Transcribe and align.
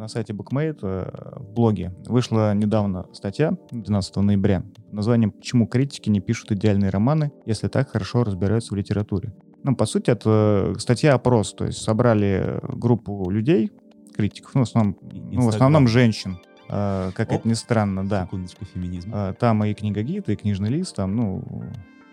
на 0.00 0.08
сайте 0.08 0.32
Bookmate 0.32 0.78
э, 0.82 1.38
в 1.40 1.52
блоге 1.52 1.92
вышла 2.06 2.54
недавно 2.54 3.06
статья 3.12 3.52
12 3.70 4.16
ноября 4.16 4.62
под 4.62 4.92
названием 4.92 5.30
«Почему 5.30 5.66
критики 5.66 6.08
не 6.08 6.20
пишут 6.20 6.52
идеальные 6.52 6.90
романы, 6.90 7.32
если 7.44 7.68
так 7.68 7.90
хорошо 7.90 8.24
разбираются 8.24 8.74
в 8.74 8.78
литературе?». 8.78 9.34
Ну, 9.62 9.76
по 9.76 9.84
сути, 9.84 10.10
это 10.10 10.74
статья-опрос, 10.78 11.52
то 11.52 11.66
есть 11.66 11.82
собрали 11.82 12.60
группу 12.62 13.28
людей, 13.28 13.70
критиков, 14.16 14.54
ну, 14.54 14.60
в 14.60 14.68
основном, 14.68 14.96
ну, 15.02 15.42
в 15.42 15.48
основном 15.48 15.86
женщин, 15.86 16.38
э, 16.70 17.10
как 17.14 17.30
Оп. 17.30 17.40
это 17.40 17.48
ни 17.48 17.52
странно, 17.52 18.08
да. 18.08 18.24
Секундочку, 18.24 18.64
феминизм. 18.64 19.12
Э, 19.14 19.34
там 19.38 19.62
и 19.64 19.74
книгагид, 19.74 20.30
и 20.30 20.36
книжный 20.36 20.70
лист, 20.70 20.96
там, 20.96 21.14
ну, 21.14 21.44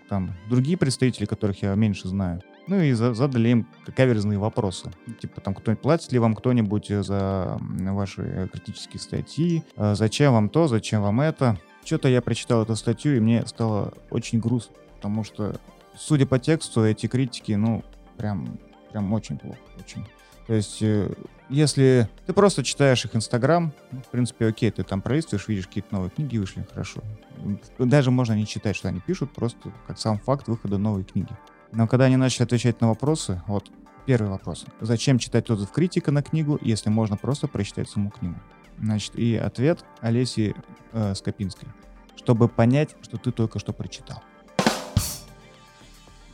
там 0.09 0.35
другие 0.49 0.77
представители, 0.77 1.25
которых 1.25 1.61
я 1.63 1.73
меньше 1.75 2.09
знаю. 2.09 2.41
Ну 2.67 2.81
и 2.81 2.91
за, 2.91 3.13
задали 3.13 3.49
им 3.49 3.67
каверзные 3.95 4.37
вопросы. 4.37 4.91
Типа 5.21 5.41
там, 5.41 5.53
кто 5.53 5.75
платит 5.75 6.11
ли 6.11 6.19
вам 6.19 6.35
кто-нибудь 6.35 6.87
за 6.89 7.57
ваши 7.59 8.49
критические 8.51 8.99
статьи, 8.99 9.63
э, 9.75 9.95
зачем 9.95 10.33
вам 10.33 10.49
то, 10.49 10.67
зачем 10.67 11.01
вам 11.01 11.21
это. 11.21 11.57
Что-то 11.85 12.09
я 12.09 12.21
прочитал 12.21 12.63
эту 12.63 12.75
статью, 12.75 13.15
и 13.15 13.19
мне 13.21 13.45
стало 13.47 13.93
очень 14.09 14.39
грустно, 14.39 14.75
потому 14.95 15.23
что, 15.23 15.55
судя 15.95 16.25
по 16.25 16.37
тексту, 16.37 16.83
эти 16.83 17.07
критики, 17.07 17.53
ну, 17.53 17.83
прям, 18.17 18.59
прям 18.91 19.13
очень 19.13 19.37
плохо, 19.37 19.59
очень. 19.79 20.05
То 20.47 20.53
есть, 20.53 20.81
э, 20.81 21.13
если 21.49 22.09
ты 22.25 22.33
просто 22.33 22.63
читаешь 22.63 23.05
их 23.05 23.15
Инстаграм, 23.15 23.71
ну, 23.91 24.01
в 24.01 24.07
принципе, 24.07 24.47
окей, 24.47 24.71
ты 24.71 24.83
там 24.83 25.01
пролистываешь, 25.01 25.47
видишь, 25.47 25.67
какие-то 25.67 25.93
новые 25.93 26.09
книги 26.09 26.37
вышли, 26.37 26.65
хорошо. 26.69 27.01
Даже 27.79 28.11
можно 28.11 28.33
не 28.33 28.45
читать, 28.45 28.75
что 28.75 28.89
они 28.89 28.99
пишут, 28.99 29.31
просто 29.31 29.71
как 29.87 29.97
сам 29.97 30.19
факт 30.19 30.49
выхода 30.49 30.77
новой 30.77 31.05
книги. 31.05 31.29
Но 31.71 31.87
когда 31.87 32.05
они 32.05 32.17
начали 32.17 32.43
отвечать 32.43 32.81
на 32.81 32.87
вопросы, 32.87 33.41
вот 33.47 33.71
первый 34.05 34.29
вопрос. 34.29 34.65
Зачем 34.79 35.19
читать 35.19 35.49
отзыв 35.49 35.71
критика 35.71 36.11
на 36.11 36.23
книгу, 36.23 36.57
если 36.61 36.89
можно 36.89 37.17
просто 37.17 37.47
прочитать 37.47 37.89
саму 37.89 38.09
книгу? 38.09 38.39
Значит, 38.79 39.15
и 39.15 39.35
ответ 39.35 39.83
Олеси 40.01 40.55
э, 40.93 41.15
Скопинской. 41.15 41.67
Чтобы 42.15 42.47
понять, 42.47 42.95
что 43.01 43.17
ты 43.17 43.31
только 43.31 43.59
что 43.59 43.73
прочитал. 43.73 44.23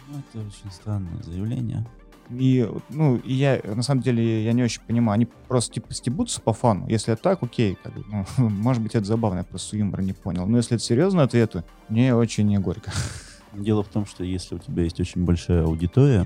Ну, 0.08 0.20
это 0.20 0.46
очень 0.46 0.72
странное 0.72 1.22
заявление. 1.24 1.86
И, 2.30 2.70
ну, 2.90 3.18
и 3.18 3.34
я, 3.34 3.62
на 3.64 3.82
самом 3.82 4.02
деле, 4.02 4.44
я 4.44 4.54
не 4.54 4.64
очень 4.64 4.82
понимаю. 4.82 5.16
Они 5.16 5.26
просто, 5.26 5.74
типа, 5.74 5.94
стебутся 5.94 6.42
по 6.42 6.54
фану. 6.54 6.88
Если 6.88 7.16
так, 7.16 7.42
окей. 7.44 7.78
Как 7.82 7.94
ну, 7.96 8.26
может 8.50 8.82
быть, 8.82 8.96
это 8.96 9.06
забавно, 9.06 9.40
я 9.40 9.44
просто 9.44 9.78
юмор 9.78 10.02
не 10.02 10.14
понял. 10.14 10.46
Но 10.46 10.58
если 10.58 10.76
это 10.76 10.84
серьезные 10.84 11.24
ответы, 11.26 11.64
мне 11.90 12.16
очень 12.16 12.48
не 12.48 12.60
горько. 12.60 12.92
Дело 13.56 13.84
в 13.84 13.88
том, 13.88 14.06
что 14.06 14.24
если 14.24 14.56
у 14.56 14.60
тебя 14.60 14.84
есть 14.84 15.00
очень 15.00 15.26
большая 15.26 15.64
аудитория, 15.64 16.26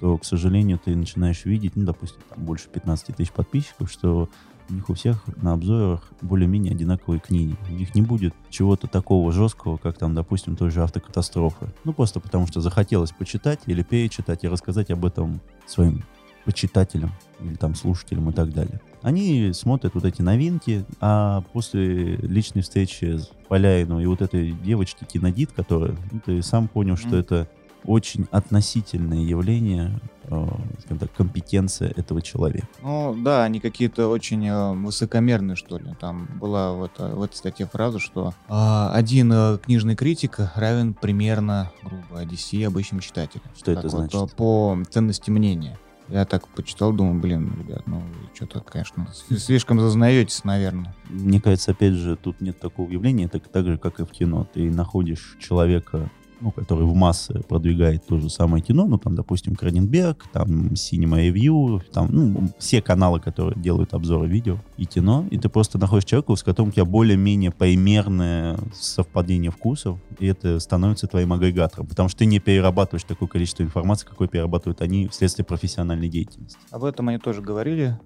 то, 0.00 0.18
к 0.18 0.24
сожалению, 0.24 0.80
ты 0.84 0.96
начинаешь 0.96 1.44
видеть, 1.44 1.76
ну, 1.76 1.84
допустим, 1.84 2.20
там 2.28 2.44
больше 2.44 2.68
15 2.68 3.16
тысяч 3.16 3.32
подписчиков, 3.32 3.90
что 3.90 4.28
у 4.68 4.74
них 4.74 4.88
у 4.88 4.94
всех 4.94 5.22
на 5.36 5.52
обзорах 5.52 6.10
более-менее 6.20 6.72
одинаковые 6.72 7.20
книги. 7.20 7.56
У 7.68 7.72
них 7.72 7.94
не 7.94 8.02
будет 8.02 8.34
чего-то 8.48 8.86
такого 8.86 9.32
жесткого, 9.32 9.76
как 9.76 9.98
там, 9.98 10.14
допустим, 10.14 10.56
той 10.56 10.70
же 10.70 10.82
автокатастрофы. 10.82 11.72
Ну, 11.84 11.92
просто 11.92 12.20
потому 12.20 12.46
что 12.46 12.60
захотелось 12.60 13.10
почитать 13.10 13.60
или 13.66 13.82
перечитать 13.82 14.44
и 14.44 14.48
рассказать 14.48 14.90
об 14.90 15.04
этом 15.04 15.40
своим 15.66 16.02
почитателям 16.44 17.12
или 17.40 17.54
там 17.54 17.74
слушателям 17.74 18.30
и 18.30 18.32
так 18.32 18.52
далее. 18.52 18.80
Они 19.02 19.52
смотрят 19.52 19.94
вот 19.94 20.04
эти 20.04 20.22
новинки, 20.22 20.84
а 21.00 21.42
после 21.52 22.16
личной 22.16 22.62
встречи 22.62 23.18
с 23.18 23.30
Поляину 23.48 24.00
и 24.00 24.06
вот 24.06 24.22
этой 24.22 24.52
девочки 24.52 25.04
Кинодит, 25.04 25.52
которая, 25.52 25.96
ну, 26.10 26.20
ты 26.24 26.42
сам 26.42 26.68
понял, 26.68 26.94
mm-hmm. 26.94 27.08
что 27.08 27.16
это 27.16 27.48
очень 27.84 28.26
относительное 28.30 29.18
явление, 29.18 29.98
э, 30.24 30.46
скажем 30.80 30.98
так, 30.98 31.12
компетенция 31.12 31.92
этого 31.96 32.22
человека. 32.22 32.68
Ну 32.80 33.16
да, 33.18 33.42
они 33.42 33.60
какие-то 33.60 34.08
очень 34.08 34.46
э, 34.46 34.72
высокомерные, 34.74 35.56
что 35.56 35.78
ли. 35.78 35.92
Там 36.00 36.28
была 36.38 36.72
вот 36.74 36.92
в 36.98 37.22
этой 37.22 37.34
статье 37.34 37.66
фраза, 37.66 37.98
что 37.98 38.34
э, 38.48 38.88
один 38.92 39.32
э, 39.32 39.58
книжный 39.58 39.96
критик 39.96 40.38
равен 40.54 40.94
примерно, 40.94 41.72
грубо, 41.82 42.20
Одиссее 42.20 42.68
обычным 42.68 43.00
читателям. 43.00 43.46
Что 43.56 43.74
так 43.74 43.84
это 43.84 43.96
вот, 43.96 44.10
значит? 44.12 44.36
По 44.36 44.78
ценности 44.90 45.30
мнения. 45.30 45.78
Я 46.12 46.26
так 46.26 46.46
почитал, 46.48 46.92
думаю, 46.92 47.18
блин, 47.18 47.54
ребят, 47.58 47.86
ну 47.86 48.02
что-то, 48.34 48.60
конечно, 48.60 49.08
слишком 49.30 49.80
зазнаетесь, 49.80 50.44
наверное. 50.44 50.94
Мне 51.08 51.40
кажется, 51.40 51.70
опять 51.70 51.94
же, 51.94 52.16
тут 52.16 52.42
нет 52.42 52.60
такого 52.60 52.90
явления, 52.90 53.28
так, 53.28 53.48
так 53.48 53.64
же, 53.64 53.78
как 53.78 53.98
и 53.98 54.04
в 54.04 54.10
кино. 54.10 54.46
Ты 54.52 54.70
находишь 54.70 55.38
человека, 55.40 56.10
ну, 56.42 56.50
который 56.50 56.84
в 56.84 56.94
массы 56.94 57.40
продвигает 57.48 58.04
то 58.06 58.18
же 58.18 58.28
самое 58.28 58.62
кино, 58.62 58.86
ну, 58.86 58.98
там, 58.98 59.14
допустим, 59.14 59.54
Краненберг, 59.54 60.26
там, 60.32 60.68
Cinema 60.72 61.20
Review, 61.26 61.80
там, 61.92 62.08
ну, 62.10 62.48
все 62.58 62.82
каналы, 62.82 63.20
которые 63.20 63.60
делают 63.60 63.94
обзоры 63.94 64.26
видео 64.26 64.58
и 64.76 64.84
кино, 64.84 65.24
и 65.30 65.38
ты 65.38 65.48
просто 65.48 65.78
находишь 65.78 66.04
человека, 66.04 66.34
с 66.34 66.42
которым 66.42 66.70
у 66.70 66.72
тебя 66.72 66.84
более-менее 66.84 67.52
примерное 67.52 68.58
совпадение 68.74 69.50
вкусов, 69.50 69.98
и 70.18 70.26
это 70.26 70.58
становится 70.58 71.06
твоим 71.06 71.32
агрегатором, 71.32 71.86
потому 71.86 72.08
что 72.08 72.18
ты 72.18 72.26
не 72.26 72.40
перерабатываешь 72.40 73.04
такое 73.04 73.28
количество 73.28 73.62
информации, 73.62 74.06
какое 74.06 74.28
перерабатывают 74.28 74.82
они 74.82 75.06
вследствие 75.08 75.46
профессиональной 75.46 76.08
деятельности. 76.08 76.58
Об 76.70 76.84
этом 76.84 77.08
они 77.08 77.18
тоже 77.18 77.40
говорили. 77.40 77.98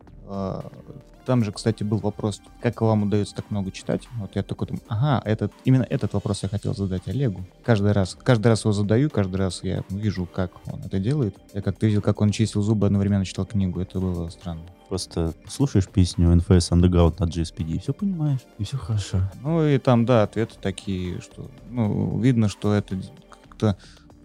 Там 1.27 1.43
же, 1.43 1.51
кстати, 1.51 1.83
был 1.83 1.99
вопрос, 1.99 2.41
как 2.63 2.81
вам 2.81 3.03
удается 3.03 3.35
так 3.35 3.51
много 3.51 3.73
читать? 3.73 4.09
Вот 4.19 4.37
я 4.37 4.45
такой 4.45 4.69
думаю, 4.69 4.83
ага, 4.87 5.21
этот, 5.29 5.53
именно 5.65 5.85
этот 5.91 6.13
вопрос 6.13 6.45
я 6.45 6.49
хотел 6.49 6.73
задать 6.73 7.09
Олегу. 7.09 7.45
Каждый 7.65 7.91
раз, 7.91 8.17
каждый 8.23 8.47
раз 8.47 8.65
его 8.65 8.71
задаю, 8.71 9.11
каждый 9.11 9.37
раз 9.37 9.65
я 9.65 9.83
вижу, 9.91 10.27
как 10.27 10.53
он 10.73 10.81
это 10.85 11.01
делает. 11.01 11.37
Я 11.53 11.63
как-то 11.63 11.87
видел, 11.87 12.01
как 12.01 12.21
он 12.21 12.31
чистил 12.31 12.63
зубы, 12.63 12.87
одновременно 12.87 13.25
читал 13.25 13.45
книгу. 13.45 13.81
Это 13.81 13.99
было 13.99 14.29
странно. 14.29 14.63
Просто 14.89 15.35
слушаешь 15.49 15.89
песню 15.89 16.33
NFS 16.33 16.71
Underground 16.71 17.17
на 17.19 17.25
GSPD 17.25 17.73
и 17.73 17.79
все 17.81 17.93
понимаешь, 17.93 18.41
и 18.59 18.65
все 18.65 18.77
хорошо. 18.77 19.21
Ну 19.43 19.67
и 19.67 19.79
там, 19.79 20.07
да, 20.07 20.23
ответы 20.23 20.55
такие, 20.63 21.21
что, 21.21 21.51
ну, 21.71 22.21
видно, 22.21 22.49
что 22.49 22.73
это 22.73 22.97
как-то 23.29 23.77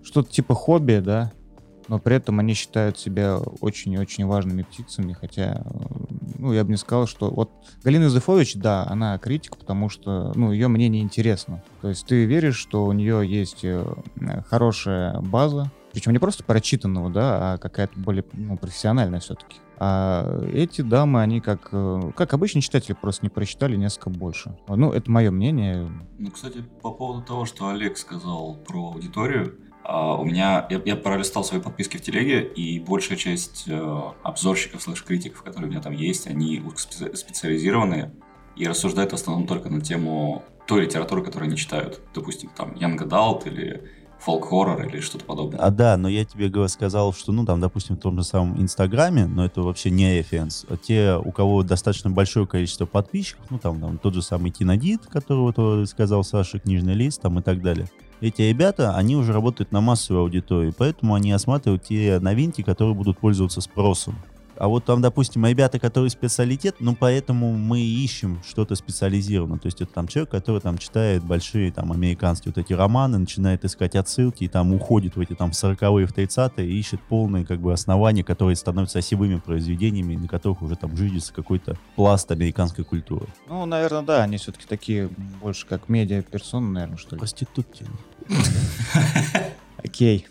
что-то 0.04 0.32
типа 0.32 0.54
хобби, 0.54 1.02
да, 1.04 1.32
но 1.92 2.00
при 2.00 2.16
этом 2.16 2.40
они 2.40 2.54
считают 2.54 2.98
себя 2.98 3.38
очень-очень 3.60 4.26
важными 4.26 4.62
птицами, 4.62 5.12
хотя, 5.12 5.62
ну, 6.40 6.54
я 6.54 6.64
бы 6.64 6.72
не 6.72 6.78
сказал, 6.78 7.06
что... 7.06 7.30
Вот 7.30 7.52
Галина 7.84 8.06
Юзефович, 8.06 8.56
да, 8.56 8.88
она 8.88 9.18
критик, 9.18 9.58
потому 9.58 9.90
что, 9.90 10.32
ну, 10.36 10.54
ее 10.54 10.70
мнение 10.70 11.04
интересно. 11.04 11.62
То 11.82 11.90
есть 11.90 12.06
ты 12.06 12.24
веришь, 12.24 12.56
что 12.56 12.86
у 12.86 12.94
нее 12.94 13.30
есть 13.30 13.66
э, 13.66 13.86
хорошая 14.48 15.20
база, 15.20 15.70
причем 15.92 16.14
не 16.14 16.20
просто 16.20 16.46
прочитанного, 16.46 17.10
да, 17.10 17.56
а 17.56 17.58
какая-то 17.58 18.00
более 18.00 18.24
ну, 18.32 18.56
профессиональная 18.56 19.20
все-таки. 19.20 19.58
А 19.78 20.46
эти 20.54 20.80
дамы, 20.80 21.22
они 21.22 21.42
как, 21.42 21.68
э, 21.74 22.12
как 22.16 22.34
обычные 22.34 22.62
читатели, 22.62 22.96
просто 22.96 23.26
не 23.26 23.30
прочитали 23.30 23.76
несколько 23.76 24.12
больше. 24.12 24.58
Ну, 24.70 24.94
это 24.94 25.12
мое 25.12 25.30
мнение. 25.30 25.90
Ну, 26.18 26.32
кстати, 26.32 26.64
по 26.82 26.92
поводу 26.92 27.22
того, 27.26 27.44
что 27.44 27.68
Олег 27.68 27.98
сказал 27.98 28.56
про 28.66 28.94
аудиторию, 28.94 29.58
Uh, 29.84 30.22
у 30.22 30.26
меня, 30.26 30.68
я, 30.70 30.82
я 30.86 30.96
пролистал 30.96 31.44
свои 31.44 31.60
подписки 31.60 31.98
в 31.98 32.02
телеге, 32.02 32.44
и 32.44 32.80
большая 32.80 33.18
часть 33.18 33.68
uh, 33.68 34.14
обзорщиков, 34.22 34.82
слэш-критиков, 34.82 35.42
которые 35.42 35.70
у 35.70 35.72
меня 35.72 35.82
там 35.82 35.94
есть, 35.94 36.28
они 36.28 36.62
специализированные 36.76 38.12
и 38.56 38.68
рассуждают 38.68 39.12
в 39.12 39.16
основном 39.16 39.48
только 39.48 39.70
на 39.70 39.82
тему 39.82 40.44
той 40.68 40.84
литературы, 40.84 41.24
которую 41.24 41.48
они 41.48 41.58
читают. 41.58 42.00
Допустим, 42.14 42.52
там 42.56 42.74
Young 42.74 42.98
Adult 43.00 43.48
или 43.48 43.82
фолк-хоррор 44.20 44.86
или 44.86 45.00
что-то 45.00 45.26
подобное. 45.26 45.60
А 45.60 45.72
да, 45.72 45.98
но 45.98 46.08
я 46.08 46.24
тебе 46.26 46.68
сказал, 46.68 47.12
что, 47.12 47.32
ну, 47.32 47.44
там, 47.44 47.60
допустим, 47.60 47.96
в 47.96 48.00
том 48.00 48.18
же 48.18 48.24
самом 48.24 48.62
Инстаграме, 48.62 49.26
но 49.26 49.46
это 49.46 49.62
вообще 49.62 49.90
не 49.90 50.20
референс, 50.20 50.66
а 50.70 50.78
те, 50.78 51.16
у 51.16 51.32
кого 51.32 51.64
достаточно 51.64 52.12
большое 52.12 52.46
количество 52.46 52.86
подписчиков, 52.86 53.46
ну, 53.50 53.58
там, 53.58 53.82
там 53.82 53.98
тот 53.98 54.14
же 54.14 54.22
самый 54.22 54.52
Кинодит, 54.52 55.08
который 55.08 55.52
вот 55.52 55.90
сказал 55.90 56.24
Саша, 56.24 56.60
книжный 56.60 56.94
лист, 56.94 57.22
там, 57.22 57.40
и 57.40 57.42
так 57.42 57.64
далее, 57.64 57.88
эти 58.22 58.44
ребята, 58.44 58.96
они 58.96 59.16
уже 59.16 59.34
работают 59.34 59.72
на 59.72 59.82
массовую 59.82 60.22
аудиторию, 60.22 60.74
поэтому 60.78 61.16
они 61.16 61.32
осматривают 61.32 61.84
те 61.84 62.20
новинки, 62.20 62.62
которые 62.62 62.96
будут 62.96 63.18
пользоваться 63.18 63.62
спросом. 63.62 64.16
А 64.62 64.68
вот 64.68 64.86
там, 64.86 65.02
допустим, 65.02 65.44
ребята, 65.48 65.80
которые 65.80 66.12
специалитет, 66.12 66.76
ну, 66.80 66.96
поэтому 66.96 67.52
мы 67.52 67.82
ищем 67.82 68.44
что-то 68.48 68.76
специализированное. 68.76 69.58
То 69.58 69.66
есть 69.66 69.82
это 69.82 69.92
там 69.92 70.08
человек, 70.08 70.30
который 70.30 70.62
там 70.62 70.78
читает 70.78 71.24
большие 71.24 71.72
там 71.72 71.92
американские 71.92 72.54
вот 72.56 72.64
эти 72.64 72.72
романы, 72.74 73.18
начинает 73.18 73.66
искать 73.66 73.96
отсылки 73.96 74.44
и 74.44 74.48
там 74.48 74.72
уходит 74.72 75.16
в 75.16 75.20
эти 75.20 75.34
там 75.34 75.50
40-е, 75.50 76.06
в 76.06 76.16
30-е 76.16 76.70
и 76.70 76.78
ищет 76.78 77.02
полные 77.02 77.44
как 77.44 77.60
бы 77.60 77.74
основания, 77.74 78.24
которые 78.24 78.56
становятся 78.56 79.00
осевыми 79.00 79.40
произведениями, 79.40 80.16
на 80.16 80.28
которых 80.28 80.62
уже 80.62 80.76
там 80.76 80.96
жиждется 80.96 81.34
какой-то 81.34 81.76
пласт 81.96 82.30
американской 82.30 82.86
культуры. 82.86 83.26
Ну, 83.50 83.66
наверное, 83.66 84.04
да, 84.04 84.22
они 84.22 84.38
все-таки 84.38 84.68
такие 84.68 85.10
больше 85.42 85.66
как 85.66 85.90
медиа-персоны, 85.90 86.70
наверное, 86.70 86.98
что 86.98 87.16
ли. 87.16 87.20
Проститутки. 87.20 87.88
Окей. 89.84 90.28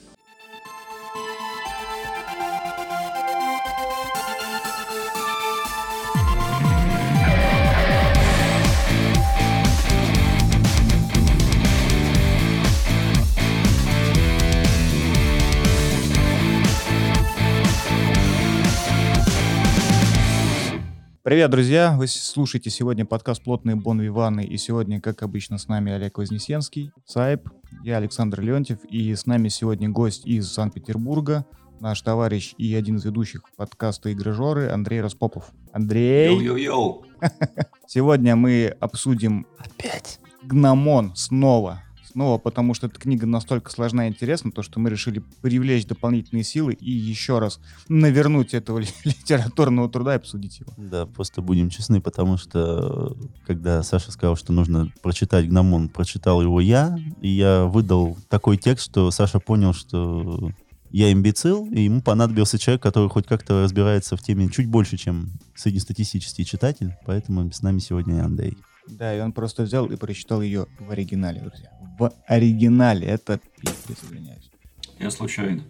Привет, 21.30 21.48
друзья! 21.52 21.94
Вы 21.96 22.08
слушаете 22.08 22.70
сегодня 22.70 23.06
подкаст 23.06 23.44
«Плотные 23.44 23.76
Бон 23.76 24.00
Виваны», 24.00 24.44
и 24.44 24.56
сегодня, 24.56 25.00
как 25.00 25.22
обычно, 25.22 25.58
с 25.58 25.68
нами 25.68 25.92
Олег 25.92 26.18
Вознесенский, 26.18 26.90
Сайп, 27.06 27.48
я 27.84 27.98
Александр 27.98 28.40
Леонтьев, 28.40 28.78
и 28.86 29.14
с 29.14 29.26
нами 29.26 29.46
сегодня 29.46 29.88
гость 29.88 30.26
из 30.26 30.50
Санкт-Петербурга, 30.50 31.46
наш 31.78 32.02
товарищ 32.02 32.54
и 32.58 32.74
один 32.74 32.96
из 32.96 33.04
ведущих 33.04 33.42
подкаста 33.56 34.08
«Игры 34.08 34.32
Жоры» 34.32 34.70
Андрей 34.70 35.02
Распопов. 35.02 35.52
Андрей! 35.72 36.36
Йоу-йоу-йоу! 36.36 37.04
Сегодня 37.86 38.34
мы 38.34 38.74
обсудим 38.80 39.46
Опять? 39.56 40.18
«Гномон» 40.42 41.14
снова. 41.14 41.84
Снова, 42.12 42.38
потому 42.38 42.74
что 42.74 42.88
эта 42.88 42.98
книга 42.98 43.26
настолько 43.26 43.70
сложна 43.70 44.06
и 44.06 44.10
интересна, 44.10 44.50
то, 44.50 44.62
что 44.62 44.80
мы 44.80 44.90
решили 44.90 45.22
привлечь 45.42 45.86
дополнительные 45.86 46.42
силы 46.42 46.72
и 46.72 46.90
еще 46.90 47.38
раз 47.38 47.60
навернуть 47.88 48.52
этого 48.54 48.78
ли- 48.78 48.88
литературного 49.04 49.88
труда 49.88 50.14
и 50.14 50.16
обсудить 50.16 50.60
его. 50.60 50.72
Да, 50.76 51.06
просто 51.06 51.40
будем 51.40 51.70
честны, 51.70 52.00
потому 52.00 52.36
что 52.36 53.16
когда 53.46 53.82
Саша 53.82 54.10
сказал, 54.10 54.36
что 54.36 54.52
нужно 54.52 54.92
прочитать 55.02 55.48
Гномон, 55.48 55.88
прочитал 55.88 56.42
его 56.42 56.60
я, 56.60 56.98
и 57.20 57.28
я 57.28 57.64
выдал 57.64 58.16
такой 58.28 58.56
текст, 58.56 58.86
что 58.86 59.10
Саша 59.10 59.38
понял, 59.38 59.72
что 59.72 60.50
я 60.90 61.12
имбецил, 61.12 61.66
и 61.66 61.82
ему 61.82 62.02
понадобился 62.02 62.58
человек, 62.58 62.82
который 62.82 63.08
хоть 63.08 63.26
как-то 63.26 63.62
разбирается 63.62 64.16
в 64.16 64.22
теме 64.22 64.48
чуть 64.48 64.66
больше, 64.66 64.96
чем 64.96 65.30
среднестатистический 65.54 66.44
читатель, 66.44 66.94
поэтому 67.06 67.52
с 67.52 67.62
нами 67.62 67.78
сегодня 67.78 68.24
Андрей. 68.24 68.56
Да, 68.88 69.16
и 69.16 69.20
он 69.20 69.32
просто 69.32 69.62
взял 69.62 69.86
и 69.86 69.96
прочитал 69.96 70.42
ее 70.42 70.66
в 70.78 70.90
оригинале, 70.90 71.40
друзья. 71.40 71.70
В 71.98 72.12
оригинале. 72.26 73.06
Это 73.06 73.40
пиздец, 73.60 73.98
извиняюсь. 74.04 74.50
Я 74.98 75.10
случайно. 75.10 75.62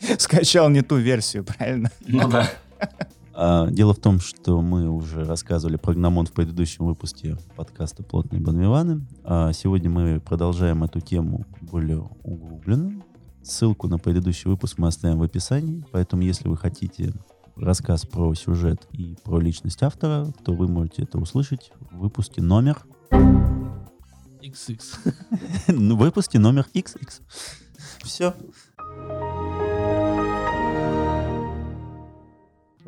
Скачал 0.18 0.70
не 0.70 0.82
ту 0.82 0.96
версию, 0.96 1.44
правильно? 1.44 1.90
Ну 2.06 2.28
да. 2.28 2.50
А, 3.32 3.68
дело 3.70 3.94
в 3.94 3.98
том, 3.98 4.20
что 4.20 4.60
мы 4.60 4.88
уже 4.90 5.24
рассказывали 5.24 5.76
про 5.76 5.94
Гномон 5.94 6.26
в 6.26 6.32
предыдущем 6.32 6.84
выпуске 6.86 7.36
подкаста 7.56 8.02
«Плотные 8.02 8.40
Банвиваны». 8.40 9.06
А 9.24 9.52
сегодня 9.52 9.88
мы 9.88 10.20
продолжаем 10.20 10.84
эту 10.84 11.00
тему 11.00 11.46
более 11.60 12.00
углубленно. 12.22 13.02
Ссылку 13.42 13.88
на 13.88 13.98
предыдущий 13.98 14.50
выпуск 14.50 14.76
мы 14.76 14.88
оставим 14.88 15.18
в 15.18 15.22
описании, 15.22 15.84
поэтому 15.90 16.22
если 16.22 16.48
вы 16.48 16.56
хотите 16.56 17.14
рассказ 17.60 18.06
про 18.06 18.34
сюжет 18.34 18.86
и 18.92 19.16
про 19.24 19.38
личность 19.38 19.82
автора, 19.82 20.32
то 20.44 20.52
вы 20.52 20.68
можете 20.68 21.02
это 21.02 21.18
услышать 21.18 21.72
в 21.78 21.98
выпуске 21.98 22.42
номер... 22.42 22.78
XX. 23.10 24.80
ну, 25.68 25.96
выпуске 25.96 26.38
номер 26.38 26.66
XX. 26.74 27.20
Все. 28.02 28.34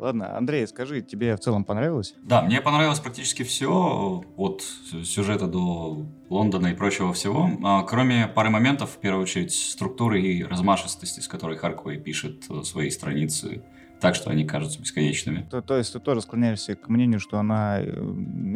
Ладно, 0.03 0.35
Андрей, 0.35 0.67
скажи, 0.67 1.01
тебе 1.01 1.37
в 1.37 1.39
целом 1.39 1.63
понравилось? 1.63 2.13
Да, 2.23 2.41
мне 2.41 2.59
понравилось 2.59 2.99
практически 2.99 3.43
все, 3.43 4.21
от 4.35 4.61
сюжета 5.05 5.47
до 5.47 6.05
Лондона 6.29 6.67
и 6.67 6.75
прочего 6.75 7.13
всего, 7.13 7.49
а, 7.63 7.83
кроме 7.83 8.27
пары 8.27 8.49
моментов, 8.49 8.89
в 8.89 8.97
первую 8.97 9.23
очередь, 9.23 9.53
структуры 9.53 10.21
и 10.21 10.43
размашистости, 10.43 11.21
с 11.21 11.29
которой 11.29 11.57
Харквей 11.57 11.99
пишет 11.99 12.43
э, 12.49 12.63
свои 12.63 12.89
страницы 12.89 13.63
так, 14.03 14.15
что 14.15 14.29
они 14.29 14.43
кажутся 14.43 14.81
бесконечными. 14.81 15.47
То, 15.49 15.61
то 15.61 15.77
есть 15.77 15.93
ты 15.93 15.99
тоже 15.99 16.21
склоняешься 16.21 16.75
к 16.75 16.89
мнению, 16.89 17.21
что 17.21 17.39
она 17.39 17.79
э, 17.79 17.85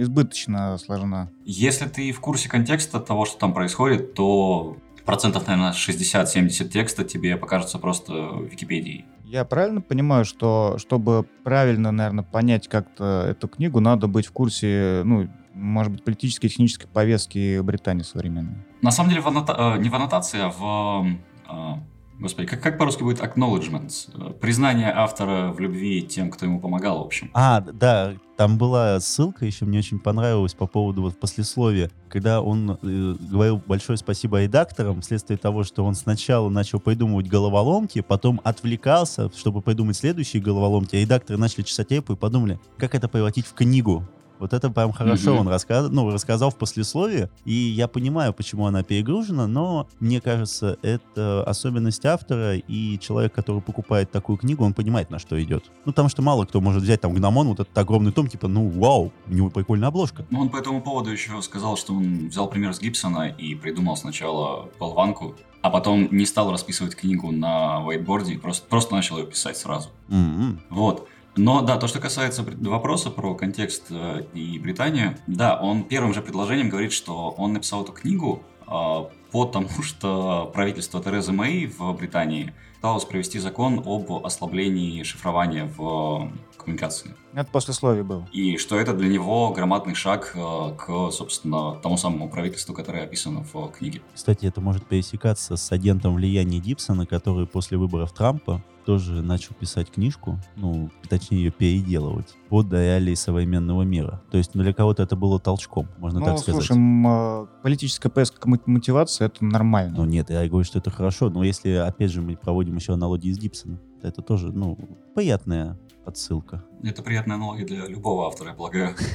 избыточно 0.01 0.77
сложна. 0.77 1.31
Если 1.45 1.88
ты 1.88 2.11
в 2.11 2.19
курсе 2.19 2.49
контекста 2.49 2.99
того, 2.99 3.23
что 3.23 3.39
там 3.39 3.53
происходит, 3.53 4.13
то 4.13 4.75
процентов, 5.05 5.47
наверное, 5.47 5.71
60-70 5.71 6.67
текста 6.67 7.05
тебе 7.05 7.38
покажется 7.38 7.79
просто 7.79 8.11
Википедией. 8.51 9.05
Я 9.23 9.45
правильно 9.45 9.79
понимаю, 9.79 10.25
что 10.25 10.75
чтобы 10.79 11.25
правильно, 11.45 11.94
наверное, 11.94 12.25
понять 12.25 12.67
как-то 12.67 13.25
эту 13.25 13.47
книгу, 13.47 13.79
надо 13.79 14.07
быть 14.07 14.25
в 14.25 14.33
курсе, 14.33 15.01
ну, 15.05 15.29
может 15.53 15.94
быть, 15.94 16.03
политической 16.03 16.47
и 16.47 16.49
технической 16.49 16.89
повестки 16.89 17.61
Британии 17.61 18.03
современной? 18.03 18.57
На 18.81 18.91
самом 18.91 19.11
деле, 19.11 19.21
в 19.21 19.27
аннота- 19.27 19.77
э, 19.77 19.81
не 19.81 19.88
в 19.88 19.95
аннотации, 19.95 20.41
а 20.41 20.49
в... 20.49 21.88
Господи, 22.19 22.47
как, 22.47 22.61
как 22.61 22.77
по-русски 22.77 23.03
будет 23.03 23.19
acknowledgement? 23.19 24.33
Признание 24.39 24.91
автора 24.91 25.51
в 25.51 25.59
любви 25.59 26.01
тем, 26.01 26.31
кто 26.31 26.45
ему 26.45 26.59
помогал, 26.59 26.99
в 26.99 27.05
общем. 27.05 27.29
А, 27.33 27.61
да, 27.61 28.15
там 28.37 28.57
была 28.57 28.99
ссылка, 28.99 29.45
еще 29.45 29.65
мне 29.65 29.79
очень 29.79 29.99
понравилась 29.99 30.53
по 30.53 30.67
поводу 30.67 31.01
вот 31.03 31.19
послесловия, 31.19 31.91
когда 32.09 32.41
он 32.41 32.71
э, 32.81 33.15
говорил 33.19 33.61
большое 33.65 33.97
спасибо 33.97 34.41
редакторам 34.41 35.01
вследствие 35.01 35.37
того, 35.37 35.63
что 35.63 35.83
он 35.83 35.95
сначала 35.95 36.49
начал 36.49 36.79
придумывать 36.79 37.27
головоломки, 37.27 38.01
потом 38.01 38.41
отвлекался, 38.43 39.31
чтобы 39.35 39.61
придумать 39.61 39.97
следующие 39.97 40.41
головоломки, 40.41 40.95
а 40.95 40.99
редакторы 40.99 41.39
начали 41.39 41.63
чесать 41.63 41.91
репу 41.91 42.13
и 42.13 42.15
подумали, 42.15 42.59
как 42.77 42.95
это 42.95 43.07
превратить 43.07 43.45
в 43.45 43.53
книгу. 43.53 44.07
Вот 44.39 44.53
это 44.53 44.69
прям 44.69 44.91
хорошо 44.91 45.31
Мгм. 45.31 45.41
он 45.41 45.47
рассказал, 45.49 45.89
ну, 45.91 46.09
рассказал 46.11 46.51
в 46.51 46.55
послесловии, 46.57 47.29
и 47.45 47.53
я 47.53 47.87
понимаю, 47.87 48.33
почему 48.33 48.65
она 48.65 48.83
перегружена, 48.83 49.47
но 49.47 49.87
мне 49.99 50.21
кажется, 50.21 50.77
это 50.81 51.43
особенность 51.45 52.05
автора, 52.05 52.55
и 52.55 52.99
человек, 52.99 53.33
который 53.33 53.61
покупает 53.61 54.11
такую 54.11 54.37
книгу, 54.37 54.63
он 54.63 54.73
понимает, 54.73 55.09
на 55.09 55.19
что 55.19 55.41
идет. 55.41 55.65
Ну, 55.85 55.91
потому 55.91 56.09
что 56.09 56.21
мало 56.21 56.45
кто 56.45 56.61
может 56.61 56.83
взять 56.83 57.01
там 57.01 57.13
гномон, 57.13 57.47
вот 57.47 57.59
этот 57.59 57.77
огромный 57.77 58.11
том, 58.11 58.27
типа, 58.27 58.47
ну, 58.47 58.67
вау, 58.69 59.11
у 59.27 59.33
него 59.33 59.49
прикольная 59.49 59.89
обложка. 59.89 60.25
Ну, 60.29 60.41
он 60.41 60.49
по 60.49 60.57
этому 60.57 60.81
поводу 60.81 61.11
еще 61.11 61.41
сказал, 61.41 61.77
что 61.77 61.93
он 61.93 62.27
взял 62.29 62.47
пример 62.49 62.73
с 62.73 62.79
Гибсона 62.79 63.27
и 63.29 63.55
придумал 63.55 63.97
сначала 63.97 64.69
болванку, 64.79 65.35
а 65.61 65.69
потом 65.69 66.07
не 66.11 66.25
стал 66.25 66.51
расписывать 66.51 66.95
книгу 66.95 67.31
на 67.31 67.79
вайтборде, 67.81 68.37
просто, 68.37 68.65
просто 68.67 68.95
начал 68.95 69.17
ее 69.17 69.25
писать 69.25 69.57
сразу. 69.57 69.89
М-м. 70.09 70.61
Вот. 70.69 71.07
Но 71.37 71.61
да, 71.61 71.77
то, 71.77 71.87
что 71.87 71.99
касается 71.99 72.43
вопроса 72.43 73.09
про 73.09 73.35
контекст 73.35 73.85
э, 73.89 74.23
и 74.33 74.59
Британию, 74.59 75.17
да, 75.27 75.59
он 75.59 75.83
первым 75.83 76.13
же 76.13 76.21
предложением 76.21 76.69
говорит, 76.69 76.91
что 76.91 77.29
он 77.29 77.53
написал 77.53 77.83
эту 77.83 77.93
книгу 77.93 78.43
э, 78.67 79.03
потому, 79.31 79.69
что 79.83 80.51
правительство 80.53 81.01
Терезы 81.01 81.31
Мэй 81.31 81.67
в 81.67 81.93
Британии 81.93 82.53
пыталось 82.75 83.05
провести 83.05 83.39
закон 83.39 83.83
об 83.85 84.25
ослаблении 84.25 85.03
шифрования 85.03 85.65
в 85.65 86.31
э, 86.31 86.57
коммуникации. 86.57 87.15
Это 87.33 87.49
послесловие 87.51 88.03
было. 88.03 88.27
И 88.31 88.57
что 88.57 88.79
это 88.79 88.93
для 88.93 89.09
него 89.09 89.51
громадный 89.51 89.95
шаг 89.95 90.31
э, 90.35 90.75
к, 90.77 91.11
собственно, 91.11 91.75
тому 91.81 91.97
самому 91.97 92.29
правительству, 92.29 92.73
которое 92.73 93.03
описано 93.03 93.43
в 93.53 93.69
книге. 93.71 94.01
Кстати, 94.13 94.45
это 94.45 94.61
может 94.61 94.85
пересекаться 94.85 95.55
с 95.55 95.71
агентом 95.71 96.15
влияния 96.15 96.59
Дипсона, 96.59 97.05
который 97.05 97.47
после 97.47 97.77
выборов 97.77 98.11
Трампа 98.11 98.63
тоже 98.87 99.21
начал 99.21 99.53
писать 99.53 99.91
книгу, 99.91 100.39
ну, 100.55 100.89
точнее 101.09 101.39
ее 101.43 101.51
переделывать, 101.51 102.33
под 102.47 102.71
реалии 102.71 103.15
современного 103.15 103.81
мира. 103.83 104.21
То 104.31 104.37
есть 104.37 104.55
ну, 104.55 104.63
для 104.63 104.71
кого-то 104.73 105.03
это 105.03 105.17
было 105.17 105.41
толчком, 105.41 105.89
можно 105.97 106.21
Ну, 106.21 106.25
так 106.25 106.39
сказать. 106.39 106.63
слушай, 106.65 106.79
э, 106.81 107.47
политическая 107.63 108.07
повестка 108.07 108.47
мо- 108.47 108.59
мотивации 108.65 109.25
это 109.25 109.44
нормально. 109.44 109.94
Ну 109.97 110.06
нет, 110.06 110.29
я 110.29 110.47
говорю, 110.47 110.63
что 110.63 110.79
это 110.79 110.89
хорошо, 110.89 111.29
но 111.29 111.44
если, 111.44 111.71
опять 111.71 112.11
же, 112.11 112.21
мы 112.21 112.37
проводим 112.37 112.77
еще 112.77 112.94
аналогии 112.94 113.33
с 113.33 113.37
Гибсоном, 113.37 113.79
то 114.01 114.07
это 114.07 114.21
тоже, 114.21 114.53
ну, 114.53 114.77
приятная 115.13 115.77
отсылка. 116.06 116.63
Это 116.81 117.03
приятная 117.03 117.35
аналогия 117.35 117.65
для 117.65 117.87
любого 117.87 118.25
автора, 118.27 118.51
я 118.51 118.56
полагаю. 118.56 118.95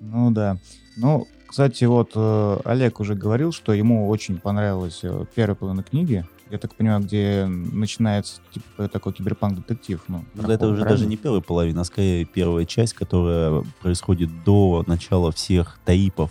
Ну 0.00 0.30
да. 0.30 0.58
Ну, 0.96 1.26
кстати, 1.48 1.84
вот 1.84 2.12
э, 2.14 2.58
Олег 2.64 3.00
уже 3.00 3.14
говорил, 3.14 3.50
что 3.52 3.72
ему 3.72 4.08
очень 4.08 4.38
понравилась 4.38 5.00
э, 5.02 5.24
первая 5.34 5.56
половина 5.56 5.82
книги. 5.82 6.24
Я 6.54 6.58
так 6.58 6.76
понимаю, 6.76 7.00
где 7.02 7.46
начинается 7.46 8.40
типа 8.52 8.86
такой 8.86 9.12
киберпанк-детектив. 9.12 10.00
Ну, 10.06 10.24
Ну, 10.34 10.48
это 10.48 10.66
уже 10.68 10.82
правильно? 10.82 10.88
даже 10.88 11.06
не 11.06 11.16
первая 11.16 11.40
половина, 11.40 11.80
а 11.80 11.84
скорее 11.84 12.24
первая 12.24 12.64
часть, 12.64 12.94
которая 12.94 13.64
происходит 13.82 14.30
до 14.44 14.84
начала 14.86 15.32
всех 15.32 15.80
таипов 15.84 16.30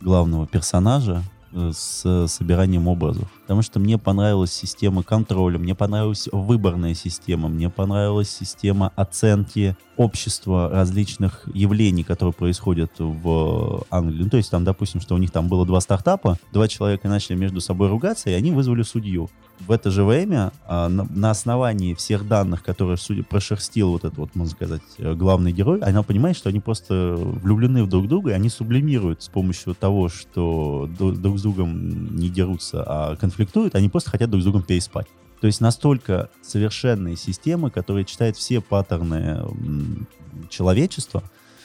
главного 0.00 0.46
персонажа 0.46 1.24
э, 1.52 1.72
с 1.74 2.28
собиранием 2.28 2.86
образов. 2.86 3.28
Потому 3.44 3.60
что 3.60 3.78
мне 3.78 3.98
понравилась 3.98 4.52
система 4.52 5.02
контроля, 5.02 5.58
мне 5.58 5.74
понравилась 5.74 6.28
выборная 6.32 6.94
система, 6.94 7.48
мне 7.48 7.68
понравилась 7.68 8.30
система 8.30 8.90
оценки 8.96 9.76
общества 9.96 10.70
различных 10.70 11.46
явлений, 11.52 12.04
которые 12.04 12.32
происходят 12.32 12.92
в 12.98 13.84
Англии. 13.90 14.24
Ну, 14.24 14.30
то 14.30 14.38
есть 14.38 14.50
там, 14.50 14.64
допустим, 14.64 15.00
что 15.00 15.14
у 15.14 15.18
них 15.18 15.30
там 15.30 15.48
было 15.48 15.66
два 15.66 15.80
стартапа, 15.80 16.38
два 16.52 16.68
человека 16.68 17.08
начали 17.08 17.36
между 17.36 17.60
собой 17.60 17.88
ругаться, 17.88 18.30
и 18.30 18.32
они 18.32 18.50
вызвали 18.50 18.82
судью. 18.82 19.30
В 19.60 19.70
это 19.70 19.90
же 19.90 20.02
время 20.02 20.52
а, 20.66 20.88
на, 20.88 21.30
основании 21.30 21.94
всех 21.94 22.26
данных, 22.26 22.64
которые 22.64 22.96
судя 22.96 23.22
прошерстил 23.22 23.90
вот 23.90 24.04
этот 24.04 24.18
вот, 24.18 24.34
можно 24.34 24.52
сказать, 24.52 24.82
э, 24.98 25.14
главный 25.14 25.52
герой, 25.52 25.78
она 25.80 26.02
понимает, 26.02 26.36
что 26.36 26.48
они 26.48 26.58
просто 26.58 27.14
влюблены 27.16 27.84
в 27.84 27.88
друг 27.88 28.08
друга, 28.08 28.30
и 28.30 28.34
они 28.34 28.48
сублимируют 28.48 29.22
с 29.22 29.28
помощью 29.28 29.74
того, 29.74 30.08
что 30.08 30.88
дру- 30.98 31.12
друг 31.12 31.38
с 31.38 31.42
другом 31.42 32.16
не 32.16 32.28
дерутся, 32.28 32.82
а 32.84 33.16
конфликтуют, 33.16 33.33
они 33.74 33.88
просто 33.88 34.10
хотят 34.10 34.30
друг 34.30 34.42
с 34.42 34.44
другом 34.44 34.62
переспать. 34.62 35.06
То 35.40 35.46
есть 35.46 35.60
настолько 35.60 36.30
совершенные 36.42 37.16
системы, 37.16 37.70
которые 37.70 38.04
читают 38.04 38.36
все 38.36 38.60
паттерны 38.60 39.44
человечества, 40.48 41.22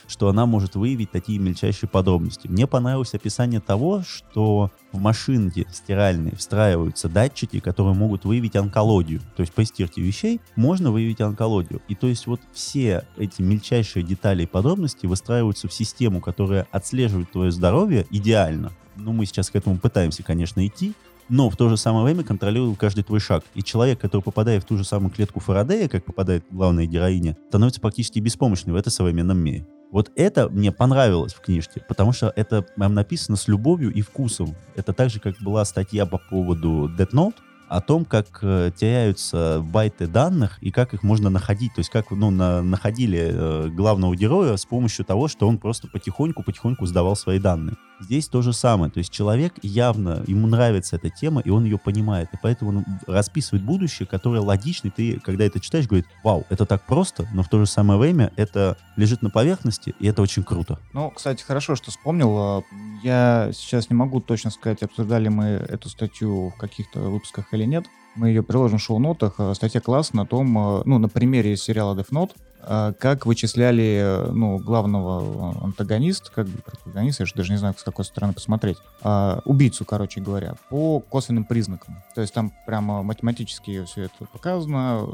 что 0.09 0.27
она 0.27 0.45
может 0.45 0.75
выявить 0.75 1.11
такие 1.11 1.37
мельчайшие 1.37 1.87
подробности. 1.87 2.47
Мне 2.47 2.65
понравилось 2.65 3.13
описание 3.13 3.61
того, 3.61 4.01
что 4.01 4.71
в 4.91 4.99
машинке 4.99 5.67
стиральной 5.71 6.35
встраиваются 6.35 7.07
датчики, 7.07 7.59
которые 7.59 7.93
могут 7.93 8.25
выявить 8.25 8.55
онкологию. 8.55 9.21
То 9.37 9.41
есть 9.41 9.53
по 9.53 9.63
стирке 9.63 10.01
вещей 10.01 10.41
можно 10.55 10.91
выявить 10.91 11.21
онкологию. 11.21 11.81
И 11.87 11.95
то 11.95 12.07
есть 12.07 12.25
вот 12.25 12.41
все 12.51 13.05
эти 13.17 13.41
мельчайшие 13.41 14.03
детали 14.03 14.43
и 14.43 14.47
подробности 14.47 15.05
выстраиваются 15.05 15.67
в 15.67 15.73
систему, 15.73 16.21
которая 16.21 16.67
отслеживает 16.71 17.31
твое 17.31 17.51
здоровье 17.51 18.07
идеально. 18.09 18.71
Ну, 18.95 19.13
мы 19.13 19.25
сейчас 19.27 19.49
к 19.49 19.55
этому 19.55 19.77
пытаемся, 19.77 20.23
конечно, 20.23 20.65
идти, 20.65 20.93
но 21.29 21.49
в 21.49 21.55
то 21.55 21.69
же 21.69 21.77
самое 21.77 22.03
время 22.03 22.23
контролирует 22.23 22.77
каждый 22.77 23.03
твой 23.03 23.19
шаг. 23.19 23.43
И 23.53 23.63
человек, 23.63 23.99
который 23.99 24.21
попадает 24.21 24.63
в 24.63 24.67
ту 24.67 24.77
же 24.77 24.83
самую 24.83 25.11
клетку 25.11 25.39
Фарадея, 25.39 25.87
как 25.87 26.03
попадает 26.03 26.43
главная 26.51 26.85
героиня, 26.85 27.37
становится 27.49 27.79
практически 27.79 28.19
беспомощным 28.19 28.75
в 28.75 28.77
этом 28.77 28.91
современном 28.91 29.37
мире. 29.37 29.65
Вот 29.91 30.11
это 30.15 30.49
мне 30.49 30.71
понравилось 30.71 31.33
в 31.33 31.41
книжке, 31.41 31.83
потому 31.87 32.11
что 32.11 32.31
это 32.35 32.61
прям 32.61 32.93
написано 32.93 33.37
с 33.37 33.47
любовью 33.47 33.91
и 33.91 34.01
вкусом. 34.01 34.55
Это 34.75 34.93
так 34.93 35.09
же, 35.09 35.19
как 35.19 35.41
была 35.41 35.65
статья 35.65 36.05
по 36.05 36.19
поводу 36.29 36.89
Death 36.95 37.11
Note, 37.13 37.35
о 37.69 37.81
том, 37.81 38.03
как 38.03 38.39
э, 38.41 38.71
теряются 38.75 39.63
байты 39.63 40.07
данных 40.07 40.57
и 40.61 40.71
как 40.71 40.93
их 40.93 41.03
можно 41.03 41.29
находить. 41.29 41.73
То 41.75 41.79
есть 41.79 41.91
как 41.91 42.09
ну, 42.11 42.31
на, 42.31 42.63
находили 42.63 43.29
э, 43.31 43.69
главного 43.69 44.15
героя 44.15 44.57
с 44.57 44.65
помощью 44.65 45.05
того, 45.05 45.27
что 45.27 45.47
он 45.47 45.59
просто 45.59 45.87
потихоньку-потихоньку 45.87 46.85
сдавал 46.87 47.15
свои 47.15 47.39
данные. 47.39 47.77
Здесь 47.99 48.27
то 48.27 48.41
же 48.41 48.53
самое. 48.53 48.91
То 48.91 48.99
есть 48.99 49.11
человек 49.11 49.53
явно, 49.61 50.23
ему 50.27 50.47
нравится 50.47 50.95
эта 50.95 51.09
тема, 51.09 51.41
и 51.41 51.49
он 51.49 51.65
ее 51.65 51.77
понимает. 51.77 52.29
И 52.33 52.37
поэтому 52.41 52.71
он 52.71 52.85
расписывает 53.07 53.63
будущее, 53.63 54.07
которое 54.07 54.39
логично. 54.39 54.89
ты, 54.89 55.19
когда 55.19 55.45
это 55.45 55.59
читаешь, 55.59 55.87
говорит, 55.87 56.05
вау, 56.23 56.45
это 56.49 56.65
так 56.65 56.85
просто, 56.85 57.27
но 57.33 57.43
в 57.43 57.49
то 57.49 57.59
же 57.59 57.65
самое 57.65 57.99
время 57.99 58.31
это 58.35 58.77
лежит 58.95 59.21
на 59.21 59.29
поверхности, 59.29 59.93
и 59.99 60.07
это 60.07 60.21
очень 60.21 60.43
круто. 60.43 60.79
Ну, 60.93 61.11
кстати, 61.11 61.43
хорошо, 61.43 61.75
что 61.75 61.91
вспомнил. 61.91 62.37
А, 62.37 62.63
я 63.03 63.51
сейчас 63.53 63.89
не 63.89 63.95
могу 63.95 64.21
точно 64.21 64.51
сказать, 64.51 64.83
обсуждали 64.83 65.27
мы 65.29 65.45
эту 65.45 65.89
статью 65.89 66.49
в 66.49 66.57
каких-то 66.57 66.99
выпусках 66.99 67.53
или 67.53 67.65
нет. 67.65 67.85
Мы 68.15 68.29
ее 68.29 68.43
приложим 68.43 68.79
в 68.79 68.81
шоу-нотах. 68.81 69.35
А, 69.37 69.53
статья 69.53 69.81
классная 69.81 70.23
на 70.23 70.27
том, 70.27 70.57
а, 70.57 70.81
ну, 70.85 70.97
на 70.97 71.09
примере 71.09 71.55
сериала 71.57 71.95
Death 71.95 72.11
Note, 72.11 72.31
как 72.69 73.25
вычисляли 73.25 74.27
ну, 74.31 74.59
главного 74.59 75.63
антагониста, 75.63 76.31
как 76.31 76.47
бы 76.47 76.59
протагониста, 76.59 77.23
я 77.23 77.25
же 77.25 77.33
даже 77.33 77.51
не 77.51 77.57
знаю, 77.57 77.73
с 77.75 77.83
какой 77.83 78.05
стороны 78.05 78.33
посмотреть, 78.33 78.77
а, 79.01 79.41
убийцу, 79.45 79.85
короче 79.85 80.21
говоря, 80.21 80.53
по 80.69 80.99
косвенным 80.99 81.45
признакам. 81.45 82.03
То 82.13 82.21
есть 82.21 82.33
там 82.33 82.53
прямо 82.67 83.01
математически 83.01 83.83
все 83.85 84.03
это 84.03 84.25
показано, 84.31 85.07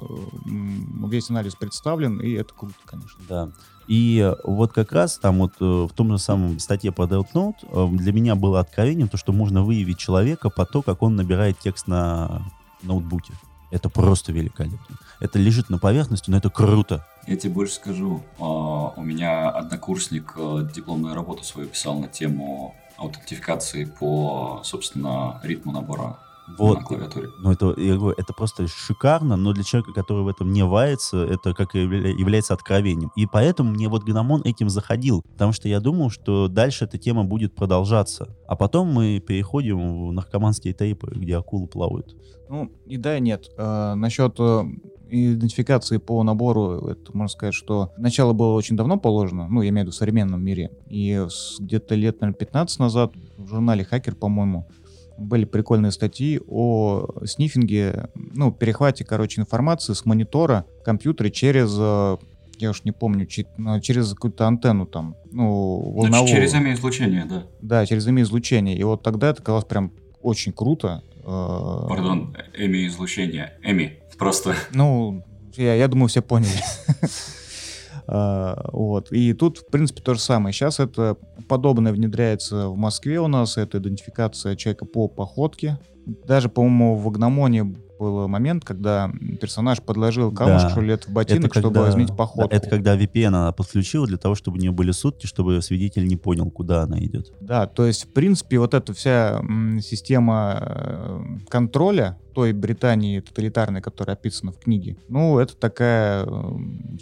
весь 1.07 1.29
анализ 1.29 1.55
представлен, 1.55 2.19
и 2.19 2.31
это 2.31 2.53
круто, 2.53 2.75
конечно. 2.85 3.23
Да. 3.29 3.49
И 3.87 4.33
вот 4.43 4.73
как 4.73 4.91
раз 4.91 5.17
там 5.17 5.39
вот 5.39 5.53
э, 5.59 5.63
в 5.63 5.91
том 5.93 6.11
же 6.11 6.17
самом 6.17 6.59
статье 6.59 6.91
по 6.91 7.03
Note 7.03 7.55
э, 7.63 7.97
для 7.97 8.11
меня 8.11 8.35
было 8.35 8.59
откровением 8.59 9.07
то, 9.07 9.17
что 9.17 9.31
можно 9.31 9.63
выявить 9.63 9.97
человека 9.97 10.49
по 10.49 10.65
то, 10.65 10.81
как 10.81 11.03
он 11.03 11.15
набирает 11.15 11.59
текст 11.59 11.87
на 11.87 12.41
ноутбуке. 12.81 13.33
Это 13.71 13.89
просто 13.89 14.31
великолепно. 14.31 14.97
Это 15.19 15.37
лежит 15.37 15.69
на 15.69 15.77
поверхности, 15.77 16.29
но 16.29 16.37
это 16.37 16.49
круто. 16.49 17.05
Я 17.27 17.35
тебе 17.37 17.53
больше 17.53 17.75
скажу. 17.75 18.21
А, 18.39 18.93
у 18.95 19.01
меня 19.01 19.49
однокурсник 19.49 20.33
э, 20.37 20.67
дипломную 20.73 21.15
работу 21.15 21.43
свою 21.43 21.67
писал 21.67 21.99
на 21.99 22.07
тему 22.07 22.75
аутентификации 22.97 23.85
по, 23.85 24.61
собственно, 24.63 25.39
ритму 25.43 25.71
набора 25.71 26.17
вот. 26.57 26.79
на 26.79 26.83
клавиатуре. 26.83 27.29
Ну, 27.39 27.51
это, 27.51 27.73
я 27.77 27.95
говорю, 27.95 28.15
это 28.17 28.33
просто 28.33 28.67
шикарно, 28.67 29.35
но 29.35 29.53
для 29.53 29.63
человека, 29.63 29.93
который 29.93 30.23
в 30.23 30.27
этом 30.27 30.51
не 30.51 30.63
вается, 30.63 31.17
это 31.17 31.53
как 31.53 31.75
является 31.75 32.53
откровением. 32.53 33.11
И 33.15 33.25
поэтому 33.25 33.71
мне 33.71 33.87
вот 33.87 34.03
Гномон 34.03 34.41
этим 34.43 34.69
заходил, 34.69 35.23
потому 35.33 35.51
что 35.51 35.67
я 35.67 35.79
думал, 35.79 36.09
что 36.09 36.47
дальше 36.47 36.85
эта 36.85 36.97
тема 36.97 37.23
будет 37.23 37.55
продолжаться. 37.55 38.35
А 38.47 38.55
потом 38.55 38.91
мы 38.91 39.19
переходим 39.19 40.07
в 40.07 40.13
наркоманские 40.13 40.73
тейпы, 40.73 41.11
где 41.15 41.37
акулы 41.37 41.67
плавают. 41.67 42.15
Ну, 42.49 42.71
и 42.85 42.97
да, 42.97 43.17
и 43.17 43.21
нет. 43.21 43.49
А, 43.57 43.95
насчет 43.95 44.35
э, 44.39 44.63
идентификации 45.09 45.97
по 45.97 46.21
набору, 46.23 46.87
это 46.87 47.15
можно 47.15 47.29
сказать, 47.29 47.55
что 47.55 47.91
начало 47.97 48.33
было 48.33 48.53
очень 48.53 48.75
давно 48.75 48.97
положено, 48.97 49.47
ну, 49.47 49.61
я 49.61 49.69
имею 49.69 49.85
в 49.85 49.87
виду 49.87 49.91
в 49.91 49.95
современном 49.95 50.43
мире. 50.43 50.71
И 50.87 51.25
где-то 51.59 51.95
лет, 51.95 52.21
наверное, 52.21 52.37
15 52.37 52.79
назад 52.79 53.13
в 53.37 53.47
журнале 53.47 53.83
«Хакер», 53.83 54.15
по-моему, 54.15 54.67
были 55.17 55.45
прикольные 55.45 55.91
статьи 55.91 56.39
о 56.47 57.07
снифинге, 57.25 58.09
ну, 58.15 58.51
перехвате, 58.51 59.05
короче, 59.05 59.41
информации 59.41 59.93
с 59.93 60.05
монитора 60.05 60.65
компьютера 60.83 61.29
через 61.29 61.75
э, 61.77 62.17
я 62.59 62.69
уж 62.69 62.83
не 62.83 62.91
помню, 62.91 63.27
ну, 63.57 63.79
через 63.81 64.13
какую-то 64.13 64.47
антенну 64.47 64.85
там, 64.85 65.15
ну, 65.31 65.77
волновую. 65.91 66.27
Через 66.27 66.53
ИМИ-излучение, 66.53 67.25
да. 67.25 67.43
Да, 67.61 67.85
через 67.85 68.07
ИМИ-излучение. 68.07 68.77
И 68.77 68.83
вот 68.83 69.03
тогда 69.03 69.29
это 69.29 69.41
казалось 69.41 69.65
прям 69.65 69.91
очень 70.21 70.53
круто. 70.53 71.03
Э, 71.23 71.85
Пардон, 71.87 72.35
ЭМИ-излучение. 72.53 73.53
ЭМИ, 73.63 73.99
просто. 74.17 74.55
Ну, 74.71 75.23
я, 75.55 75.75
я 75.75 75.87
думаю, 75.87 76.07
все 76.07 76.21
поняли. 76.21 76.49
А, 78.07 78.69
вот. 78.71 79.11
И 79.11 79.33
тут, 79.33 79.59
в 79.59 79.67
принципе, 79.67 80.01
то 80.01 80.13
же 80.13 80.19
самое. 80.19 80.53
Сейчас 80.53 80.79
это 80.79 81.17
подобное 81.47 81.91
внедряется 81.91 82.69
в 82.69 82.77
Москве 82.77 83.19
у 83.19 83.27
нас. 83.27 83.57
Это 83.57 83.77
идентификация 83.77 84.55
человека 84.55 84.85
по 84.85 85.07
походке. 85.07 85.79
Даже, 86.05 86.49
по-моему, 86.49 86.95
в 86.95 87.07
Агномоне 87.07 87.75
был 87.97 88.27
момент, 88.27 88.63
когда 88.65 89.11
персонаж 89.39 89.81
подложил 89.81 90.31
камушку 90.31 90.79
да. 90.79 90.81
лет 90.81 91.07
в 91.07 91.13
ботинок, 91.13 91.51
это 91.51 91.59
чтобы 91.59 91.75
когда, 91.75 91.89
изменить 91.89 92.15
походку. 92.15 92.53
это 92.53 92.69
когда 92.69 92.97
VPN 92.97 93.27
она 93.27 93.51
подключила 93.51 94.07
для 94.07 94.17
того, 94.17 94.35
чтобы 94.35 94.57
у 94.57 94.61
нее 94.61 94.71
были 94.71 94.91
сутки, 94.91 95.25
чтобы 95.27 95.61
свидетель 95.61 96.07
не 96.07 96.15
понял, 96.15 96.49
куда 96.49 96.83
она 96.83 96.99
идет. 96.99 97.33
Да, 97.41 97.67
то 97.67 97.85
есть, 97.85 98.05
в 98.05 98.13
принципе, 98.13 98.59
вот 98.59 98.73
эта 98.73 98.93
вся 98.93 99.41
система 99.81 100.57
э, 100.61 101.23
контроля 101.49 102.17
той 102.33 102.53
Британии 102.53 103.19
тоталитарной, 103.21 103.81
которая 103.81 104.15
описана 104.15 104.51
в 104.51 104.59
книге, 104.59 104.97
ну, 105.07 105.39
это 105.39 105.55
такая, 105.55 106.25
э, 106.25 106.27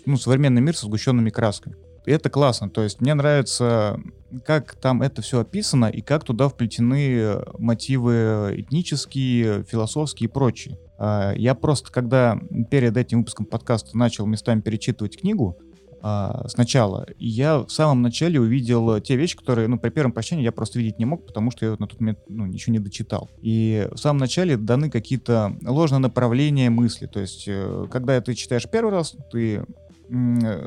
ну, 0.05 0.17
современный 0.17 0.61
мир 0.61 0.75
со 0.75 0.85
сгущенными 0.85 1.29
красками. 1.29 1.75
Это 2.05 2.29
классно. 2.29 2.69
То 2.69 2.81
есть 2.81 3.01
мне 3.01 3.13
нравится, 3.13 3.99
как 4.45 4.75
там 4.75 5.01
это 5.01 5.21
все 5.21 5.39
описано 5.39 5.85
и 5.85 6.01
как 6.01 6.23
туда 6.23 6.49
вплетены 6.49 7.39
мотивы 7.57 8.53
этнические, 8.57 9.63
философские 9.63 10.29
и 10.29 10.31
прочие. 10.31 10.77
А, 10.97 11.33
я 11.35 11.55
просто, 11.55 11.91
когда 11.91 12.39
перед 12.69 12.97
этим 12.97 13.19
выпуском 13.19 13.45
подкаста 13.45 13.97
начал 13.97 14.25
местами 14.25 14.61
перечитывать 14.61 15.19
книгу, 15.19 15.57
а, 16.05 16.49
сначала. 16.49 17.07
Я 17.17 17.59
в 17.59 17.69
самом 17.69 18.01
начале 18.01 18.37
увидел 18.37 18.99
те 18.99 19.15
вещи, 19.15 19.37
которые, 19.37 19.69
ну, 19.69 19.79
при 19.79 19.89
первом 19.89 20.11
прочтении 20.11 20.43
я 20.43 20.51
просто 20.51 20.77
видеть 20.77 20.99
не 20.99 21.05
мог, 21.05 21.25
потому 21.25 21.49
что 21.49 21.65
я 21.65 21.71
на 21.79 21.87
тот 21.87 22.01
момент, 22.01 22.19
ну, 22.27 22.45
ничего 22.45 22.73
не 22.73 22.79
дочитал. 22.79 23.29
И 23.41 23.87
в 23.89 23.97
самом 23.97 24.19
начале 24.19 24.57
даны 24.57 24.89
какие-то 24.89 25.55
ложные 25.65 25.99
направления 25.99 26.69
мысли. 26.69 27.05
То 27.05 27.21
есть, 27.21 27.45
э, 27.47 27.87
когда 27.89 28.19
ты 28.19 28.33
читаешь 28.33 28.69
первый 28.69 28.91
раз, 28.91 29.15
ты 29.31 29.65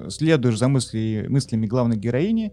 следуешь 0.08 0.58
за 0.58 0.68
мысли, 0.68 1.26
мыслями 1.28 1.66
главной 1.66 1.96
героини, 1.96 2.52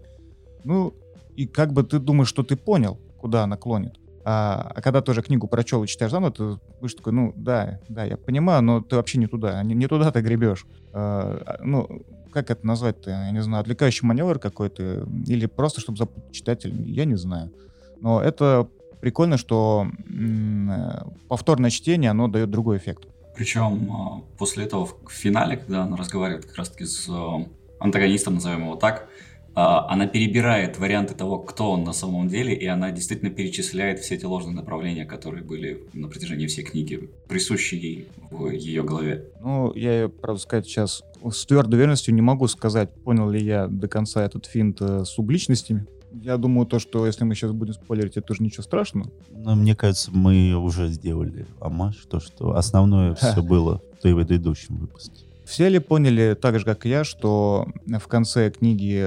ну, 0.64 0.94
и 1.36 1.46
как 1.46 1.72
бы 1.72 1.82
ты 1.82 1.98
думаешь, 1.98 2.28
что 2.28 2.42
ты 2.42 2.56
понял, 2.56 2.98
куда 3.18 3.44
она 3.44 3.56
клонит. 3.56 3.98
А, 4.26 4.72
а 4.74 4.80
когда 4.80 5.02
тоже 5.02 5.22
книгу 5.22 5.46
прочел 5.46 5.84
и 5.84 5.86
читаешь 5.86 6.12
заново, 6.12 6.32
ты 6.32 6.58
будешь 6.80 6.94
такой, 6.94 7.12
ну, 7.12 7.32
да, 7.36 7.78
да, 7.88 8.04
я 8.04 8.16
понимаю, 8.16 8.62
но 8.62 8.80
ты 8.80 8.96
вообще 8.96 9.18
не 9.18 9.26
туда, 9.26 9.62
не, 9.62 9.74
не 9.74 9.86
туда 9.86 10.10
ты 10.10 10.20
гребешь. 10.20 10.66
А, 10.92 11.42
а, 11.44 11.58
ну, 11.62 11.86
как 12.32 12.50
это 12.50 12.66
назвать-то, 12.66 13.10
я 13.10 13.30
не 13.30 13.42
знаю, 13.42 13.60
отвлекающий 13.60 14.06
маневр 14.06 14.38
какой-то, 14.38 15.06
или 15.26 15.46
просто, 15.46 15.80
чтобы 15.80 15.98
запутать 15.98 16.32
читателя, 16.32 16.74
я 16.84 17.04
не 17.04 17.16
знаю. 17.16 17.52
Но 18.00 18.20
это 18.20 18.66
прикольно, 19.00 19.36
что 19.36 19.86
м- 20.08 20.70
э, 20.70 21.02
повторное 21.28 21.70
чтение, 21.70 22.10
оно 22.10 22.26
дает 22.26 22.50
другой 22.50 22.78
эффект. 22.78 23.06
Причем 23.36 23.90
а, 23.92 24.22
после 24.38 24.64
этого 24.64 24.86
в 24.86 25.10
финале, 25.10 25.56
когда 25.56 25.82
она 25.82 25.96
разговаривает 25.96 26.46
как 26.46 26.56
раз-таки 26.56 26.84
с 26.84 27.08
а, 27.08 27.46
антагонистом, 27.80 28.34
назовем 28.34 28.62
его 28.62 28.76
так, 28.76 29.08
а, 29.56 29.88
она 29.88 30.06
перебирает 30.06 30.78
варианты 30.78 31.14
того, 31.14 31.38
кто 31.38 31.70
он 31.70 31.84
на 31.84 31.92
самом 31.92 32.28
деле, 32.28 32.54
и 32.54 32.66
она 32.66 32.90
действительно 32.90 33.30
перечисляет 33.30 34.00
все 34.00 34.16
эти 34.16 34.24
ложные 34.24 34.54
направления, 34.54 35.04
которые 35.04 35.44
были 35.44 35.84
на 35.92 36.08
протяжении 36.08 36.46
всей 36.48 36.64
книги, 36.64 37.08
присущие 37.28 37.80
ей 37.80 38.08
в 38.30 38.50
ее 38.50 38.82
голове. 38.82 39.26
Ну, 39.40 39.72
я, 39.74 40.08
правда 40.08 40.42
сказать, 40.42 40.66
сейчас 40.66 41.02
с 41.30 41.46
твердой 41.46 41.78
уверенностью 41.78 42.14
не 42.14 42.22
могу 42.22 42.48
сказать, 42.48 42.90
понял 43.04 43.30
ли 43.30 43.42
я 43.42 43.68
до 43.68 43.86
конца 43.86 44.24
этот 44.24 44.46
финт 44.46 44.80
э, 44.80 45.04
с 45.04 45.10
субличностями. 45.10 45.86
Я 46.22 46.36
думаю, 46.36 46.66
то, 46.66 46.78
что 46.78 47.06
если 47.06 47.24
мы 47.24 47.34
сейчас 47.34 47.52
будем 47.52 47.74
спойлерить, 47.74 48.16
это 48.16 48.28
тоже 48.28 48.42
ничего 48.42 48.62
страшного. 48.62 49.10
Но 49.30 49.54
мне 49.54 49.74
кажется, 49.74 50.10
мы 50.12 50.54
уже 50.54 50.88
сделали 50.88 51.46
амаш, 51.60 51.96
то, 52.08 52.20
что 52.20 52.56
основное 52.56 53.14
все 53.14 53.42
было 53.42 53.80
в 53.98 54.02
предыдущем 54.02 54.76
выпуске. 54.76 55.26
Все 55.44 55.68
ли 55.68 55.78
поняли, 55.78 56.36
так 56.40 56.58
же, 56.58 56.64
как 56.64 56.86
и 56.86 56.88
я, 56.88 57.04
что 57.04 57.66
в 57.86 58.08
конце 58.08 58.50
книги 58.50 59.06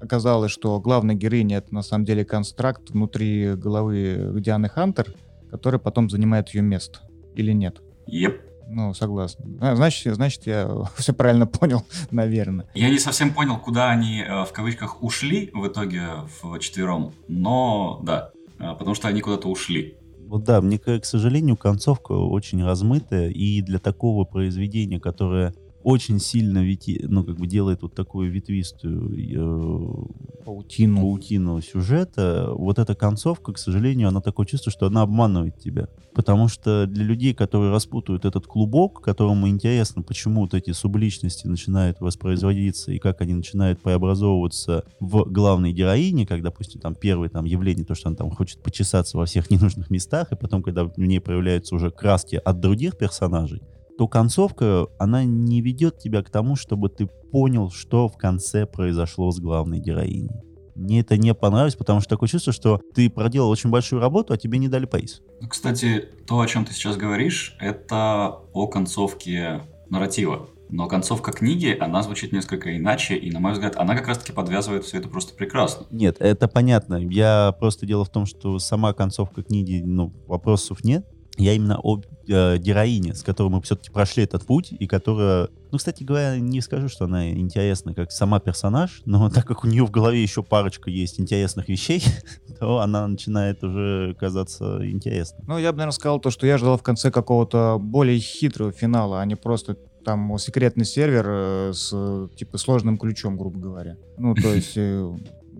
оказалось, 0.00 0.52
что 0.52 0.80
главная 0.80 1.14
героиня— 1.14 1.56
это 1.58 1.74
на 1.74 1.82
самом 1.82 2.04
деле 2.04 2.24
констракт 2.24 2.90
внутри 2.90 3.54
головы 3.54 4.32
Дианы 4.40 4.68
Хантер, 4.68 5.14
который 5.50 5.80
потом 5.80 6.08
занимает 6.08 6.50
ее 6.50 6.62
место? 6.62 7.00
Или 7.34 7.52
нет? 7.52 7.80
Yep. 8.08 8.51
Ну, 8.68 8.94
согласен. 8.94 9.58
А, 9.60 9.74
значит, 9.76 10.14
значит, 10.14 10.46
я 10.46 10.68
все 10.96 11.12
правильно 11.12 11.46
понял, 11.46 11.84
наверное. 12.10 12.66
Я 12.74 12.90
не 12.90 12.98
совсем 12.98 13.32
понял, 13.32 13.58
куда 13.58 13.90
они 13.90 14.22
э, 14.22 14.44
в 14.44 14.52
кавычках 14.52 15.02
ушли 15.02 15.50
в 15.52 15.66
итоге 15.66 16.02
в 16.40 16.58
четвером, 16.58 17.12
но 17.28 18.00
да, 18.02 18.30
э, 18.58 18.74
потому 18.78 18.94
что 18.94 19.08
они 19.08 19.20
куда-то 19.20 19.48
ушли. 19.48 19.96
Вот 20.26 20.44
да, 20.44 20.62
мне, 20.62 20.78
к 20.78 21.04
сожалению, 21.04 21.58
концовка 21.58 22.12
очень 22.12 22.64
размытая, 22.64 23.28
и 23.28 23.60
для 23.60 23.78
такого 23.78 24.24
произведения, 24.24 24.98
которое 24.98 25.54
очень 25.84 26.18
сильно 26.20 26.64
вети, 26.64 27.04
ну, 27.08 27.24
как 27.24 27.36
бы 27.36 27.46
делает 27.46 27.82
вот 27.82 27.94
такую 27.94 28.30
ветвистую 28.30 29.12
э, 29.14 30.44
паутину. 30.44 31.00
паутину 31.00 31.60
сюжета, 31.60 32.50
вот 32.52 32.78
эта 32.78 32.94
концовка, 32.94 33.52
к 33.52 33.58
сожалению, 33.58 34.08
она 34.08 34.20
такое 34.20 34.46
чувство, 34.46 34.70
что 34.70 34.86
она 34.86 35.02
обманывает 35.02 35.58
тебя. 35.58 35.88
Потому 36.14 36.48
что 36.48 36.86
для 36.86 37.04
людей, 37.04 37.34
которые 37.34 37.72
распутают 37.72 38.24
этот 38.24 38.46
клубок, 38.46 39.00
которому 39.00 39.48
интересно, 39.48 40.02
почему 40.02 40.42
вот 40.42 40.54
эти 40.54 40.72
субличности 40.72 41.46
начинают 41.46 42.00
воспроизводиться 42.00 42.92
и 42.92 42.98
как 42.98 43.20
они 43.20 43.34
начинают 43.34 43.80
преобразовываться 43.80 44.84
в 45.00 45.24
главной 45.24 45.72
героине, 45.72 46.26
как, 46.26 46.42
допустим, 46.42 46.80
там 46.80 46.94
первое 46.94 47.28
там 47.28 47.44
явление, 47.44 47.84
то, 47.84 47.94
что 47.94 48.08
она 48.08 48.16
там 48.16 48.30
хочет 48.30 48.62
почесаться 48.62 49.16
во 49.16 49.26
всех 49.26 49.50
ненужных 49.50 49.90
местах, 49.90 50.32
и 50.32 50.36
потом, 50.36 50.62
когда 50.62 50.84
в 50.84 50.98
ней 50.98 51.20
проявляются 51.20 51.74
уже 51.74 51.90
краски 51.90 52.36
от 52.36 52.60
других 52.60 52.96
персонажей, 52.96 53.62
то 53.98 54.08
концовка, 54.08 54.86
она 54.98 55.24
не 55.24 55.60
ведет 55.60 55.98
тебя 55.98 56.22
к 56.22 56.30
тому, 56.30 56.56
чтобы 56.56 56.88
ты 56.88 57.06
понял, 57.06 57.70
что 57.70 58.08
в 58.08 58.16
конце 58.16 58.66
произошло 58.66 59.30
с 59.30 59.38
главной 59.38 59.80
героиней. 59.80 60.30
Мне 60.74 61.00
это 61.00 61.16
не 61.16 61.34
понравилось, 61.34 61.76
потому 61.76 62.00
что 62.00 62.10
такое 62.10 62.28
чувство, 62.28 62.52
что 62.52 62.80
ты 62.94 63.10
проделал 63.10 63.50
очень 63.50 63.70
большую 63.70 64.00
работу, 64.00 64.32
а 64.32 64.38
тебе 64.38 64.58
не 64.58 64.68
дали 64.68 64.86
приз. 64.86 65.20
Ну, 65.40 65.48
кстати, 65.48 66.08
то, 66.26 66.40
о 66.40 66.46
чем 66.46 66.64
ты 66.64 66.72
сейчас 66.72 66.96
говоришь, 66.96 67.56
это 67.60 68.38
о 68.52 68.66
концовке 68.68 69.62
нарратива. 69.90 70.48
Но 70.70 70.88
концовка 70.88 71.32
книги, 71.32 71.76
она 71.78 72.02
звучит 72.02 72.32
несколько 72.32 72.74
иначе, 72.74 73.14
и, 73.14 73.30
на 73.30 73.40
мой 73.40 73.52
взгляд, 73.52 73.76
она 73.76 73.94
как 73.94 74.08
раз-таки 74.08 74.32
подвязывает 74.32 74.84
все 74.84 74.96
это 74.98 75.08
просто 75.08 75.34
прекрасно. 75.34 75.84
Нет, 75.90 76.16
это 76.18 76.48
понятно. 76.48 76.94
Я 76.94 77.54
просто 77.60 77.84
дело 77.84 78.06
в 78.06 78.08
том, 78.08 78.24
что 78.24 78.58
сама 78.58 78.94
концовка 78.94 79.42
книги, 79.42 79.82
ну, 79.84 80.14
вопросов 80.26 80.82
нет. 80.82 81.06
Я 81.36 81.54
именно 81.54 81.78
о 81.82 82.00
э, 82.28 82.58
героине, 82.58 83.14
с 83.14 83.22
которой 83.22 83.48
мы 83.48 83.62
все-таки 83.62 83.90
прошли 83.90 84.24
этот 84.24 84.44
путь, 84.44 84.72
и 84.72 84.86
которая, 84.86 85.48
ну, 85.70 85.78
кстати 85.78 86.04
говоря, 86.04 86.38
не 86.38 86.60
скажу, 86.60 86.88
что 86.88 87.06
она 87.06 87.30
интересна 87.30 87.94
как 87.94 88.12
сама 88.12 88.38
персонаж, 88.38 89.02
но 89.06 89.30
так 89.34 89.46
как 89.46 89.64
у 89.64 89.66
нее 89.66 89.84
в 89.86 89.90
голове 89.90 90.22
еще 90.22 90.42
парочка 90.42 90.90
есть 90.90 91.18
интересных 91.18 91.68
вещей, 91.68 92.02
то 92.60 92.80
она 92.80 93.06
начинает 93.08 93.64
уже 93.64 94.14
казаться 94.18 94.88
интересной. 94.88 95.44
Ну, 95.46 95.58
я 95.58 95.72
бы, 95.72 95.78
наверное, 95.78 95.92
сказал 95.92 96.20
то, 96.20 96.30
что 96.30 96.46
я 96.46 96.58
ждал 96.58 96.76
в 96.76 96.82
конце 96.82 97.10
какого-то 97.10 97.78
более 97.80 98.18
хитрого 98.18 98.72
финала, 98.72 99.20
а 99.20 99.24
не 99.24 99.34
просто 99.34 99.76
там 100.04 100.36
секретный 100.38 100.84
сервер 100.84 101.24
э, 101.28 101.72
с 101.72 102.28
типа 102.36 102.58
сложным 102.58 102.98
ключом, 102.98 103.36
грубо 103.36 103.58
говоря. 103.58 103.96
Ну, 104.18 104.34
то 104.34 104.52
есть 104.52 104.76
э, 104.76 105.16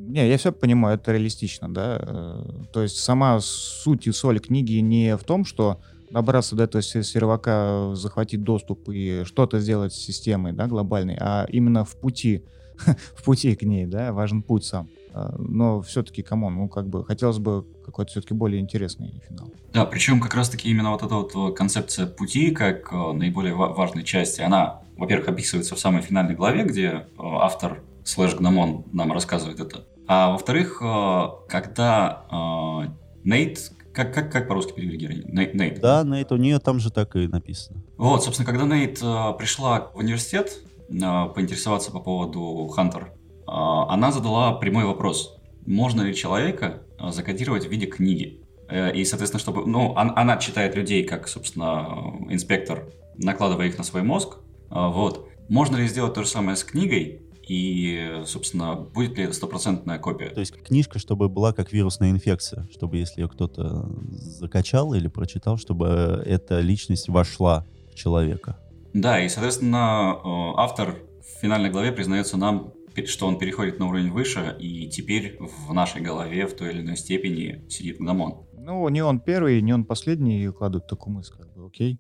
не, 0.09 0.29
я 0.29 0.37
все 0.37 0.53
понимаю, 0.53 0.97
это 0.97 1.13
реалистично, 1.13 1.73
да. 1.73 1.99
Э, 2.01 2.45
то 2.73 2.83
есть 2.83 2.99
сама 2.99 3.39
суть 3.41 4.07
и 4.07 4.13
соль 4.13 4.41
книги 4.41 4.75
не 4.75 5.17
в 5.17 5.25
том, 5.25 5.45
что 5.45 5.81
добраться 6.11 6.57
до 6.57 6.65
этого 6.65 6.83
сервака, 6.83 7.95
захватить 7.95 8.43
доступ 8.43 8.89
и 8.91 9.23
что-то 9.25 9.61
сделать 9.61 9.95
с 9.95 9.97
системой, 9.97 10.53
да, 10.53 10.67
глобальной, 10.67 11.17
а 11.19 11.47
именно 11.49 11.85
в 11.85 11.97
пути, 11.97 12.45
в 13.17 13.25
пути 13.25 13.55
к 13.55 13.63
ней, 13.63 13.87
да, 13.87 14.13
важен 14.13 14.43
путь 14.43 14.65
сам. 14.65 14.89
Э, 15.15 15.35
но 15.39 15.81
все-таки, 15.83 16.23
come 16.23 16.42
on, 16.42 16.57
ну, 16.57 16.69
как 16.69 16.89
бы, 16.89 17.05
хотелось 17.05 17.39
бы 17.39 17.65
какой-то 17.85 18.11
все-таки 18.11 18.35
более 18.35 18.61
интересный 18.61 19.23
финал. 19.29 19.51
Да, 19.73 19.87
причем 19.87 20.21
как 20.21 20.35
раз-таки 20.35 20.69
именно 20.69 20.91
вот 20.91 21.03
эта 21.03 21.15
вот 21.15 21.57
концепция 21.57 22.07
пути, 22.07 22.51
как 22.51 22.93
э, 22.93 23.13
наиболее 23.13 23.55
важной 23.55 24.05
части, 24.05 24.41
она, 24.43 24.81
во-первых, 24.97 25.29
описывается 25.29 25.75
в 25.75 25.79
самой 25.79 26.03
финальной 26.03 26.35
главе, 26.35 26.65
где 26.65 27.07
автор 27.19 27.83
slash 28.05 28.35
Гномон 28.35 28.85
нам 28.93 29.13
рассказывает 29.13 29.61
это. 29.61 29.85
А 30.13 30.31
во-вторых, 30.31 30.83
э, 30.83 31.29
когда 31.49 32.27
э, 32.31 32.91
Нейт, 33.25 33.73
как, 33.95 34.13
как, 34.13 34.31
как 34.31 34.47
по-русски 34.47 34.73
перевели 34.73 34.99
героиню? 34.99 35.25
Нейт, 35.33 35.55
Нейт. 35.55 35.81
Да, 35.81 36.05
Нейт, 36.05 36.31
у 36.33 36.37
нее 36.37 36.59
там 36.59 36.81
же 36.81 36.91
так 36.91 37.17
и 37.17 37.27
написано. 37.27 37.81
Вот, 37.97 38.23
собственно, 38.23 38.47
когда 38.47 38.67
Нейт 38.67 39.01
э, 39.03 39.33
пришла 39.39 39.91
в 39.95 39.97
университет 39.97 40.59
поинтересоваться 40.91 41.91
по 41.91 42.01
поводу 42.01 42.67
Хантер, 42.67 43.15
она 43.47 44.13
задала 44.13 44.53
прямой 44.53 44.85
вопрос. 44.85 45.39
Можно 45.65 46.03
ли 46.03 46.15
человека 46.15 46.83
закодировать 47.09 47.65
в 47.67 47.71
виде 47.71 47.87
книги? 47.87 48.43
И, 48.71 49.03
соответственно, 49.07 49.41
чтобы... 49.41 49.65
Ну, 49.65 49.95
она 49.97 50.37
читает 50.37 50.77
людей 50.77 51.05
как, 51.05 51.29
собственно, 51.29 52.15
инспектор, 52.29 52.91
накладывая 53.17 53.69
их 53.69 53.79
на 53.79 53.85
свой 53.85 54.03
мозг. 54.03 54.37
Вот. 54.69 55.31
Можно 55.49 55.77
ли 55.77 55.89
сделать 55.89 56.13
то 56.13 56.25
же 56.25 56.29
самое 56.29 56.59
с 56.59 56.65
книгой, 56.65 57.23
и, 57.53 58.23
собственно, 58.25 58.75
будет 58.75 59.19
ли 59.19 59.25
это 59.25 59.35
стопроцентная 59.35 59.99
копия. 59.99 60.31
То 60.31 60.41
есть 60.41 60.55
книжка, 60.63 60.99
чтобы 60.99 61.29
была 61.29 61.53
как 61.53 61.71
вирусная 61.71 62.11
инфекция, 62.11 62.67
чтобы 62.73 62.97
если 62.97 63.21
ее 63.21 63.29
кто-то 63.29 63.91
закачал 64.11 64.95
или 64.95 65.09
прочитал, 65.09 65.59
чтобы 65.59 66.23
эта 66.25 66.61
личность 66.61 67.09
вошла 67.09 67.67
в 67.91 67.95
человека. 67.95 68.59
Да, 68.95 69.23
и, 69.23 69.29
соответственно, 69.29 70.17
э, 70.17 70.29
автор 70.57 70.97
в 71.21 71.41
финальной 71.41 71.71
главе 71.71 71.93
признается 71.93 72.39
нам, 72.39 72.73
что 73.07 73.27
он 73.27 73.39
переходит 73.39 73.79
на 73.79 73.89
уровень 73.89 74.11
выше, 74.11 74.57
и 74.59 74.89
теперь 74.89 75.37
в 75.39 75.75
нашей 75.75 76.01
голове 76.01 76.47
в 76.47 76.55
той 76.55 76.71
или 76.71 76.81
иной 76.81 76.97
степени 76.97 77.65
сидит 77.69 77.99
гномон. 77.99 78.47
Ну, 78.55 78.89
не 78.89 79.03
он 79.03 79.21
первый, 79.21 79.61
не 79.61 79.75
он 79.75 79.85
последний 79.85 80.49
кладут 80.49 80.87
такую 80.87 81.17
мысль, 81.17 81.35
как 81.37 81.53
бы, 81.53 81.67
окей. 81.67 81.99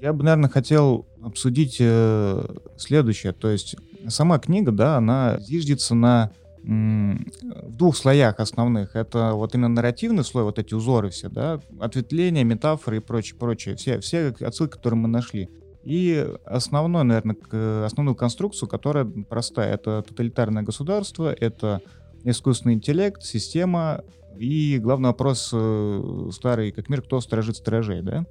Я 0.00 0.12
бы, 0.12 0.24
наверное, 0.24 0.50
хотел 0.50 1.06
обсудить 1.22 1.76
э, 1.80 2.44
следующее. 2.76 3.32
То 3.32 3.48
есть 3.48 3.76
сама 4.08 4.38
книга, 4.38 4.72
да, 4.72 4.96
она 4.96 5.38
зиждется 5.40 5.94
на 5.94 6.32
в 6.66 7.70
двух 7.70 7.96
слоях 7.96 8.40
основных. 8.40 8.96
Это 8.96 9.34
вот 9.34 9.54
именно 9.54 9.68
нарративный 9.68 10.24
слой, 10.24 10.42
вот 10.42 10.58
эти 10.58 10.74
узоры 10.74 11.10
все, 11.10 11.28
да, 11.28 11.60
ответвления, 11.78 12.42
метафоры 12.42 12.96
и 12.96 13.00
прочее, 13.00 13.38
прочее. 13.38 13.76
Все, 13.76 14.00
все 14.00 14.34
отсылки, 14.40 14.72
которые 14.72 14.98
мы 14.98 15.08
нашли. 15.08 15.48
И 15.84 16.28
основной, 16.44 17.04
наверное, 17.04 17.84
основную 17.84 18.16
конструкцию, 18.16 18.68
которая 18.68 19.04
простая. 19.04 19.74
Это 19.74 20.02
тоталитарное 20.02 20.64
государство, 20.64 21.32
это 21.32 21.80
искусственный 22.24 22.74
интеллект, 22.74 23.22
система 23.22 24.02
и 24.36 24.78
главный 24.82 25.10
вопрос 25.10 25.50
э, 25.52 26.30
старый, 26.32 26.72
как 26.72 26.88
мир, 26.88 27.02
кто 27.02 27.20
сторожит 27.20 27.56
сторожей, 27.56 28.02
да? 28.02 28.26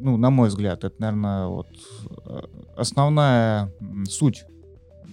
Ну, 0.00 0.16
на 0.16 0.30
мой 0.30 0.48
взгляд, 0.48 0.84
это, 0.84 0.94
наверное, 0.98 1.46
вот 1.46 1.68
э, 2.26 2.40
основная 2.76 3.72
суть, 4.08 4.44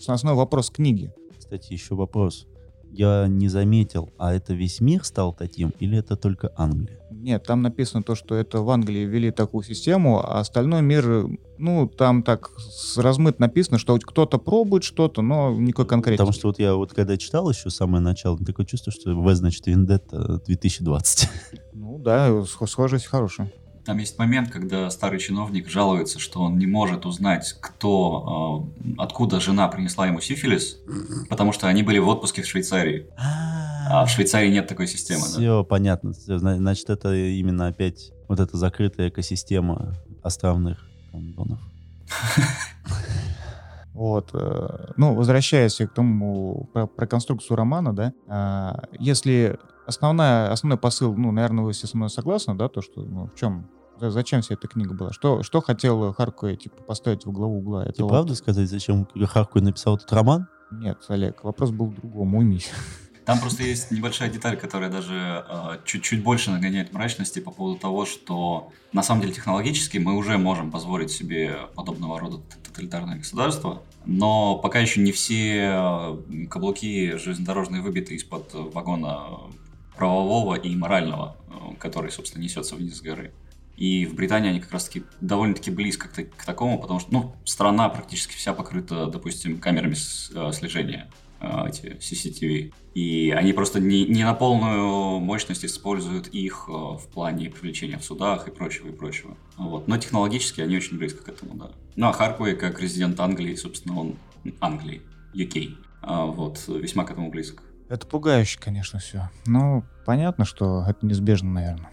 основной 0.07 0.37
вопрос 0.37 0.69
книги. 0.69 1.13
Кстати, 1.37 1.73
еще 1.73 1.95
вопрос. 1.95 2.47
Я 2.89 3.27
не 3.27 3.49
заметил, 3.49 4.09
а 4.17 4.33
это 4.33 4.53
весь 4.53 4.79
мир 4.79 5.03
стал 5.03 5.33
таким 5.33 5.73
или 5.79 5.97
это 5.97 6.15
только 6.15 6.53
Англия? 6.55 6.99
Нет, 7.11 7.43
там 7.43 7.61
написано 7.61 8.01
то, 8.01 8.15
что 8.15 8.33
это 8.33 8.61
в 8.61 8.69
Англии 8.69 9.05
ввели 9.05 9.29
такую 9.31 9.63
систему, 9.63 10.19
а 10.19 10.39
остальной 10.39 10.81
мир, 10.81 11.27
ну, 11.57 11.87
там 11.87 12.23
так 12.23 12.51
размыт 12.95 13.39
написано, 13.39 13.77
что 13.77 13.97
кто-то 13.97 14.37
пробует 14.37 14.83
что-то, 14.83 15.21
но 15.21 15.53
никакой 15.53 15.85
конкретики. 15.85 16.17
Потому 16.17 16.33
что 16.33 16.47
вот 16.47 16.59
я 16.59 16.75
вот 16.75 16.93
когда 16.93 17.17
читал 17.17 17.49
еще 17.49 17.69
самое 17.69 18.01
начало, 18.01 18.37
такое 18.37 18.65
чувство, 18.65 18.91
что 18.91 19.13
В, 19.13 19.35
значит, 19.35 19.67
Вендетта 19.67 20.41
2020. 20.45 21.29
Ну 21.73 21.99
да, 21.99 22.43
схожесть 22.45 23.05
хорошая. 23.05 23.51
Там 23.87 23.99
есть 23.99 24.19
момент, 24.19 24.51
когда 24.51 24.89
старый 24.89 25.17
чиновник 25.17 25.69
жалуется, 25.69 26.19
что 26.19 26.41
он 26.41 26.57
не 26.57 26.67
может 26.67 27.05
узнать, 27.05 27.55
кто, 27.61 28.67
э, 28.83 28.95
откуда 28.97 29.39
жена 29.39 29.69
принесла 29.69 30.07
ему 30.07 30.19
сифилис, 30.19 30.77
потому 31.29 31.53
что 31.53 31.67
они 31.67 31.83
были 31.83 31.97
в 31.97 32.07
отпуске 32.09 32.41
в 32.41 32.47
Швейцарии. 32.47 33.07
А 33.17 34.03
в 34.03 34.09
Швейцарии 34.09 34.51
нет 34.51 34.67
такой 34.67 34.87
системы. 34.87 35.21
Все 35.21 35.59
да? 35.59 35.63
понятно. 35.63 36.11
Значит, 36.11 36.89
это 36.89 37.15
именно 37.15 37.67
опять 37.67 38.11
вот 38.27 38.41
эта 38.41 38.57
закрытая 38.57 39.07
экосистема 39.07 39.95
островных 40.21 40.85
кондонов. 41.13 41.59
Вот. 43.93 44.29
Э, 44.33 44.91
ну, 44.95 45.15
возвращаясь 45.15 45.77
к 45.77 45.87
тому, 45.87 46.69
про, 46.71 46.85
про 46.85 47.07
конструкцию 47.07 47.57
романа, 47.57 47.95
да, 47.95 48.13
а, 48.27 48.83
если 48.99 49.57
основная, 49.87 50.51
основной 50.51 50.77
посыл, 50.77 51.15
ну, 51.15 51.31
наверное, 51.31 51.63
вы 51.63 51.71
все 51.71 51.87
со 51.87 51.97
мной 51.97 52.11
согласны, 52.11 52.53
да, 52.53 52.67
то, 52.67 52.83
что, 52.83 53.01
ну, 53.01 53.25
в 53.25 53.33
чем 53.33 53.67
Зачем 53.99 54.41
вся 54.41 54.55
эта 54.55 54.67
книга 54.67 54.93
была? 54.93 55.11
Что, 55.11 55.43
что 55.43 55.61
хотел 55.61 56.13
Харкуэй 56.13 56.57
типа, 56.57 56.81
поставить 56.83 57.25
в 57.25 57.31
главу 57.31 57.59
угла? 57.59 57.85
Это 57.85 58.03
вот... 58.03 58.09
правда 58.09 58.35
сказать, 58.35 58.69
зачем 58.69 59.07
Харкуэй 59.15 59.63
написал 59.63 59.97
этот 59.97 60.11
роман? 60.13 60.47
Нет, 60.71 60.99
Олег, 61.07 61.43
вопрос 61.43 61.71
был 61.71 61.87
в 61.87 61.95
другом, 61.95 62.35
уймись. 62.35 62.71
Там 63.25 63.39
просто 63.39 63.63
есть 63.63 63.91
небольшая 63.91 64.29
деталь, 64.29 64.55
которая 64.55 64.89
даже 64.89 65.45
э, 65.49 65.79
чуть-чуть 65.83 66.23
больше 66.23 66.49
нагоняет 66.49 66.93
мрачности 66.93 67.39
по 67.39 67.51
поводу 67.51 67.77
того, 67.77 68.05
что 68.05 68.71
на 68.93 69.03
самом 69.03 69.21
деле 69.21 69.33
технологически 69.33 69.97
мы 69.97 70.15
уже 70.15 70.37
можем 70.37 70.71
позволить 70.71 71.11
себе 71.11 71.57
подобного 71.75 72.19
рода 72.19 72.37
тоталитарное 72.63 73.17
государство, 73.17 73.81
но 74.05 74.57
пока 74.57 74.79
еще 74.79 75.01
не 75.01 75.11
все 75.11 76.15
каблуки 76.49 77.17
железнодорожные 77.17 77.81
выбиты 77.81 78.15
из-под 78.15 78.53
вагона 78.53 79.41
правового 79.97 80.55
и 80.55 80.73
морального, 80.75 81.35
э, 81.49 81.75
который, 81.79 82.11
собственно, 82.11 82.43
несется 82.43 82.75
вниз 82.75 82.97
с 82.97 83.01
горы. 83.01 83.33
И 83.77 84.07
в 84.07 84.15
Британии 84.15 84.49
они 84.49 84.59
как 84.59 84.71
раз-таки 84.71 85.03
довольно-таки 85.21 85.69
близко 85.69 86.09
к, 86.09 86.35
к 86.35 86.45
такому, 86.45 86.79
потому 86.79 86.99
что, 86.99 87.13
ну, 87.13 87.35
страна 87.45 87.87
практически 87.89 88.33
вся 88.33 88.53
покрыта, 88.53 89.05
допустим, 89.05 89.59
камерами 89.59 89.93
с, 89.93 90.31
э, 90.33 90.51
слежения, 90.51 91.11
э, 91.39 91.67
эти 91.69 91.97
CCTV. 91.99 92.73
И 92.95 93.29
они 93.29 93.53
просто 93.53 93.79
не, 93.79 94.05
не 94.05 94.23
на 94.23 94.33
полную 94.33 95.19
мощность 95.19 95.63
используют 95.63 96.27
их 96.29 96.65
э, 96.67 96.71
в 96.71 97.07
плане 97.13 97.51
привлечения 97.51 97.99
в 97.99 98.03
судах 98.03 98.47
и 98.47 98.51
прочего, 98.51 98.89
и 98.89 98.91
прочего. 98.91 99.37
Вот. 99.57 99.87
Но 99.87 99.97
технологически 99.97 100.61
они 100.61 100.75
очень 100.75 100.97
близко 100.97 101.23
к 101.23 101.29
этому, 101.29 101.53
да. 101.53 101.69
Ну, 101.95 102.07
а 102.07 102.13
Харквей, 102.13 102.55
как 102.55 102.81
резидент 102.81 103.19
Англии, 103.19 103.53
собственно, 103.53 103.99
он 103.99 104.15
Англии, 104.59 105.03
UK, 105.35 105.75
а, 106.01 106.25
вот, 106.25 106.63
весьма 106.67 107.03
к 107.03 107.11
этому 107.11 107.29
близко. 107.29 107.61
Это 107.89 108.07
пугающе, 108.07 108.59
конечно, 108.59 108.99
все. 108.99 109.29
Ну, 109.45 109.83
понятно, 110.05 110.45
что 110.45 110.83
это 110.87 111.05
неизбежно, 111.05 111.51
наверное. 111.51 111.91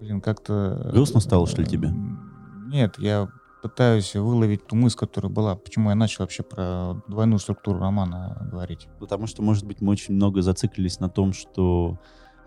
Блин, 0.00 0.20
как-то... 0.22 0.90
Грустно 0.92 1.20
стало, 1.20 1.46
что 1.46 1.60
ли, 1.60 1.68
тебе? 1.68 1.90
Нет, 2.68 2.98
я 2.98 3.28
пытаюсь 3.62 4.14
выловить 4.14 4.66
ту 4.66 4.74
мысль, 4.74 4.96
которая 4.96 5.30
была. 5.30 5.56
Почему 5.56 5.90
я 5.90 5.94
начал 5.94 6.24
вообще 6.24 6.42
про 6.42 7.02
двойную 7.06 7.38
структуру 7.38 7.78
романа 7.78 8.48
говорить? 8.50 8.88
Потому 8.98 9.26
что, 9.26 9.42
может 9.42 9.66
быть, 9.66 9.82
мы 9.82 9.92
очень 9.92 10.14
много 10.14 10.40
зациклились 10.40 11.00
на 11.00 11.10
том, 11.10 11.34
что 11.34 11.98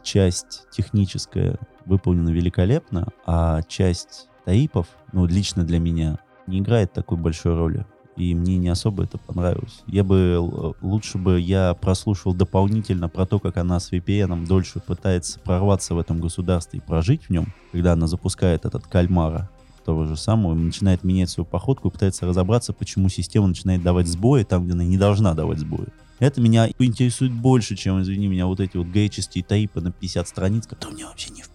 часть 0.01 0.67
техническая 0.71 1.59
выполнена 1.85 2.29
великолепно, 2.29 3.09
а 3.25 3.61
часть 3.63 4.29
таипов, 4.45 4.87
ну, 5.11 5.27
лично 5.27 5.63
для 5.63 5.79
меня, 5.79 6.17
не 6.47 6.59
играет 6.59 6.91
такой 6.91 7.17
большой 7.17 7.55
роли 7.55 7.85
и 8.15 8.35
мне 8.35 8.57
не 8.57 8.69
особо 8.69 9.03
это 9.03 9.17
понравилось. 9.17 9.83
Я 9.87 10.03
бы 10.03 10.37
лучше 10.81 11.17
бы 11.17 11.39
я 11.39 11.73
прослушал 11.73 12.33
дополнительно 12.33 13.09
про 13.09 13.25
то, 13.25 13.39
как 13.39 13.57
она 13.57 13.79
с 13.79 13.91
VPN 13.91 14.45
дольше 14.45 14.79
пытается 14.79 15.39
прорваться 15.39 15.95
в 15.95 15.99
этом 15.99 16.19
государстве 16.19 16.79
и 16.79 16.81
прожить 16.81 17.25
в 17.25 17.29
нем, 17.29 17.47
когда 17.71 17.93
она 17.93 18.07
запускает 18.07 18.65
этот 18.65 18.85
кальмара 18.87 19.49
того 19.83 20.05
же 20.05 20.15
самого, 20.15 20.53
начинает 20.53 21.03
менять 21.03 21.29
свою 21.29 21.45
походку 21.45 21.89
и 21.89 21.91
пытается 21.91 22.25
разобраться, 22.25 22.71
почему 22.71 23.09
система 23.09 23.47
начинает 23.47 23.83
давать 23.83 24.07
сбои 24.07 24.43
там, 24.43 24.63
где 24.63 24.73
она 24.73 24.83
не 24.83 24.97
должна 24.97 25.33
давать 25.33 25.59
сбои. 25.59 25.87
Это 26.19 26.39
меня 26.39 26.69
интересует 26.79 27.33
больше, 27.33 27.75
чем, 27.75 28.01
извини 28.01 28.27
меня, 28.27 28.45
вот 28.45 28.61
эти 28.61 28.77
вот 28.77 28.87
гейческие 28.87 29.43
таипы 29.43 29.81
на 29.81 29.91
50 29.91 30.27
страниц, 30.27 30.67
которые 30.67 30.95
мне 30.95 31.05
вообще 31.05 31.31
не 31.31 31.41
в 31.41 31.49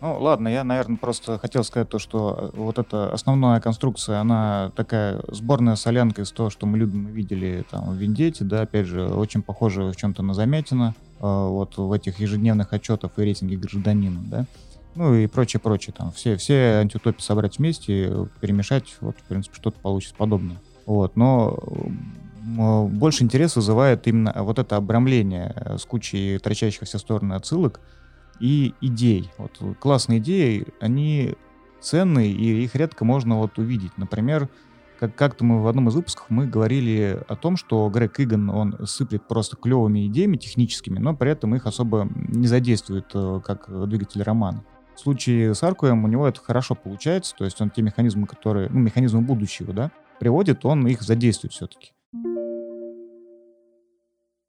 ну, 0.00 0.18
ладно, 0.18 0.48
я, 0.48 0.64
наверное, 0.64 0.96
просто 0.96 1.38
хотел 1.38 1.62
сказать 1.62 1.88
то, 1.88 1.98
что 1.98 2.52
э, 2.54 2.56
вот 2.56 2.78
эта 2.78 3.12
основная 3.12 3.60
конструкция, 3.60 4.20
она 4.20 4.72
такая 4.74 5.20
сборная 5.28 5.76
солянка 5.76 6.22
из 6.22 6.32
того, 6.32 6.48
что 6.48 6.66
мы 6.66 6.78
любим 6.78 7.08
и 7.08 7.12
видели 7.12 7.64
там 7.70 7.90
в 7.90 7.94
Виндете, 7.94 8.44
да, 8.44 8.62
опять 8.62 8.86
же, 8.86 9.06
очень 9.06 9.42
похоже 9.42 9.90
в 9.90 9.96
чем-то 9.96 10.22
на 10.22 10.32
Замятина, 10.32 10.94
э, 11.18 11.22
вот 11.22 11.76
в 11.76 11.92
этих 11.92 12.18
ежедневных 12.18 12.72
отчетах 12.72 13.12
и 13.16 13.22
рейтинге 13.22 13.58
гражданина, 13.58 14.20
да, 14.24 14.46
ну 14.94 15.14
и 15.14 15.26
прочее, 15.26 15.60
прочее, 15.60 15.94
там, 15.96 16.12
все, 16.12 16.36
все 16.36 16.78
антиутопии 16.80 17.22
собрать 17.22 17.58
вместе, 17.58 18.26
перемешать, 18.40 18.96
вот, 19.00 19.16
в 19.18 19.22
принципе, 19.24 19.56
что-то 19.56 19.78
получится 19.80 20.14
подобное. 20.16 20.56
Вот, 20.86 21.14
но 21.14 21.56
больше 22.42 23.22
интерес 23.22 23.54
вызывает 23.54 24.06
именно 24.08 24.34
вот 24.38 24.58
это 24.58 24.76
обрамление 24.76 25.76
с 25.78 25.84
кучей 25.84 26.38
торчащих 26.38 26.82
все 26.82 26.98
стороны 26.98 27.34
отсылок, 27.34 27.80
и 28.40 28.74
идей. 28.80 29.30
Вот 29.38 29.60
классные 29.78 30.18
идеи, 30.18 30.66
они 30.80 31.34
ценные, 31.80 32.32
и 32.32 32.64
их 32.64 32.74
редко 32.74 33.04
можно 33.04 33.38
вот 33.38 33.58
увидеть. 33.58 33.96
Например, 33.96 34.48
как- 34.98 35.14
как-то 35.14 35.44
мы 35.44 35.62
в 35.62 35.66
одном 35.66 35.88
из 35.88 35.94
выпусков 35.94 36.26
мы 36.28 36.46
говорили 36.46 37.22
о 37.28 37.36
том, 37.36 37.56
что 37.56 37.88
Грег 37.88 38.20
Иган, 38.20 38.50
он 38.50 38.86
сыплет 38.86 39.26
просто 39.26 39.56
клевыми 39.56 40.06
идеями 40.06 40.36
техническими, 40.36 40.98
но 40.98 41.14
при 41.16 41.30
этом 41.30 41.54
их 41.54 41.66
особо 41.66 42.08
не 42.14 42.46
задействует 42.46 43.06
э, 43.14 43.40
как 43.44 43.88
двигатель 43.88 44.22
романа. 44.22 44.62
В 44.94 45.00
случае 45.00 45.54
с 45.54 45.62
Аркуем 45.62 46.04
у 46.04 46.08
него 46.08 46.28
это 46.28 46.40
хорошо 46.40 46.74
получается, 46.74 47.34
то 47.34 47.44
есть 47.44 47.60
он 47.62 47.70
те 47.70 47.80
механизмы, 47.80 48.26
которые, 48.26 48.68
ну, 48.68 48.80
механизмы 48.80 49.22
будущего, 49.22 49.72
да, 49.72 49.90
приводит, 50.18 50.66
он 50.66 50.86
их 50.86 51.00
задействует 51.00 51.54
все-таки. 51.54 51.92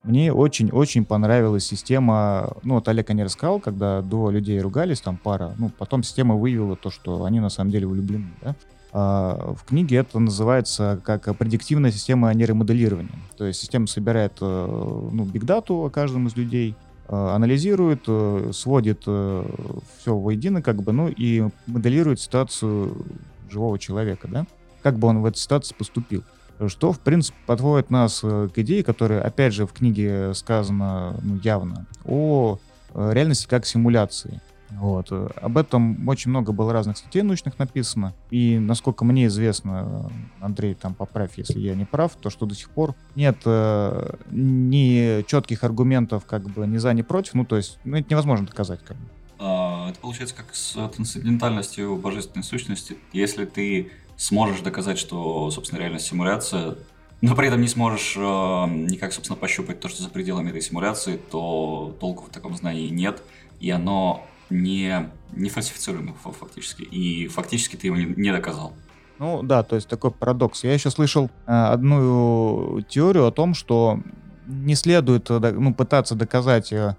Мне 0.04 0.34
очень-очень 0.34 1.06
понравилась 1.06 1.66
система, 1.66 2.54
ну 2.64 2.76
вот 2.76 2.88
Олег 2.88 3.10
не 3.10 3.24
рассказал, 3.24 3.60
когда 3.60 4.02
до 4.02 4.32
людей 4.32 4.60
ругались, 4.60 5.00
там 5.00 5.16
пара, 5.16 5.54
ну 5.60 5.70
потом 5.78 6.02
система 6.02 6.36
выявила 6.36 6.76
то, 6.76 6.90
что 6.90 7.24
они 7.24 7.40
на 7.40 7.50
самом 7.50 7.70
деле 7.70 7.86
влюблены, 7.86 8.30
да. 8.42 8.56
А 8.94 9.54
в 9.54 9.64
книге 9.64 9.98
это 9.98 10.20
называется 10.20 11.00
как 11.06 11.38
предиктивная 11.38 11.92
система 11.92 12.34
нейромоделирования. 12.34 13.14
То 13.38 13.46
есть 13.46 13.62
система 13.62 13.88
собирает 13.88 14.34
э, 14.42 15.08
ну, 15.12 15.24
бигдату 15.24 15.86
о 15.86 15.90
каждом 15.90 16.28
из 16.28 16.36
людей, 16.36 16.76
э, 17.08 17.16
анализирует, 17.16 18.04
э, 18.08 18.52
сводит 18.54 19.02
все 19.02 20.18
воедино, 20.18 20.62
как 20.62 20.84
бы, 20.84 20.92
ну 20.92 21.08
и 21.08 21.48
моделирует 21.68 22.20
ситуацию 22.20 23.06
живого 23.50 23.80
человека, 23.80 24.28
да, 24.28 24.46
как 24.84 24.98
бы 24.98 25.08
он 25.08 25.22
в 25.22 25.26
этой 25.26 25.38
ситуации 25.38 25.74
поступил 25.74 26.24
что, 26.70 26.92
в 26.92 27.00
принципе, 27.00 27.38
подводит 27.46 27.90
нас 27.90 28.22
э, 28.24 28.50
к 28.54 28.58
идее, 28.60 28.84
которая, 28.84 29.22
опять 29.22 29.54
же, 29.54 29.66
в 29.66 29.74
книге 29.74 30.34
сказано 30.34 31.20
ну, 31.22 31.40
явно, 31.44 31.86
о 32.06 32.60
э, 32.94 33.12
реальности 33.14 33.48
как 33.48 33.66
симуляции. 33.66 34.42
Вот. 34.72 35.12
Об 35.12 35.58
этом 35.58 36.08
очень 36.08 36.30
много 36.30 36.54
было 36.54 36.72
разных 36.72 36.98
статей 36.98 37.24
научных 37.24 37.60
написано. 37.60 38.14
И, 38.30 38.58
насколько 38.58 39.04
мне 39.04 39.28
известно, 39.28 40.10
Андрей, 40.40 40.76
там 40.76 40.94
поправь, 40.94 41.32
если 41.36 41.60
я 41.60 41.76
не 41.76 41.86
прав, 41.86 42.16
то, 42.16 42.30
что 42.30 42.46
до 42.46 42.56
сих 42.56 42.70
пор 42.70 42.96
нет 43.16 43.38
э, 43.46 44.14
ни 44.32 45.24
четких 45.28 45.64
аргументов 45.64 46.26
как 46.26 46.44
бы 46.44 46.66
ни 46.68 46.78
за, 46.78 46.94
ни 46.94 47.02
против. 47.02 47.34
Ну, 47.34 47.46
то 47.46 47.58
есть, 47.58 47.80
ну, 47.84 47.98
это 47.98 48.08
невозможно 48.10 48.46
доказать 48.46 48.80
как 48.84 48.98
бы. 48.98 49.04
А, 49.44 49.90
это 49.90 50.00
получается 50.00 50.36
как 50.36 50.54
с 50.54 50.74
трансцендентальностью 50.74 51.96
божественной 51.98 52.44
сущности. 52.44 52.98
Если 53.12 53.46
ты 53.46 53.92
сможешь 54.22 54.62
доказать, 54.62 55.00
что, 55.00 55.50
собственно, 55.50 55.80
реальность 55.80 56.06
симуляция, 56.06 56.76
но 57.22 57.36
при 57.36 57.48
этом 57.48 57.60
не 57.60 57.68
сможешь 57.68 58.16
э, 58.16 58.20
никак, 58.22 59.14
собственно, 59.14 59.36
пощупать 59.36 59.80
то, 59.80 59.90
что 59.90 60.04
за 60.04 60.10
пределами 60.10 60.50
этой 60.50 60.62
симуляции, 60.62 61.20
то 61.32 61.96
толку 62.00 62.26
в 62.26 62.30
таком 62.30 62.56
знании 62.56 62.90
нет, 62.90 63.24
и 63.60 63.72
оно 63.72 64.24
не, 64.52 65.10
не 65.32 65.50
фальсифицируемо 65.50 66.14
фактически. 66.14 66.84
И 66.84 67.28
фактически 67.30 67.78
ты 67.78 67.88
его 67.88 67.98
не, 67.98 68.06
не 68.06 68.32
доказал. 68.32 68.74
Ну 69.18 69.42
да, 69.42 69.64
то 69.64 69.76
есть 69.76 69.88
такой 69.88 70.12
парадокс. 70.12 70.64
Я 70.64 70.74
еще 70.74 70.92
слышал 70.92 71.32
э, 71.48 71.52
одну 71.52 72.82
теорию 72.88 73.26
о 73.26 73.32
том, 73.32 73.56
что 73.56 74.00
не 74.46 74.76
следует 74.76 75.32
э, 75.32 75.40
ну, 75.52 75.74
пытаться 75.74 76.14
доказать 76.14 76.72
э, 76.72 76.96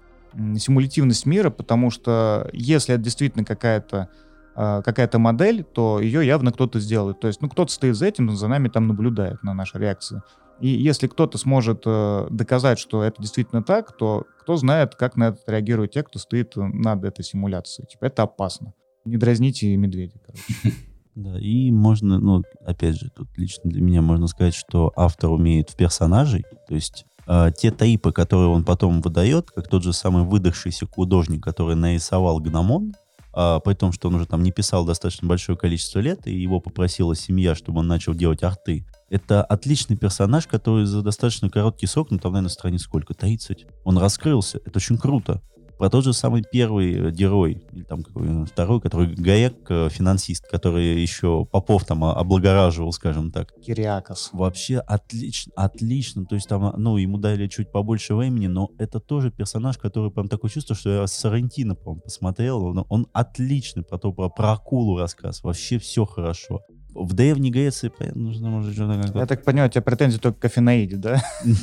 симулятивность 0.57 1.25
мира, 1.25 1.51
потому 1.51 1.89
что 1.89 2.49
если 2.51 2.95
это 2.95 3.03
действительно 3.03 3.45
какая-то 3.45 4.09
какая-то 4.55 5.19
модель, 5.19 5.63
то 5.63 5.99
ее 5.99 6.25
явно 6.25 6.51
кто-то 6.51 6.79
сделает. 6.79 7.19
То 7.19 7.27
есть, 7.27 7.41
ну, 7.41 7.49
кто-то 7.49 7.71
стоит 7.71 7.95
за 7.95 8.05
этим, 8.07 8.35
за 8.35 8.47
нами 8.47 8.67
там 8.67 8.87
наблюдает 8.87 9.41
на 9.43 9.53
наши 9.53 9.77
реакции. 9.79 10.21
И 10.59 10.67
если 10.67 11.07
кто-то 11.07 11.37
сможет 11.37 11.83
э, 11.85 12.27
доказать, 12.29 12.79
что 12.79 13.03
это 13.03 13.21
действительно 13.21 13.63
так, 13.63 13.97
то 13.97 14.25
кто 14.41 14.55
знает, 14.55 14.95
как 14.95 15.15
на 15.15 15.29
это 15.29 15.39
реагируют 15.47 15.91
те, 15.91 16.03
кто 16.03 16.19
стоит 16.19 16.53
над 16.55 17.03
этой 17.03 17.23
симуляцией. 17.23 17.87
Типа, 17.87 18.05
это 18.05 18.23
опасно. 18.23 18.73
Не 19.05 19.17
дразните 19.17 19.75
медведя, 19.75 20.19
короче. 20.25 20.77
Да, 21.15 21.39
и 21.39 21.69
можно, 21.69 22.17
ну, 22.17 22.41
опять 22.65 22.95
же, 22.95 23.11
тут 23.15 23.27
лично 23.37 23.69
для 23.69 23.83
меня 23.83 24.01
можно 24.01 24.25
сказать, 24.25 24.55
что 24.55 24.91
автор 24.95 25.29
умеет 25.29 25.69
в 25.69 25.75
персонажей, 25.75 26.43
то 26.67 26.73
есть 26.73 27.05
э, 27.27 27.51
те 27.55 27.69
таипы, 27.69 28.11
которые 28.11 28.49
он 28.49 28.63
потом 28.63 28.99
выдает, 28.99 29.51
как 29.51 29.67
тот 29.67 29.83
же 29.83 29.93
самый 29.93 30.23
выдохшийся 30.23 30.87
художник, 30.87 31.43
который 31.43 31.75
нарисовал 31.75 32.39
гномон, 32.39 32.93
а, 33.33 33.59
при 33.59 33.73
том, 33.73 33.91
что 33.91 34.07
он 34.07 34.15
уже 34.15 34.25
там 34.25 34.43
не 34.43 34.51
писал 34.51 34.85
достаточно 34.85 35.27
большое 35.27 35.57
количество 35.57 35.99
лет, 35.99 36.27
и 36.27 36.33
его 36.33 36.59
попросила 36.59 37.15
семья, 37.15 37.55
чтобы 37.55 37.79
он 37.79 37.87
начал 37.87 38.13
делать 38.13 38.43
арты. 38.43 38.85
Это 39.09 39.43
отличный 39.43 39.97
персонаж, 39.97 40.47
который 40.47 40.85
за 40.85 41.01
достаточно 41.01 41.49
короткий 41.49 41.87
срок, 41.87 42.11
ну 42.11 42.19
там, 42.19 42.33
наверное, 42.33 42.49
страниц 42.49 42.83
сколько, 42.83 43.13
30, 43.13 43.65
он 43.83 43.97
раскрылся. 43.97 44.59
Это 44.65 44.77
очень 44.77 44.97
круто. 44.97 45.41
Про 45.77 45.89
тот 45.89 46.03
же 46.03 46.13
самый 46.13 46.43
первый 46.43 46.93
э, 46.93 47.11
герой, 47.11 47.63
или 47.71 47.83
там 47.83 48.03
какой 48.03 48.43
э, 48.43 48.45
второй, 48.45 48.79
который 48.79 49.13
Гаек, 49.13 49.69
э, 49.69 49.89
финансист, 49.89 50.47
который 50.47 51.01
еще 51.01 51.45
Попов 51.51 51.85
там 51.85 52.03
облагораживал, 52.03 52.91
скажем 52.91 53.31
так. 53.31 53.53
Кириакос. 53.61 54.29
Вообще 54.33 54.79
отлично, 54.79 55.51
отлично. 55.55 56.25
То 56.25 56.35
есть 56.35 56.47
там, 56.47 56.73
ну, 56.77 56.97
ему 56.97 57.17
дали 57.17 57.47
чуть 57.47 57.71
побольше 57.71 58.15
времени, 58.15 58.47
но 58.47 58.69
это 58.77 58.99
тоже 58.99 59.31
персонаж, 59.31 59.77
который 59.77 60.11
прям 60.11 60.29
такое 60.29 60.49
чувство, 60.51 60.75
что 60.75 60.89
я 60.89 61.07
Сарантино, 61.07 61.75
по 61.75 61.95
посмотрел. 61.95 62.63
Он, 62.63 62.85
он 62.89 63.07
отличный 63.13 63.83
про 63.83 63.97
то, 63.97 64.11
про, 64.11 64.29
про 64.29 64.53
акулу 64.53 64.97
рассказ. 64.97 65.43
Вообще 65.43 65.79
все 65.79 66.05
хорошо. 66.05 66.61
В 66.93 67.13
древней 67.13 67.49
Греции 67.49 67.91
нужно, 68.13 68.49
может, 68.49 68.73
что-то... 68.73 69.17
Я 69.17 69.25
так 69.25 69.43
понимаю, 69.43 69.69
у 69.69 69.71
тебя 69.71 69.81
претензии 69.81 70.19
только 70.19 70.41
к 70.41 70.45
Афинаиде, 70.45 70.97
да? 70.97 71.23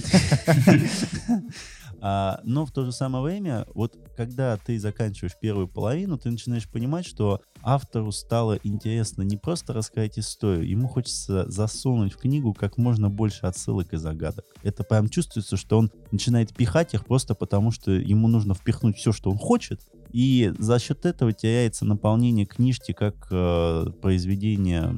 А, 2.03 2.41
но 2.45 2.65
в 2.65 2.73
то 2.73 2.85
же 2.85 2.93
самое 2.93 3.23
время, 3.23 3.67
вот 3.75 3.97
когда 4.17 4.57
ты 4.57 4.79
заканчиваешь 4.79 5.37
первую 5.41 5.69
половину, 5.69 6.19
ты 6.19 6.31
начинаешь 6.31 6.69
понимать, 6.69 7.07
что 7.07 7.41
автору 7.63 8.11
стало 8.13 8.59
интересно 8.63 9.23
не 9.23 9.37
просто 9.37 9.73
рассказать 9.73 10.19
историю, 10.19 10.69
ему 10.69 10.89
хочется 10.89 11.51
засунуть 11.51 12.15
в 12.15 12.17
книгу 12.17 12.55
как 12.55 12.79
можно 12.79 13.11
больше 13.11 13.47
отсылок 13.47 13.93
и 13.93 13.97
загадок. 13.97 14.45
Это 14.63 14.83
прям 14.83 15.09
чувствуется, 15.09 15.57
что 15.57 15.79
он 15.79 15.91
начинает 16.11 16.55
пихать 16.55 16.95
их 16.95 17.05
просто 17.05 17.35
потому, 17.35 17.71
что 17.71 17.91
ему 17.91 18.29
нужно 18.29 18.55
впихнуть 18.55 18.97
все, 18.97 19.13
что 19.13 19.31
он 19.31 19.39
хочет, 19.39 19.81
И 20.13 20.53
за 20.59 20.79
счет 20.79 21.07
этого 21.07 21.33
теряется 21.33 21.85
наполнение 21.85 22.47
книжки 22.47 22.93
как 22.93 23.29
э, 23.31 23.87
произведения 24.01 24.95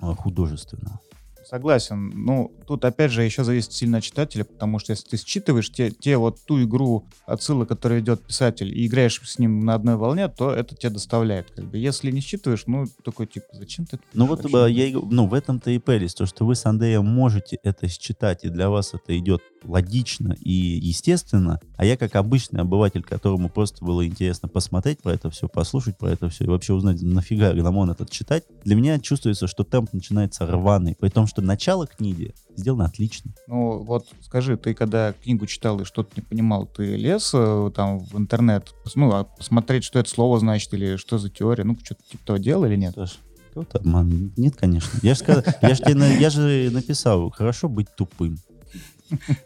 э, 0.00 0.14
художественного. 0.14 1.00
Согласен. 1.48 2.10
Ну, 2.14 2.52
тут 2.66 2.84
опять 2.84 3.12
же 3.12 3.22
еще 3.22 3.44
зависит 3.44 3.72
сильно 3.72 3.98
от 3.98 4.04
читателя, 4.04 4.44
потому 4.44 4.80
что 4.80 4.92
если 4.92 5.08
ты 5.08 5.16
считываешь 5.16 5.70
те, 5.70 5.90
те 5.90 6.16
вот 6.16 6.38
ту 6.44 6.62
игру 6.64 7.06
отсылы, 7.24 7.66
которую 7.66 8.00
ведет 8.00 8.26
писатель, 8.26 8.76
и 8.76 8.86
играешь 8.86 9.20
с 9.24 9.38
ним 9.38 9.60
на 9.60 9.74
одной 9.74 9.96
волне, 9.96 10.26
то 10.28 10.50
это 10.50 10.74
тебе 10.74 10.90
доставляет. 10.90 11.52
Как 11.52 11.66
бы. 11.66 11.78
Если 11.78 12.10
не 12.10 12.20
считываешь, 12.20 12.64
ну, 12.66 12.86
такой 13.04 13.26
типа, 13.28 13.46
зачем 13.52 13.86
ты 13.86 13.96
это 13.96 14.04
Ну 14.12 14.26
вот 14.26 14.42
вообще? 14.42 14.74
я, 14.74 14.86
и 14.86 14.92
говорю, 14.92 15.08
ну, 15.12 15.26
в 15.28 15.34
этом-то 15.34 15.70
и 15.70 15.78
прелесть, 15.78 16.18
то, 16.18 16.26
что 16.26 16.44
вы 16.44 16.56
с 16.56 16.66
Андреем 16.66 17.06
можете 17.06 17.58
это 17.62 17.86
считать, 17.88 18.44
и 18.44 18.48
для 18.48 18.68
вас 18.68 18.94
это 18.94 19.16
идет 19.16 19.42
логично 19.62 20.36
и 20.40 20.50
естественно, 20.50 21.60
а 21.76 21.84
я 21.84 21.96
как 21.96 22.16
обычный 22.16 22.60
обыватель, 22.60 23.02
которому 23.02 23.48
просто 23.48 23.84
было 23.84 24.06
интересно 24.06 24.48
посмотреть 24.48 25.02
про 25.02 25.12
это 25.12 25.30
все, 25.30 25.48
послушать 25.48 25.98
про 25.98 26.10
это 26.10 26.28
все 26.28 26.44
и 26.44 26.48
вообще 26.48 26.72
узнать, 26.72 27.02
нафига 27.02 27.52
Гномон 27.52 27.90
этот 27.90 28.10
читать, 28.10 28.44
для 28.64 28.76
меня 28.76 28.98
чувствуется, 28.98 29.46
что 29.46 29.64
темп 29.64 29.92
начинается 29.92 30.46
рваный, 30.46 30.96
при 30.98 31.08
том, 31.08 31.26
что 31.26 31.35
начало 31.42 31.86
книги 31.86 32.34
сделано 32.56 32.86
отлично. 32.86 33.32
Ну, 33.46 33.82
вот 33.82 34.06
скажи, 34.22 34.56
ты 34.56 34.74
когда 34.74 35.12
книгу 35.12 35.46
читал 35.46 35.80
и 35.80 35.84
что-то 35.84 36.10
не 36.16 36.22
понимал, 36.22 36.66
ты 36.66 36.96
лез 36.96 37.30
э, 37.34 37.70
там 37.74 37.98
в 38.00 38.16
интернет, 38.18 38.74
ну, 38.94 39.12
а 39.12 39.24
посмотреть, 39.24 39.84
что 39.84 39.98
это 39.98 40.08
слово 40.08 40.38
значит, 40.38 40.72
или 40.74 40.96
что 40.96 41.18
за 41.18 41.28
теория, 41.30 41.64
ну, 41.64 41.76
что-то 41.82 42.02
типа 42.10 42.24
того 42.26 42.38
делал 42.38 42.64
или 42.64 42.76
нет? 42.76 42.94
Саш, 42.94 43.18
какой-то 43.48 43.78
обман. 43.78 44.32
Нет, 44.36 44.56
конечно. 44.56 44.98
Я 45.02 45.14
же, 45.14 45.20
сказал, 45.20 45.42
я, 45.62 45.74
же 45.74 45.82
тебе 45.82 45.94
на- 45.94 46.16
я 46.16 46.30
же 46.30 46.70
написал, 46.72 47.30
хорошо 47.30 47.68
быть 47.68 47.88
тупым. 47.96 48.38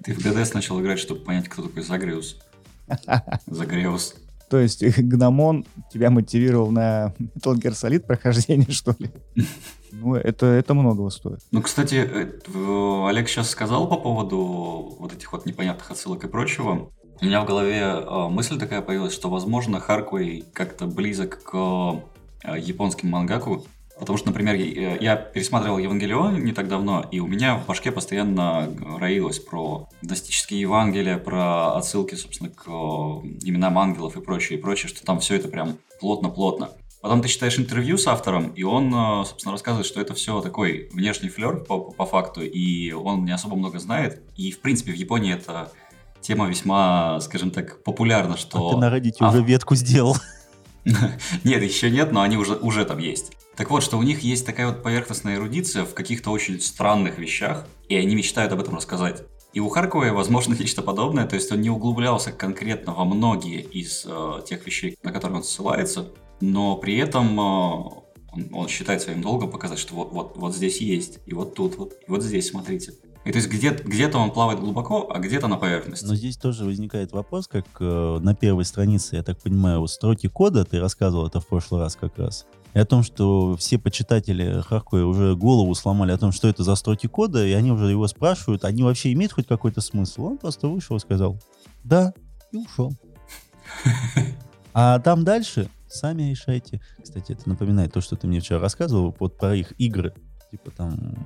Ты 0.05 0.15
в 0.15 0.19
ГДС 0.19 0.55
начал 0.55 0.81
играть, 0.81 0.99
чтобы 0.99 1.21
понять, 1.21 1.49
кто 1.49 1.63
такой 1.63 1.83
Загреус. 1.83 2.39
Загреус. 3.47 4.15
То 4.49 4.59
есть 4.59 4.83
гномон 4.99 5.65
тебя 5.93 6.11
мотивировал 6.11 6.71
на 6.73 7.15
Metal 7.21 7.55
Gear 7.55 7.73
Solid 7.73 8.01
прохождение, 8.01 8.71
что 8.71 8.97
ли? 8.99 9.11
Ну, 9.93 10.15
это, 10.15 10.47
это 10.47 10.75
многого 10.75 11.11
стоит. 11.11 11.41
Ну, 11.51 11.63
кстати, 11.63 11.97
э, 11.97 13.09
Олег 13.09 13.29
сейчас 13.29 13.51
сказал 13.51 13.89
по 13.89 13.97
поводу 13.97 14.97
вот 14.99 15.13
этих 15.13 15.33
вот 15.33 15.47
непонятных 15.47 15.91
отсылок 15.91 16.25
и 16.25 16.29
прочего. 16.29 16.91
У 17.21 17.25
меня 17.25 17.43
в 17.43 17.47
голове 17.47 17.81
э, 17.81 18.29
мысль 18.29 18.59
такая 18.59 18.81
появилась, 18.81 19.13
что, 19.13 19.29
возможно, 19.29 19.81
Харквей 19.81 20.45
как-то 20.53 20.87
близок 20.87 21.43
к 21.43 22.03
э, 22.45 22.59
японским 22.59 23.11
мангаку. 23.11 23.65
Потому 23.99 24.17
что, 24.17 24.29
например, 24.29 24.55
я, 24.55 25.15
пересматривал 25.17 25.77
Евангелион 25.77 26.43
не 26.43 26.53
так 26.53 26.69
давно, 26.69 27.07
и 27.11 27.21
у 27.21 27.27
меня 27.27 27.59
в 27.59 27.67
башке 27.67 27.93
постоянно 27.93 28.67
роилось 28.99 29.39
про 29.39 29.91
гностические 30.01 30.63
Евангелия, 30.63 31.19
про 31.19 31.75
отсылки, 31.75 32.15
собственно, 32.15 32.49
к 32.49 32.67
именам 32.67 33.79
ангелов 33.79 34.17
и 34.17 34.23
прочее, 34.23 34.59
и 34.59 34.63
прочее, 34.63 34.89
что 34.89 35.05
там 35.05 35.21
все 35.21 35.35
это 35.35 35.49
прям 35.49 35.77
плотно-плотно. 36.01 36.71
Потом 37.01 37.23
ты 37.23 37.29
читаешь 37.29 37.59
интервью 37.59 37.97
с 37.97 38.07
автором, 38.07 38.49
и 38.49 38.63
он, 38.63 38.95
э, 38.95 39.25
собственно, 39.25 39.53
рассказывает, 39.53 39.87
что 39.87 40.01
это 40.01 40.15
все 40.15 40.41
такой 40.43 40.91
внешний 40.93 41.31
флер 41.31 41.65
по, 41.65 41.79
по 41.79 42.05
факту, 42.05 42.43
и 42.43 42.93
он 42.93 43.25
не 43.25 43.33
особо 43.33 43.57
много 43.57 43.79
знает. 43.79 44.23
И, 44.37 44.53
в 44.53 44.61
принципе, 44.61 44.93
в 44.93 44.97
Японии 44.97 45.33
это 45.33 45.73
тема 46.21 46.47
весьма, 46.47 47.19
скажем 47.21 47.51
так, 47.51 47.83
популярна, 47.83 48.37
что... 48.37 48.69
А 48.69 48.73
ты 48.75 48.77
на 48.77 48.95
Reddit 48.95 49.15
ав- 49.21 49.33
уже 49.33 49.43
ветку 49.43 49.75
сделал. 49.75 50.17
Нет, 50.85 51.63
еще 51.63 51.91
нет, 51.91 52.11
но 52.11 52.23
они 52.23 52.39
уже, 52.39 52.55
уже 52.55 52.85
там 52.87 52.99
есть. 52.99 53.33
Так 53.55 53.71
вот, 53.71 53.83
что 53.83 53.99
у 53.99 54.03
них 54.03 54.21
есть 54.21 54.47
такая 54.47 54.69
вот 54.69 54.83
поверхностная 54.83 55.37
эрудиция 55.37 55.85
в 55.85 55.93
каких-то 55.93 56.31
очень 56.31 56.59
странных 56.61 57.19
вещах, 57.19 57.67
и 57.89 57.97
они 57.97 58.15
мечтают 58.15 58.53
об 58.53 58.61
этом 58.61 58.77
рассказать. 58.77 59.25
И 59.53 59.61
у 59.61 59.69
Харкова, 59.69 60.07
возможно, 60.13 60.55
нечто 60.59 60.81
подобное, 60.83 61.27
то 61.27 61.35
есть 61.35 61.53
он 61.53 61.61
не 61.61 61.71
углублялся 61.71 62.33
конкретно 62.33 62.95
во 62.95 63.05
многие 63.05 63.61
из 63.61 64.05
э, 64.07 64.41
тех 64.47 64.65
вещей, 64.67 64.97
на 65.03 65.13
которые 65.13 65.39
он 65.39 65.45
ссылается, 65.45 66.11
но 66.41 66.77
при 66.77 66.97
этом 66.97 67.39
э, 67.39 67.43
он, 68.33 68.49
он 68.53 68.69
считает 68.69 69.03
своим 69.03 69.23
долгом 69.23 69.51
показать, 69.51 69.79
что 69.79 69.95
вот, 69.95 70.13
вот, 70.13 70.37
вот 70.37 70.55
здесь 70.55 70.81
есть, 70.81 71.19
и 71.27 71.35
вот 71.35 71.55
тут 71.55 71.77
вот, 71.77 71.93
и 72.07 72.11
вот 72.11 72.23
здесь 72.23 72.49
смотрите. 72.49 72.93
И 73.25 73.33
то 73.33 73.37
есть 73.37 73.51
где- 73.51 73.75
где-то 73.75 74.17
он 74.17 74.31
плавает 74.31 74.61
глубоко, 74.61 75.11
а 75.13 75.19
где-то 75.19 75.47
на 75.47 75.57
поверхности. 75.59 76.07
Но 76.07 76.15
здесь 76.15 76.39
тоже 76.39 76.65
возникает 76.65 77.13
вопрос, 77.13 77.49
как 77.49 77.67
э, 77.79 78.19
на 78.21 78.35
первой 78.35 78.65
странице, 78.65 79.17
я 79.17 79.23
так 79.23 79.39
понимаю, 79.39 79.81
вот 79.81 79.91
строки 79.91 80.27
кода, 80.27 80.65
ты 80.65 80.81
рассказывал 80.81 81.27
это 81.27 81.41
в 81.41 81.47
прошлый 81.47 81.83
раз 81.83 81.97
как 81.97 82.17
раз, 82.17 82.47
и 82.73 82.79
о 82.79 82.87
том, 82.87 83.03
что 83.03 83.57
все 83.57 83.79
почитатели 83.79 84.63
Харкоя 84.63 85.05
уже 85.05 85.37
голову 85.37 85.75
сломали 85.75 86.13
о 86.13 86.19
том, 86.19 86.33
что 86.33 86.49
это 86.49 86.63
за 86.63 86.77
строки 86.77 87.09
кода, 87.09 87.45
и 87.47 87.53
они 87.53 87.73
уже 87.73 87.91
его 87.91 88.07
спрашивают, 88.07 88.65
они 88.65 88.83
вообще 88.83 89.13
имеют 89.13 89.33
хоть 89.33 89.47
какой-то 89.47 89.83
смысл? 89.83 90.25
Он 90.27 90.39
просто 90.39 90.69
вышел 90.69 90.97
и 90.97 91.01
сказал 91.01 91.39
«да» 91.85 92.15
и 92.53 92.57
ушел. 92.57 92.93
А 94.73 95.01
там 95.01 95.25
дальше 95.25 95.69
сами 95.93 96.23
решайте. 96.31 96.81
Кстати, 97.03 97.33
это 97.33 97.49
напоминает 97.49 97.93
то, 97.93 98.01
что 98.01 98.17
ты 98.17 98.27
мне 98.27 98.41
вчера 98.41 98.61
рассказывал 98.61 99.15
вот 99.19 99.37
про 99.37 99.55
их 99.55 99.73
игры. 99.79 100.15
Типа 100.51 100.71
там, 100.71 101.17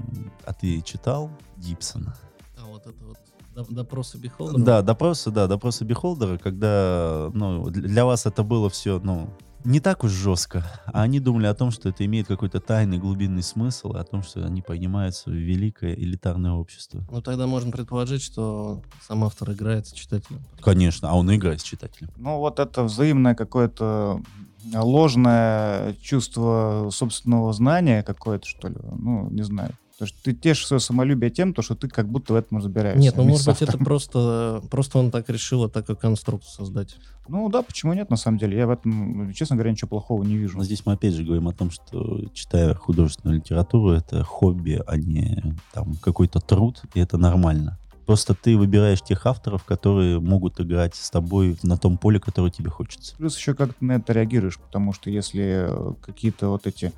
а 0.45 0.53
ты 0.53 0.81
читал 0.83 1.31
Гибсона? 1.57 2.15
А 2.59 2.67
вот 2.67 2.87
это 2.87 3.05
вот 3.05 3.17
до- 3.55 3.75
допросы 3.75 4.19
Бихолдера. 4.19 4.63
Да, 4.63 4.83
допросы, 4.83 5.31
да, 5.31 5.47
допросы 5.47 5.85
Бихолдера, 5.85 6.39
когда, 6.39 7.31
ну, 7.33 7.71
для 7.71 8.05
вас 8.05 8.27
это 8.27 8.43
было 8.43 8.69
все, 8.69 9.01
ну, 9.03 9.31
не 9.65 9.81
так 9.81 10.05
уж 10.05 10.11
жестко, 10.11 10.63
а 10.85 11.03
они 11.03 11.21
думали 11.21 11.47
о 11.47 11.55
том, 11.55 11.71
что 11.71 11.89
это 11.89 12.05
имеет 12.05 12.27
какой-то 12.27 12.61
тайный 12.61 12.99
глубинный 12.99 13.43
смысл, 13.43 13.95
и 13.95 13.99
о 13.99 14.05
том, 14.05 14.23
что 14.23 14.45
они 14.45 14.61
поднимаются 14.61 15.31
в 15.31 15.33
великое 15.33 15.95
элитарное 15.95 16.53
общество. 16.53 17.03
Ну 17.11 17.23
тогда 17.23 17.47
можно 17.47 17.71
предположить, 17.71 18.23
что 18.23 18.83
сам 19.09 19.25
автор 19.25 19.53
играет 19.53 19.87
с 19.87 19.93
читателем. 19.93 20.43
Конечно, 20.61 21.09
а 21.09 21.15
он 21.15 21.35
играет 21.35 21.63
с 21.63 21.65
читателем. 21.65 22.11
Ну, 22.17 22.39
вот 22.41 22.59
это 22.59 22.83
взаимное 22.83 23.35
какое-то 23.35 24.21
ложное 24.73 25.95
чувство 26.01 26.89
собственного 26.91 27.53
знания 27.53 28.03
какое-то, 28.03 28.47
что 28.47 28.69
ли. 28.69 28.77
Ну, 28.99 29.29
не 29.31 29.43
знаю. 29.43 29.73
Потому 29.93 30.09
что 30.09 30.25
ты 30.25 30.35
тешишь 30.35 30.67
свое 30.67 30.81
самолюбие 30.81 31.31
тем, 31.31 31.55
то, 31.55 31.63
что 31.63 31.77
ты 31.77 31.89
как 31.89 32.09
будто 32.09 32.33
в 32.33 32.37
этом 32.37 32.59
разбираешься. 32.59 33.01
Нет, 33.01 33.17
ну 33.17 33.23
вместе 33.23 33.49
может 33.49 33.63
быть 33.63 33.69
это 33.69 33.79
просто, 33.79 34.63
просто 34.69 34.99
он 34.99 35.13
так 35.13 35.29
решил 35.29 35.69
такую 35.69 35.97
конструкцию 35.97 36.53
создать. 36.53 36.97
Ну 37.29 37.49
да, 37.49 37.63
почему 37.63 37.93
нет, 37.93 38.11
на 38.11 38.17
самом 38.17 38.39
деле. 38.39 38.59
Я 38.59 38.67
в 38.67 38.71
этом, 38.71 39.33
честно 39.33 39.55
говоря, 39.55 39.71
ничего 39.71 39.89
плохого 39.89 40.25
не 40.25 40.37
вижу. 40.37 40.59
Но 40.59 40.65
здесь 40.65 40.85
мы 40.85 40.95
опять 40.95 41.15
же 41.15 41.23
говорим 41.23 41.47
о 41.47 41.53
том, 41.53 41.71
что 41.71 42.25
читая 42.33 42.75
художественную 42.75 43.39
литературу, 43.39 43.93
это 43.93 44.25
хобби, 44.25 44.83
а 44.85 44.97
не 44.97 45.55
там 45.73 45.95
какой-то 46.03 46.41
труд, 46.41 46.83
и 46.95 47.01
это 47.01 47.17
нормально. 47.17 47.79
Просто 48.07 48.35
ты 48.35 48.57
выбираешь 48.57 49.01
тех 49.03 49.25
авторов, 49.27 49.65
которые 49.65 50.21
могут 50.21 50.61
играть 50.61 50.95
с 50.95 51.11
тобой 51.11 51.57
на 51.63 51.77
том 51.77 51.97
поле, 51.97 52.21
которое 52.21 52.51
тебе 52.51 52.71
хочется. 52.71 53.17
Плюс 53.17 53.37
еще 53.37 53.55
как 53.55 53.75
ты 53.75 53.85
на 53.85 53.93
это 53.93 54.13
реагируешь, 54.13 54.59
потому 54.59 54.93
что 54.93 55.11
если 55.11 55.69
э, 55.69 55.95
какие-то 56.03 56.49
вот 56.49 56.67
эти 56.67 56.93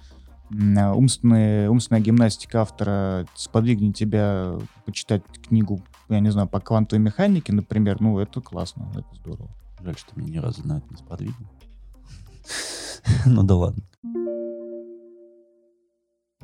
э, 0.50 0.92
умственные, 0.92 1.70
умственная 1.70 2.00
гимнастика 2.00 2.62
автора 2.62 3.26
сподвигнет 3.34 3.94
тебя 3.94 4.58
почитать 4.84 5.22
книгу, 5.46 5.80
я 6.08 6.20
не 6.20 6.30
знаю, 6.30 6.48
по 6.48 6.60
квантовой 6.60 7.02
механике, 7.02 7.52
например, 7.52 8.00
ну, 8.00 8.18
это 8.18 8.40
классно, 8.40 8.90
это 8.94 9.06
здорово. 9.14 9.50
Жаль, 9.82 9.96
что 9.96 10.18
меня 10.18 10.32
ни 10.32 10.38
разу 10.38 10.66
на 10.66 10.78
это 10.78 10.86
не 10.90 10.96
сподвигло. 10.96 11.46
Ну 13.24 13.44
да 13.44 13.54
ладно. 13.54 13.84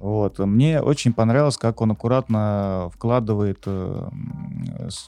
Вот. 0.03 0.41
Мне 0.41 0.81
очень 0.81 1.13
понравилось, 1.13 1.57
как 1.57 1.81
он 1.81 1.93
аккуратно 1.93 2.91
вкладывает 2.93 3.63
э, 3.67 4.09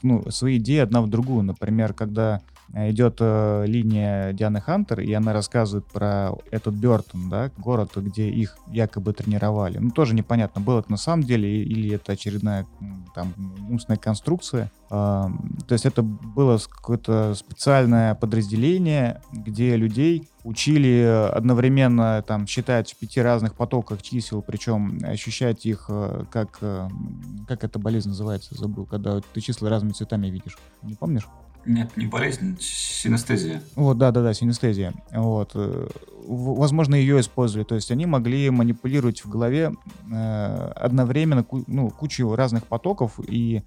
ну, 0.03 0.31
свои 0.31 0.55
идеи 0.55 0.77
одна 0.77 1.01
в 1.01 1.09
другую. 1.09 1.43
Например, 1.43 1.93
когда 1.93 2.39
идет 2.73 3.17
э, 3.19 3.65
линия 3.67 4.31
Дианы 4.31 4.61
Хантер, 4.61 5.01
и 5.01 5.11
она 5.11 5.33
рассказывает 5.33 5.85
про 5.87 6.31
этот 6.49 6.75
Бертон, 6.75 7.29
да, 7.29 7.51
город, 7.57 7.91
где 7.97 8.29
их 8.29 8.57
якобы 8.67 9.11
тренировали. 9.11 9.79
Ну, 9.79 9.91
тоже 9.91 10.15
непонятно, 10.15 10.61
было 10.61 10.79
это 10.79 10.89
на 10.89 10.97
самом 10.97 11.23
деле 11.23 11.61
или 11.63 11.93
это 11.93 12.13
очередная 12.13 12.65
там 13.13 13.33
умственная 13.69 13.99
конструкция. 13.99 14.71
То 14.87 15.31
есть 15.71 15.85
это 15.85 16.03
было 16.03 16.57
какое-то 16.57 17.35
специальное 17.35 18.15
подразделение, 18.15 19.21
где 19.33 19.75
людей 19.75 20.29
учили 20.45 21.29
одновременно 21.33 22.23
там 22.25 22.47
считать 22.47 22.93
в 22.93 22.97
пяти 22.97 23.19
разных 23.19 23.55
потоках 23.55 24.01
чисел, 24.01 24.41
причем 24.41 24.99
ощущать 25.03 25.65
их 25.65 25.85
э, 25.89 26.23
как... 26.31 26.59
э, 26.61 26.87
Как 27.47 27.63
эта 27.63 27.79
болезнь 27.79 28.09
называется? 28.09 28.55
Забыл, 28.55 28.85
когда 28.85 29.19
ты 29.33 29.41
числа 29.41 29.69
разными 29.69 29.93
цветами 29.93 30.27
видишь. 30.27 30.57
Не 30.83 30.93
помнишь? 30.93 31.27
Нет, 31.65 31.97
не 31.97 32.05
болезнь, 32.05 32.57
синестезия. 32.59 33.59
Вот, 33.75 33.97
да-да-да, 33.97 34.33
синестезия. 34.35 34.93
Вот. 35.11 35.51
э, 35.55 35.87
Возможно, 36.27 36.95
ее 36.95 37.19
использовали. 37.19 37.65
То 37.65 37.75
есть 37.75 37.91
они 37.91 38.05
могли 38.05 38.49
манипулировать 38.51 39.25
в 39.25 39.29
голове 39.29 39.73
э, 40.11 40.71
одновременно 40.75 41.43
ну, 41.67 41.89
кучу 41.89 42.35
разных 42.35 42.65
потоков, 42.65 43.19
и 43.27 43.63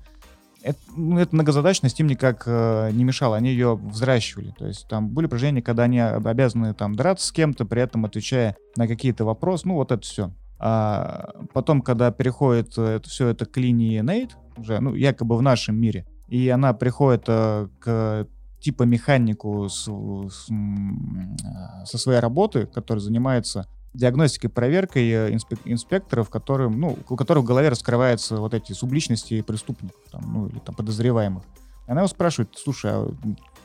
это, 0.63 0.79
ну, 0.97 1.25
многозадачность 1.31 2.01
им 2.01 2.07
никак 2.07 2.45
э, 2.47 2.91
не 2.93 3.05
мешала, 3.05 3.37
они 3.37 3.51
ее 3.51 3.77
взращивали. 3.77 4.53
То 4.59 4.67
есть 4.67 4.89
там 4.89 5.09
были 5.09 5.27
упражнения, 5.27 5.63
когда 5.63 5.85
они 5.85 6.01
об- 6.01 6.27
обязаны 6.27 6.75
там 6.75 6.95
драться 6.95 7.27
с 7.27 7.33
кем-то, 7.33 7.65
при 7.65 7.83
этом 7.83 8.05
отвечая 8.05 8.57
на 8.77 8.89
какие-то 8.89 9.25
вопросы, 9.25 9.69
ну 9.69 9.75
вот 9.75 9.93
это 9.93 10.03
все. 10.03 10.33
А 10.59 11.31
потом, 11.53 11.83
когда 11.83 12.11
переходит 12.11 12.77
э, 12.77 12.97
это, 12.97 13.09
все 13.09 13.29
это 13.29 13.47
к 13.47 13.57
линии 13.57 14.01
Нейт, 14.01 14.37
уже, 14.57 14.81
ну, 14.81 14.95
якобы 14.95 15.37
в 15.37 15.43
нашем 15.43 15.77
мире, 15.77 16.07
и 16.27 16.49
она 16.49 16.73
приходит 16.73 17.25
э, 17.29 17.69
к 17.79 18.27
типа 18.61 18.83
механику 18.83 19.69
с, 19.69 19.85
с, 19.85 20.51
э, 20.51 21.85
со 21.85 21.99
своей 21.99 22.19
работы, 22.19 22.67
который 22.67 22.99
занимается 22.99 23.67
диагностикой, 23.99 24.49
проверкой 24.49 25.09
э, 25.11 25.31
инспек- 25.31 25.61
инспекторов, 25.65 26.31
которым, 26.31 26.81
ну, 26.81 26.97
у 27.09 27.17
которых 27.17 27.45
в 27.45 27.47
голове 27.47 27.69
раскрываются 27.69 28.37
вот 28.37 28.55
эти 28.55 28.73
субличности 28.73 29.43
преступников, 29.43 30.01
там, 30.11 30.23
ну, 30.33 30.47
или 30.47 30.59
там 30.61 30.75
подозреваемых. 30.75 31.43
Она 31.87 32.03
его 32.03 32.09
спрашивает, 32.09 32.51
слушай, 32.57 32.91
а 32.93 33.11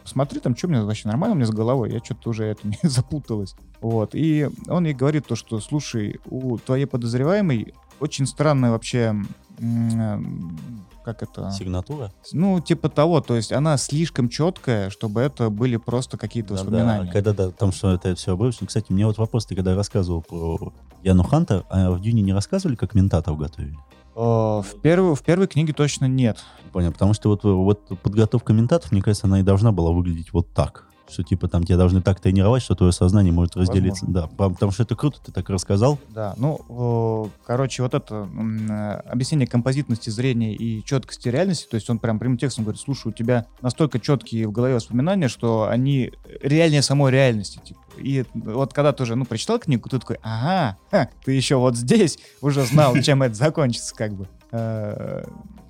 смотри, 0.05 0.39
там, 0.39 0.55
что 0.55 0.67
у 0.67 0.69
меня 0.71 0.83
вообще 0.83 1.07
нормально 1.07 1.33
у 1.33 1.37
меня 1.37 1.45
с 1.45 1.51
головой? 1.51 1.91
Я 1.91 1.99
что-то 1.99 2.31
уже 2.31 2.45
это 2.45 2.67
не 2.67 2.77
запуталась. 2.83 3.55
Вот. 3.79 4.15
И 4.15 4.49
он 4.67 4.85
ей 4.85 4.93
говорит 4.93 5.27
то, 5.27 5.35
что, 5.35 5.59
слушай, 5.59 6.19
у 6.25 6.57
твоей 6.57 6.85
подозреваемой 6.85 7.73
очень 8.03 8.27
странная 8.27 8.71
вообще 8.71 9.15
м, 9.59 10.57
как 11.03 11.21
это? 11.23 11.51
Сигнатура? 11.51 12.11
Ну, 12.31 12.59
типа 12.61 12.89
того, 12.89 13.19
то 13.21 13.35
есть 13.35 13.51
она 13.51 13.77
слишком 13.77 14.29
четкая, 14.29 14.89
чтобы 14.89 15.21
это 15.21 15.49
были 15.49 15.77
просто 15.77 16.17
какие-то 16.17 16.49
Да, 16.49 16.55
воспоминания. 16.55 17.05
да, 17.07 17.11
когда 17.11 17.33
да, 17.33 17.51
там 17.51 17.71
что 17.71 17.91
это 17.93 18.15
все 18.15 18.33
обрывочно. 18.33 18.67
Кстати, 18.67 18.91
мне 18.91 19.05
вот 19.05 19.17
вопрос, 19.17 19.45
ты 19.45 19.55
когда 19.55 19.75
рассказывал 19.75 20.21
про 20.21 20.71
Яну 21.01 21.23
Хантер, 21.23 21.65
а 21.69 21.91
в 21.91 22.01
Дюне 22.01 22.21
не 22.21 22.33
рассказывали, 22.33 22.75
как 22.75 22.93
ментатов 22.95 23.37
готовили? 23.37 23.77
Э, 24.15 24.19
В, 24.61 24.81
первой, 24.81 25.15
в 25.15 25.21
первой 25.23 25.47
книге 25.47 25.73
точно 25.73 26.05
нет. 26.05 26.37
Понял, 26.71 26.91
потому 26.93 27.13
что 27.13 27.29
вот, 27.29 27.43
вот 27.43 27.99
подготовка 28.01 28.53
ментатов, 28.53 28.91
мне 28.93 29.01
кажется, 29.01 29.27
она 29.27 29.39
и 29.41 29.43
должна 29.43 29.71
была 29.73 29.91
выглядеть 29.91 30.31
вот 30.31 30.53
так. 30.53 30.87
Что 31.09 31.21
типа 31.23 31.47
там 31.47 31.63
тебя 31.63 31.77
должны 31.77 32.01
так 32.01 32.19
тренировать, 32.19 32.63
что 32.63 32.75
твое 32.75 32.91
сознание 32.91 33.33
может 33.33 33.55
разделиться. 33.55 34.05
Да, 34.07 34.27
потому 34.27 34.71
что 34.71 34.83
это 34.83 34.95
круто, 34.95 35.19
ты 35.23 35.31
так 35.31 35.49
рассказал. 35.49 35.99
Да, 36.09 36.33
ну, 36.37 37.29
короче, 37.45 37.83
вот 37.83 37.93
это 37.93 38.27
э, 38.69 39.09
объяснение 39.09 39.47
композитности 39.47 40.09
зрения 40.09 40.53
и 40.55 40.83
четкости 40.83 41.29
реальности, 41.29 41.67
то 41.69 41.75
есть 41.75 41.89
он 41.89 41.99
прям 41.99 42.19
прямым 42.19 42.37
текстом 42.37 42.63
говорит, 42.63 42.81
слушай, 42.81 43.07
у 43.07 43.11
тебя 43.11 43.45
настолько 43.61 43.99
четкие 43.99 44.47
в 44.47 44.51
голове 44.51 44.75
воспоминания, 44.75 45.27
что 45.27 45.67
они 45.69 46.13
реальнее 46.41 46.81
самой 46.81 47.11
реальности, 47.11 47.59
типа. 47.63 47.79
И 47.97 48.25
вот 48.33 48.73
когда 48.73 48.91
ты 48.91 49.03
уже, 49.03 49.15
ну, 49.15 49.25
прочитал 49.25 49.59
книгу, 49.59 49.87
ты 49.89 49.99
такой, 49.99 50.17
ага, 50.23 50.77
ха, 50.89 51.09
ты 51.23 51.33
еще 51.33 51.57
вот 51.57 51.75
здесь 51.75 52.17
уже 52.41 52.63
знал, 52.65 52.97
чем 53.01 53.21
это 53.23 53.35
закончится, 53.35 53.93
как 53.93 54.13
бы. 54.13 54.27
Э, 54.51 55.25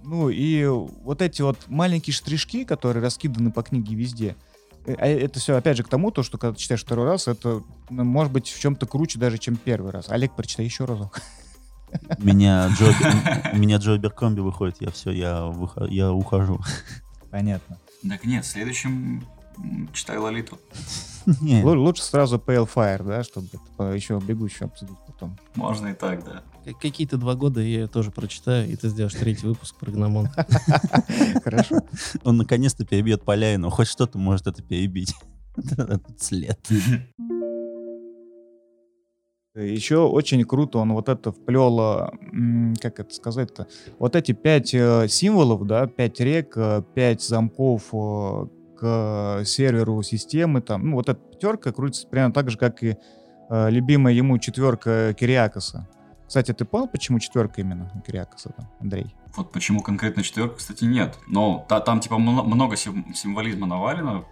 Ну, 0.06 0.30
и 0.30 0.66
вот 0.66 1.22
эти 1.22 1.42
вот 1.42 1.58
маленькие 1.68 2.14
штришки, 2.14 2.66
которые 2.66 3.02
раскиданы 3.02 3.52
по 3.52 3.64
книге 3.64 3.96
везде, 3.96 4.36
это 4.86 5.40
все, 5.40 5.56
опять 5.56 5.78
же, 5.78 5.84
к 5.84 5.88
тому, 5.90 6.12
то, 6.12 6.24
что 6.24 6.38
когда 6.38 6.54
ты 6.54 6.60
читаешь 6.60 6.84
второй 6.84 7.06
раз, 7.08 7.28
это 7.28 7.62
ну, 7.90 8.04
может 8.04 8.32
быть 8.34 8.50
в 8.50 8.60
чем-то 8.60 8.86
круче 8.86 9.20
даже, 9.20 9.38
чем 9.38 9.56
первый 9.56 9.92
раз. 9.92 10.10
Олег, 10.10 10.36
прочитай 10.36 10.66
еще 10.66 10.86
разок. 10.86 11.20
Меня 12.18 12.70
Джо, 12.70 12.92
меня 13.56 13.78
Джо 13.78 13.98
Беркомби 13.98 14.40
выходит, 14.42 14.78
я 14.82 14.90
все, 14.90 15.12
я, 15.12 15.42
выхо- 15.46 15.88
я 15.90 16.12
ухожу. 16.12 16.60
Понятно. 17.30 17.78
Так 18.08 18.26
нет, 18.26 18.44
в 18.46 18.48
следующем 18.48 18.92
м, 19.20 19.28
читай 19.94 20.18
Лолиту. 20.18 20.60
Лучше 21.64 22.04
сразу 22.04 22.38
Pale 22.38 22.70
Fire, 22.74 23.04
да, 23.04 23.24
чтобы 23.24 23.48
еще 23.96 24.20
бегущую 24.20 24.68
обсудить 24.68 24.98
потом. 25.08 25.38
Можно 25.56 25.88
и 25.88 25.94
так, 25.94 26.24
да. 26.26 26.44
Какие-то 26.80 27.18
два 27.18 27.36
года 27.36 27.60
я 27.60 27.68
ее 27.82 27.88
тоже 27.88 28.12
прочитаю, 28.12 28.70
и 28.70 28.76
ты 28.76 28.90
сделаешь 28.90 29.14
третий 29.14 29.46
выпуск 29.46 29.76
про 29.76 29.92
гномон. 29.92 30.30
Хорошо. 31.44 31.82
он 32.24 32.38
наконец-то 32.38 32.86
перебьет 32.86 33.24
Поляйну, 33.24 33.70
хоть 33.70 33.88
что-то 33.88 34.18
может 34.18 34.48
это 34.48 34.64
перебить. 34.64 35.14
Этот 35.56 36.22
след. 36.22 36.60
Еще 39.56 39.98
очень 39.98 40.44
круто 40.46 40.80
он 40.80 40.94
вот 40.94 41.10
это 41.10 41.32
вплел, 41.32 42.10
как 42.82 43.00
это 43.00 43.14
сказать-то, 43.14 43.68
вот 44.00 44.16
эти 44.16 44.32
пять 44.32 44.74
э, 44.74 45.08
символов, 45.08 45.68
да, 45.68 45.86
пять 45.86 46.20
рек, 46.20 46.54
э, 46.56 46.82
пять 46.96 47.22
замков 47.22 47.84
э, 47.94 48.48
к 48.84 49.46
серверу 49.46 50.02
системы, 50.04 50.62
там, 50.62 50.90
ну, 50.90 50.96
вот 50.98 51.08
эта 51.08 51.20
пятерка 51.20 51.72
крутится 51.72 52.06
примерно 52.08 52.34
так 52.34 52.50
же, 52.50 52.58
как 52.58 52.84
и 52.84 52.98
э, 53.50 53.70
любимая 53.70 54.14
ему 54.14 54.38
четверка 54.40 55.14
Кириакоса. 55.18 55.88
Кстати, 56.28 56.52
ты 56.54 56.66
понял, 56.66 56.88
почему 56.88 57.20
четверка 57.20 57.62
именно 57.62 57.90
у 57.96 58.02
Кириакоса, 58.02 58.50
там, 58.58 58.70
Андрей? 58.82 59.16
Вот 59.36 59.52
почему 59.52 59.82
конкретно 59.82 60.22
четверка, 60.24 60.56
кстати, 60.58 60.84
нет. 60.84 61.18
Но 61.28 61.66
та- 61.70 61.80
там 61.80 62.02
типа 62.02 62.18
мно- 62.18 62.44
много 62.44 62.76
сим- 62.76 63.14
символизма 63.16 63.68
навалено, 63.68 64.26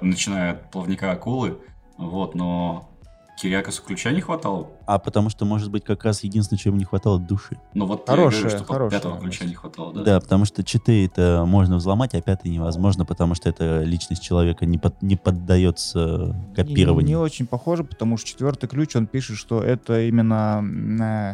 начиная 0.00 0.52
от 0.52 0.70
плавника 0.70 1.12
акулы, 1.12 1.58
вот, 1.98 2.34
но 2.34 2.87
Кириакосу 3.40 3.82
ключа 3.84 4.10
не 4.10 4.20
хватало. 4.20 4.68
А 4.86 4.98
потому 4.98 5.30
что, 5.30 5.44
может 5.44 5.70
быть, 5.70 5.84
как 5.84 6.04
раз 6.04 6.24
единственное, 6.24 6.58
чего 6.58 6.70
ему 6.70 6.78
не 6.78 6.84
хватало 6.84 7.20
души. 7.20 7.56
Но 7.74 7.86
вот 7.86 8.04
Хорошая- 8.08 8.40
я 8.42 8.48
говорю, 8.48 8.58
что 8.64 8.72
хорошая 8.72 9.00
пятого 9.00 9.20
ключа 9.20 9.44
не 9.44 9.54
хватало, 9.54 9.92
да. 9.94 10.02
Да, 10.02 10.20
потому 10.20 10.44
что 10.44 10.64
четыре 10.64 11.06
это 11.06 11.44
можно 11.46 11.76
взломать, 11.76 12.14
а 12.14 12.20
пятый 12.20 12.50
невозможно, 12.50 13.04
потому 13.04 13.34
что 13.34 13.48
эта 13.48 13.82
личность 13.84 14.22
человека 14.22 14.66
не, 14.66 14.78
под- 14.78 15.00
не 15.02 15.16
поддается 15.16 16.34
Не, 16.48 16.54
копированию. 16.54 17.08
не 17.08 17.16
очень 17.16 17.46
похоже, 17.46 17.84
потому 17.84 18.16
что 18.16 18.26
четвертый 18.28 18.66
ключ, 18.68 18.96
он 18.96 19.06
пишет, 19.06 19.36
что 19.36 19.62
это 19.62 20.00
именно 20.02 20.60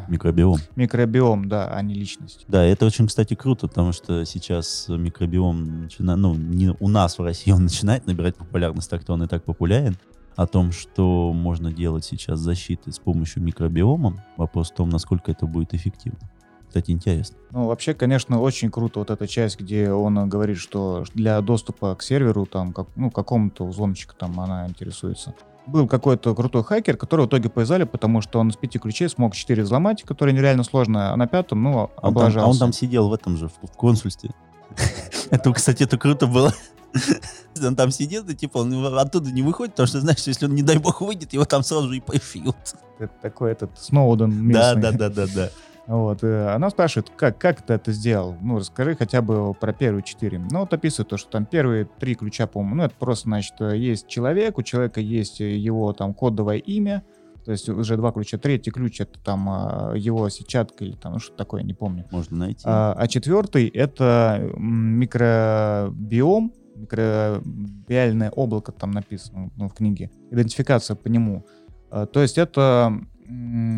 э, 0.07 0.11
Микробиом. 0.11 0.59
микробиом, 0.77 1.49
да, 1.49 1.69
а 1.69 1.81
не 1.83 1.95
личность. 1.95 2.45
Да, 2.49 2.63
это 2.65 2.85
очень, 2.87 3.07
кстати, 3.07 3.35
круто, 3.35 3.67
потому 3.69 3.93
что 3.93 4.25
сейчас 4.25 4.87
микробиом, 4.89 5.83
начина- 5.85 6.17
ну, 6.17 6.35
не 6.35 6.71
у 6.79 6.89
нас 6.89 7.19
в 7.19 7.23
России 7.23 7.51
он 7.51 7.65
начинает 7.65 8.07
набирать 8.07 8.37
популярность, 8.37 8.91
так-то 8.91 9.13
он 9.15 9.23
и 9.23 9.27
так 9.27 9.45
популярен. 9.45 9.97
О 10.37 10.47
том, 10.47 10.73
что 10.73 11.33
можно 11.33 11.73
делать 11.73 12.05
сейчас 12.05 12.41
защиты 12.41 12.91
с 12.93 12.99
помощью 12.99 13.43
микробиома, 13.43 14.25
вопрос 14.37 14.71
в 14.71 14.75
том, 14.75 14.89
насколько 14.89 15.31
это 15.31 15.47
будет 15.47 15.75
эффективно. 15.75 16.19
Кстати, 16.67 16.91
интересно. 16.91 17.37
Ну, 17.53 17.67
вообще, 17.67 17.95
конечно, 17.95 18.41
очень 18.41 18.69
круто 18.69 18.99
вот 18.99 19.11
эта 19.11 19.29
часть, 19.29 19.61
где 19.61 19.93
он 19.93 20.29
говорит, 20.29 20.57
что 20.59 21.05
для 21.15 21.41
доступа 21.41 21.95
к 21.95 22.03
серверу, 22.03 22.47
там, 22.47 22.73
как, 22.73 22.89
ну, 22.97 23.13
какому-то 23.13 23.65
взломщику 23.65 24.15
там 24.19 24.41
она 24.41 24.67
интересуется. 24.67 25.35
Был 25.67 25.87
какой-то 25.87 26.35
крутой 26.35 26.65
хакер, 26.65 26.97
который 26.97 27.27
в 27.27 27.29
итоге 27.29 27.49
повязали, 27.49 27.85
потому 27.85 28.21
что 28.21 28.41
он 28.41 28.51
с 28.51 28.57
пяти 28.57 28.81
ключей 28.81 29.09
смог 29.09 29.37
четыре 29.37 29.63
взломать, 29.63 30.03
которые 30.03 30.35
нереально 30.35 30.65
сложно, 30.65 31.13
а 31.13 31.17
на 31.17 31.29
пятом, 31.29 31.63
ну, 31.63 31.79
А 31.79 31.83
он, 31.83 31.89
там, 31.89 32.09
облажался. 32.11 32.47
а 32.47 32.51
он 32.51 32.59
там 32.59 32.73
сидел 32.73 33.09
в 33.09 33.13
этом 33.13 33.37
же, 33.37 33.49
в 33.49 33.71
консульстве. 33.77 34.31
Это, 35.31 35.53
кстати, 35.53 35.85
это 35.85 35.97
круто 35.97 36.27
было. 36.27 36.53
Он 37.63 37.77
там 37.77 37.91
сидел, 37.91 38.25
и 38.27 38.35
типа 38.35 38.59
он 38.59 38.99
оттуда 38.99 39.31
не 39.31 39.43
выходит, 39.43 39.75
потому 39.75 39.87
что, 39.87 40.01
знаешь, 40.01 40.23
если 40.27 40.47
он, 40.47 40.55
не 40.55 40.63
дай 40.63 40.79
бог, 40.79 41.01
выйдет, 41.01 41.33
его 41.33 41.45
там 41.45 41.63
сразу 41.63 41.89
же 41.89 41.97
и 41.97 42.01
пофьют. 42.01 42.57
Это 42.99 43.13
такой 43.23 43.53
этот 43.53 43.79
Сноуден 43.79 44.31
Да, 44.53 44.75
местный. 44.75 44.83
да, 44.83 44.93
да, 44.93 45.09
да, 45.09 45.27
да. 45.35 45.51
Вот, 45.87 46.25
э, 46.25 46.49
она 46.49 46.71
спрашивает, 46.71 47.11
как, 47.15 47.39
как 47.39 47.61
ты 47.63 47.75
это 47.75 47.93
сделал? 47.93 48.37
Ну, 48.41 48.59
расскажи 48.59 48.97
хотя 48.97 49.21
бы 49.21 49.53
про 49.53 49.73
первые 49.75 50.03
четыре. 50.03 50.39
Ну, 50.39 50.61
вот 50.61 50.73
описывает 50.73 51.11
то, 51.11 51.19
что 51.19 51.31
там 51.31 51.45
первые 51.45 51.85
три 51.85 52.15
ключа, 52.15 52.47
по-моему, 52.47 52.77
ну, 52.77 52.85
это 52.85 52.95
просто, 52.99 53.25
значит, 53.25 53.55
э, 53.61 53.77
есть 53.77 54.09
человек, 54.09 54.57
у 54.57 54.63
человека 54.63 55.01
есть 55.01 55.43
э, 55.43 55.57
его 55.57 55.93
там 55.93 56.15
кодовое 56.15 56.57
имя, 56.57 57.05
то 57.45 57.53
есть 57.53 57.69
уже 57.69 57.99
два 57.99 58.13
ключа. 58.13 58.39
Третий 58.39 58.71
ключ— 58.71 59.01
это 59.03 59.19
там 59.21 59.95
его 59.95 60.27
сетчатка 60.31 60.83
или 60.83 60.95
там 60.95 61.13
ну, 61.15 61.19
что 61.19 61.37
такое, 61.37 61.63
не 61.63 61.75
помню. 61.75 62.07
Можно 62.11 62.39
найти. 62.39 62.63
А, 62.65 62.95
а 62.97 63.07
четвертый— 63.07 63.69
это 63.69 64.51
микробиом, 64.57 66.55
микробиальное 66.75 68.31
облако 68.31 68.73
там 68.73 68.91
написано 68.91 69.51
ну, 69.57 69.69
в 69.69 69.75
книге, 69.75 70.11
идентификация 70.31 70.97
по 70.97 71.09
нему. 71.09 71.45
А, 71.91 72.07
то 72.07 72.21
есть 72.21 72.39
это 72.39 73.01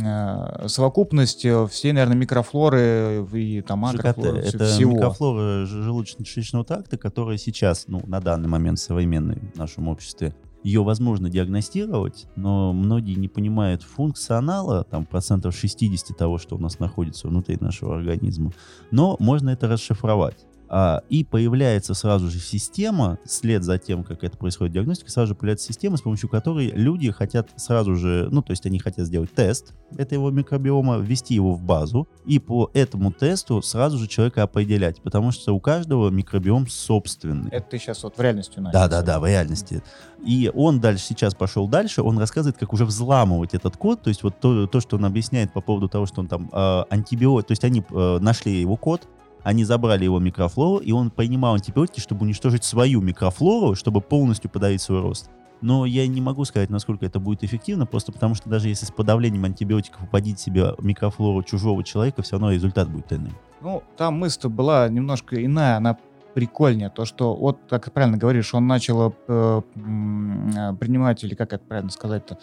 а, 0.05 0.65
совокупность 0.69 1.45
э, 1.45 1.67
всей, 1.69 1.93
наверное, 1.93 2.17
микрофлоры 2.17 3.27
и 3.33 3.61
там 3.63 3.87
ЖКТ. 3.87 4.01
агрофлоры, 4.01 4.41
вс- 4.41 4.49
Это 4.55 4.67
всего. 4.67 4.93
микрофлора 4.93 5.67
желудочно-кишечного 5.67 6.65
тракта, 6.65 6.97
которая 6.97 7.37
сейчас, 7.37 7.85
ну, 7.87 8.03
на 8.07 8.21
данный 8.21 8.49
момент 8.49 8.79
современной 8.79 9.41
в 9.55 9.59
нашем 9.59 9.89
обществе, 9.89 10.35
ее 10.65 10.83
возможно 10.83 11.31
диагностировать, 11.31 12.27
но 12.35 12.73
многие 12.73 13.15
не 13.15 13.29
понимают 13.29 13.83
функционала, 13.85 14.83
там, 14.83 15.07
процентов 15.07 15.55
60 15.55 16.17
того, 16.17 16.39
что 16.39 16.57
у 16.57 16.59
нас 16.59 16.81
находится 16.81 17.29
внутри 17.29 17.57
нашего 17.61 17.95
организма. 17.95 18.51
Но 18.91 19.17
можно 19.21 19.51
это 19.51 19.69
расшифровать. 19.69 20.45
А, 20.69 21.03
и 21.09 21.23
появляется 21.25 21.95
сразу 21.95 22.29
же 22.29 22.41
система, 22.41 23.19
след 23.25 23.63
за 23.63 23.79
тем, 23.79 24.03
как 24.05 24.25
это 24.25 24.37
происходит 24.37 24.75
диагностика, 24.75 25.11
сразу 25.11 25.29
же 25.29 25.35
появляется 25.35 25.67
система, 25.67 25.97
с 25.97 26.03
помощью 26.03 26.29
которой 26.29 26.71
люди 26.71 27.11
хотят 27.11 27.51
сразу 27.57 27.95
же, 27.95 28.29
ну, 28.31 28.43
то 28.43 28.53
есть 28.53 28.67
они 28.67 28.79
хотят 28.79 29.07
сделать 29.07 29.33
тест 29.33 29.75
этого 29.97 30.31
микробиома, 30.31 30.99
ввести 30.99 31.35
его 31.35 31.53
в 31.53 31.63
базу, 31.63 32.09
и 32.25 32.39
по 32.39 32.71
этому 32.75 33.13
тесту 33.13 33.63
сразу 33.63 33.99
же 33.99 34.09
человека 34.09 34.43
определять, 34.43 35.01
потому 35.03 35.31
что 35.31 35.55
у 35.55 35.61
каждого 35.61 36.11
микробиом 36.11 36.67
собственный. 36.67 37.51
Это 37.51 37.71
ты 37.71 37.79
сейчас 37.79 38.03
вот 38.03 38.17
в 38.17 38.21
реальности 38.21 38.59
начал. 38.59 38.73
Да, 38.73 38.89
да, 38.89 39.03
да, 39.03 39.21
в 39.21 39.27
реальности. 39.27 39.83
И 40.25 40.51
он 40.55 40.81
дальше, 40.81 41.05
сейчас 41.05 41.35
пошел 41.35 41.69
дальше, 41.69 42.03
он 42.03 42.19
рассказывает, 42.19 42.59
как 42.59 42.73
уже 42.73 42.85
взламывать 42.85 43.55
этот 43.55 43.77
код, 43.77 44.03
то 44.03 44.09
есть 44.09 44.23
вот 44.23 44.41
то, 44.41 44.67
то 44.67 44.81
что 44.81 44.97
он 44.97 45.05
объясняет 45.05 45.53
по 45.53 45.61
поводу 45.61 45.89
того, 45.89 46.07
что 46.07 46.21
он 46.21 46.27
там 46.27 46.51
э, 46.53 46.85
антибиотик, 46.91 47.49
то 47.49 47.53
есть 47.53 47.65
они 47.65 47.85
э, 47.89 48.19
нашли 48.21 48.61
его 48.61 48.77
код, 48.77 49.07
они 49.47 49.63
забрали 49.63 50.03
его 50.03 50.19
микрофлору, 50.19 50.79
и 50.79 50.91
он 50.91 51.09
принимал 51.09 51.55
антибиотики, 51.55 52.01
чтобы 52.01 52.23
уничтожить 52.25 52.65
свою 52.65 53.01
микрофлору, 53.01 53.77
чтобы 53.77 54.01
полностью 54.01 54.51
подавить 54.51 54.83
свой 54.83 55.01
рост. 55.01 55.31
Но 55.61 55.87
я 55.87 56.05
не 56.09 56.21
могу 56.21 56.45
сказать, 56.45 56.69
насколько 56.69 57.07
это 57.07 57.21
будет 57.21 57.45
эффективно, 57.45 57.87
просто 57.87 58.11
потому 58.11 58.35
что 58.35 58.51
даже 58.51 58.69
если 58.69 58.87
с 58.87 58.91
подавлением 58.91 59.45
антибиотиков 59.45 60.03
упадить 60.03 60.41
себе 60.41 60.75
микрофлору 60.81 61.45
чужого 61.45 61.85
человека, 61.85 62.23
все 62.23 62.33
равно 62.33 62.51
результат 62.51 62.91
будет 62.91 63.13
иным. 63.13 63.35
Ну, 63.61 63.85
там 63.97 64.15
мысль 64.19 64.49
была 64.49 64.89
немножко 64.89 65.37
иная, 65.43 65.77
она 65.77 65.97
прикольнее. 66.35 66.91
То, 66.91 67.05
что 67.05 67.37
вот, 67.37 67.61
как 67.71 67.93
правильно 67.93 68.19
говоришь, 68.19 68.53
он 68.53 68.67
начал 68.67 69.15
э, 69.29 69.63
м, 69.77 70.77
принимать, 70.81 71.23
или 71.23 71.37
как 71.37 71.53
это 71.53 71.65
правильно 71.65 71.93
сказать-то, 71.93 72.35
э, 72.35 72.39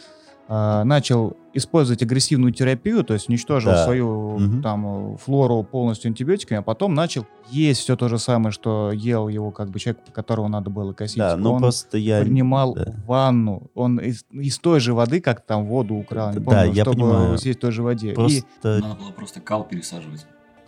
начал 0.50 1.38
использовать 1.54 2.02
агрессивную 2.02 2.52
терапию, 2.52 3.04
то 3.04 3.14
есть 3.14 3.30
уничтожил 3.30 3.72
Да. 3.72 3.84
свою 3.86 4.38
Мгм. 4.40 4.62
там 4.62 5.18
флору 5.18 5.64
полностью 5.64 6.10
антибиотиками, 6.10 6.60
а 6.60 6.62
потом 6.62 6.94
начал 6.96 7.26
есть 7.50 7.82
все 7.82 7.96
то 7.96 8.08
же 8.10 8.18
самое, 8.18 8.52
что 8.52 8.92
ел 8.92 9.28
его 9.30 9.52
как 9.52 9.70
бы 9.70 9.80
человек, 9.80 10.02
которого 10.14 10.48
надо 10.48 10.70
было 10.70 10.94
косить. 10.94 11.18
Да, 11.18 11.38
ну 11.38 11.54
он 11.54 11.62
просто 11.62 11.98
я... 11.98 12.22
принимал 12.22 12.74
да. 12.74 12.94
ванну, 13.06 13.70
он 13.76 14.00
из, 14.00 14.26
из 14.32 14.58
той 14.60 14.80
же 14.80 14.94
воды, 14.94 15.22
как 15.22 15.42
там 15.46 15.66
воду 15.66 15.96
украл, 15.96 16.32
не 16.34 16.40
Да, 16.40 16.44
помню, 16.46 16.74
я 16.74 16.84
чтобы 16.84 16.98
понимаю. 16.98 17.38
съесть 17.38 17.60
в 17.60 17.62
той 17.62 17.72
же 17.72 17.84
воде. 17.84 18.12
И 18.12 18.16
Просто... 18.16 18.80
Надо 18.82 18.96
было 18.96 19.12
просто 19.12 19.40
кал 19.42 19.64
пересаживать. 19.64 20.26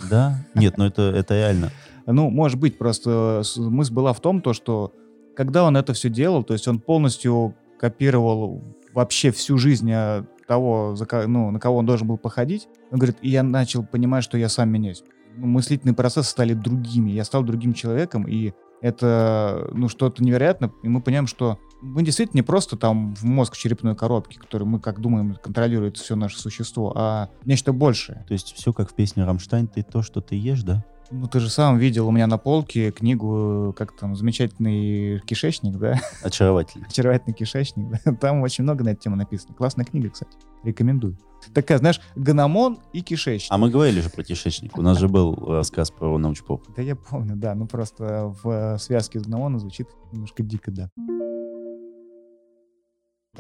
Да? 0.10 0.36
Нет, 0.54 0.78
ну 0.78 0.86
это, 0.86 1.02
это 1.02 1.34
реально. 1.34 1.72
Ну, 2.06 2.30
может 2.30 2.60
быть, 2.60 2.78
просто 2.78 3.42
с- 3.44 3.58
мысль 3.58 3.92
была 3.94 4.14
в 4.14 4.20
том, 4.20 4.42
то, 4.42 4.54
что 4.54 4.94
когда 5.36 5.64
он 5.64 5.76
это 5.76 5.94
все 5.94 6.10
делал, 6.10 6.44
то 6.44 6.54
есть 6.54 6.68
он 6.68 6.80
полностью 6.80 7.56
копировал 7.80 8.62
вообще 8.96 9.32
всю 9.32 9.58
жизнь 9.58 9.92
э, 9.92 10.24
того, 10.48 10.96
за 10.96 11.06
ну, 11.28 11.52
на 11.52 11.60
кого 11.60 11.78
он 11.78 11.86
должен 11.86 12.08
был 12.08 12.18
походить. 12.18 12.68
Он 12.92 12.98
говорит, 12.98 13.18
и 13.22 13.30
я 13.30 13.44
начал 13.44 13.86
понимать, 13.86 14.24
что 14.24 14.38
я 14.38 14.50
сам 14.50 14.70
меняюсь. 14.70 15.04
Ну, 15.36 15.48
мыслительные 15.48 15.94
процессы 15.94 16.30
стали 16.30 16.54
другими. 16.54 17.12
Я 17.12 17.26
стал 17.26 17.44
другим 17.44 17.74
человеком, 17.74 18.26
и 18.28 18.54
это, 18.82 19.70
ну, 19.74 19.90
что-то 19.90 20.24
невероятно. 20.24 20.72
И 20.82 20.88
мы 20.88 21.02
понимаем, 21.02 21.28
что 21.28 21.60
мы 21.82 22.04
действительно 22.04 22.40
не 22.40 22.44
просто 22.44 22.78
там 22.78 23.14
в 23.16 23.24
мозг 23.24 23.58
черепной 23.58 23.96
коробки, 23.96 24.38
который 24.38 24.64
мы, 24.64 24.80
как 24.80 25.02
думаем, 25.02 25.38
контролирует 25.44 25.98
все 25.98 26.16
наше 26.16 26.40
существо, 26.40 26.94
а 26.96 27.30
нечто 27.44 27.74
большее. 27.74 28.24
То 28.28 28.34
есть 28.34 28.56
все 28.56 28.72
как 28.72 28.90
в 28.92 28.96
песне 28.96 29.26
«Рамштайн», 29.26 29.68
ты 29.68 29.84
то, 29.84 30.02
что 30.02 30.22
ты 30.22 30.36
ешь, 30.36 30.64
да? 30.64 30.86
Ну, 31.12 31.28
ты 31.28 31.40
же 31.40 31.50
сам 31.50 31.78
видел 31.78 32.08
у 32.08 32.12
меня 32.12 32.28
на 32.28 32.38
полке 32.38 32.92
книгу, 32.92 33.74
как 33.78 33.96
там, 33.96 34.16
замечательный 34.16 35.20
кишечник, 35.22 35.78
да? 35.78 36.00
Очаровательно. 36.24 36.88
Очаровательный 36.88 37.34
кишечник, 37.34 37.88
да? 37.90 38.14
Там 38.14 38.42
очень 38.42 38.64
много 38.64 38.84
на 38.84 38.90
эту 38.90 39.02
тему 39.02 39.16
написано. 39.16 39.54
Классная 39.54 39.86
книга, 39.86 40.10
кстати. 40.10 40.38
Рекомендую. 40.64 41.18
Такая, 41.54 41.78
знаешь, 41.78 42.02
гономон 42.16 42.80
и 42.92 43.02
кишечник. 43.02 43.52
А 43.52 43.58
мы 43.58 43.70
говорили 43.70 44.02
же 44.02 44.10
про 44.10 44.24
кишечник. 44.24 44.78
У 44.78 44.82
нас 44.82 44.98
же 44.98 45.08
был 45.08 45.36
рассказ 45.36 45.92
про 45.92 46.18
научпоп. 46.18 46.64
Да 46.76 46.82
я 46.82 46.96
помню, 46.96 47.36
да. 47.36 47.54
Ну, 47.54 47.68
просто 47.68 48.34
в 48.44 48.50
э, 48.50 48.78
связке 48.80 49.20
с 49.20 49.24
гономоном 49.24 49.60
звучит 49.60 49.88
немножко 50.12 50.42
дико, 50.42 50.72
да. 50.72 50.90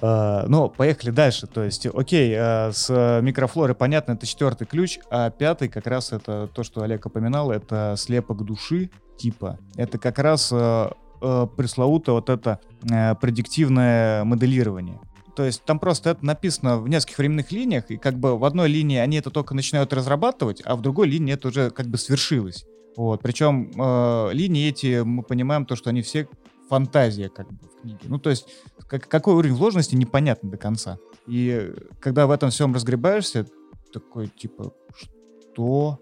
А, 0.02 0.46
ну, 0.48 0.70
поехали 0.70 1.12
дальше. 1.12 1.48
То 1.48 1.64
есть, 1.64 1.86
окей, 1.86 2.34
а, 2.38 2.72
с 2.72 2.89
э, 2.89 3.22
микрофлорой 3.22 3.76
понятно, 3.76 4.14
это 4.14 4.26
четвертый 4.26 4.66
ключ, 4.66 5.00
а 5.10 5.30
пятый 5.30 5.70
как 5.70 5.88
раз 5.88 6.12
это 6.12 6.50
то, 6.54 6.64
что 6.64 6.82
Олег 6.82 7.06
упоминал, 7.06 7.52
это 7.52 7.96
слепок 7.98 8.43
души 8.43 8.89
типа. 9.18 9.58
Это 9.76 9.98
как 9.98 10.20
раз 10.20 10.50
э, 10.52 10.89
э, 11.22 11.48
пресловутое 11.56 12.16
вот 12.16 12.30
это 12.30 12.60
э, 12.89 13.16
предиктивное 13.16 14.24
моделирование. 14.24 15.00
То 15.36 15.43
есть 15.43 15.64
там 15.66 15.80
просто 15.80 16.12
это 16.12 16.26
написано 16.26 16.78
в 16.78 16.88
нескольких 16.88 17.18
временных 17.18 17.52
линиях, 17.52 17.91
и 17.91 17.98
как 17.98 18.18
бы 18.18 18.38
в 18.38 18.46
одной 18.46 18.70
линии 18.70 18.98
они 18.98 19.18
это 19.18 19.30
только 19.32 19.54
начинают 19.54 19.91
разрабатывать, 19.91 20.62
а 20.66 20.76
в 20.76 20.82
другой 20.82 21.08
линии 21.08 21.34
это 21.34 21.50
уже 21.50 21.72
как 21.72 21.88
бы 21.88 21.98
свершилось. 21.98 22.66
Вот. 22.96 23.22
Причем 23.22 23.72
э, 23.76 24.30
линии 24.32 24.70
эти, 24.70 25.02
мы 25.02 25.24
понимаем 25.24 25.66
то, 25.66 25.76
что 25.76 25.89
они 25.89 26.02
все 26.02 26.30
фантазия 26.70 27.30
как 27.30 27.48
бы 27.50 27.68
в 27.68 27.82
книге. 27.82 28.00
Ну, 28.04 28.18
то 28.18 28.30
есть 28.30 28.48
как- 28.88 29.08
какой 29.08 29.36
уровень 29.36 29.56
вложенности 29.56 29.96
непонятно 29.96 30.50
до 30.50 30.58
конца. 30.58 30.98
И 31.28 31.74
когда 32.00 32.28
в 32.28 32.32
этом 32.32 32.50
всем 32.50 32.74
разгребаешься, 32.74 33.46
такой 33.92 34.28
типа, 34.28 34.74
что, 34.96 36.00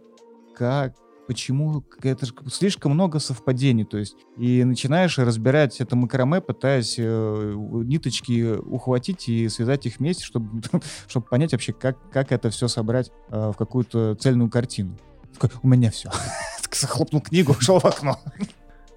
как, 0.55 0.95
почему, 1.27 1.83
это 2.01 2.25
же 2.25 2.33
слишком 2.51 2.93
много 2.93 3.19
совпадений, 3.19 3.85
то 3.85 3.97
есть, 3.97 4.15
и 4.37 4.63
начинаешь 4.63 5.17
разбирать 5.17 5.79
это 5.79 5.95
макраме, 5.95 6.41
пытаясь 6.41 6.95
э, 6.97 7.53
ниточки 7.55 8.55
ухватить 8.57 9.29
и 9.29 9.47
связать 9.49 9.85
их 9.85 9.99
вместе, 9.99 10.23
чтобы, 10.23 10.61
чтобы 11.07 11.25
понять 11.27 11.53
вообще, 11.53 11.73
как, 11.73 11.97
как 12.11 12.31
это 12.31 12.49
все 12.49 12.67
собрать 12.67 13.11
э, 13.29 13.51
в 13.51 13.57
какую-то 13.57 14.15
цельную 14.15 14.49
картину. 14.49 14.97
Такой, 15.33 15.49
У 15.61 15.67
меня 15.67 15.89
все. 15.91 16.11
Захлопнул 16.71 17.21
книгу, 17.23 17.53
ушел 17.53 17.79
в 17.79 17.85
окно. 17.85 18.19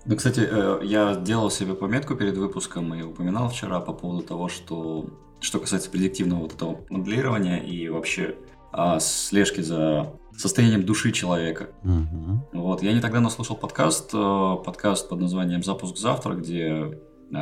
Ну, 0.07 0.17
кстати, 0.17 0.49
э, 0.49 0.81
я 0.85 1.17
делал 1.17 1.51
себе 1.51 1.75
пометку 1.75 2.15
перед 2.15 2.37
выпуском 2.37 2.95
и 2.95 3.03
упоминал 3.03 3.49
вчера 3.49 3.81
по 3.81 3.93
поводу 3.93 4.23
того, 4.23 4.49
что 4.49 5.07
что 5.41 5.61
касается 5.61 5.91
предиктивного 5.91 6.41
вот 6.41 6.55
этого 6.55 6.81
моделирования 6.89 7.59
и 7.59 7.89
вообще 7.89 8.37
а, 8.73 9.01
слежки 9.01 9.61
за 9.61 10.13
состоянием 10.37 10.85
души 10.85 11.13
человека. 11.13 11.71
Мгм. 11.83 12.43
Вот, 12.53 12.83
я 12.83 12.93
не 12.93 13.01
так 13.01 13.13
давно 13.13 13.31
слушал 13.31 13.57
подкаст, 13.57 14.11
э, 14.13 14.57
подкаст 14.65 15.09
под 15.09 15.21
названием 15.21 15.63
«Запуск 15.63 15.97
завтра», 15.97 16.35
где 16.35 17.01
э, 17.33 17.35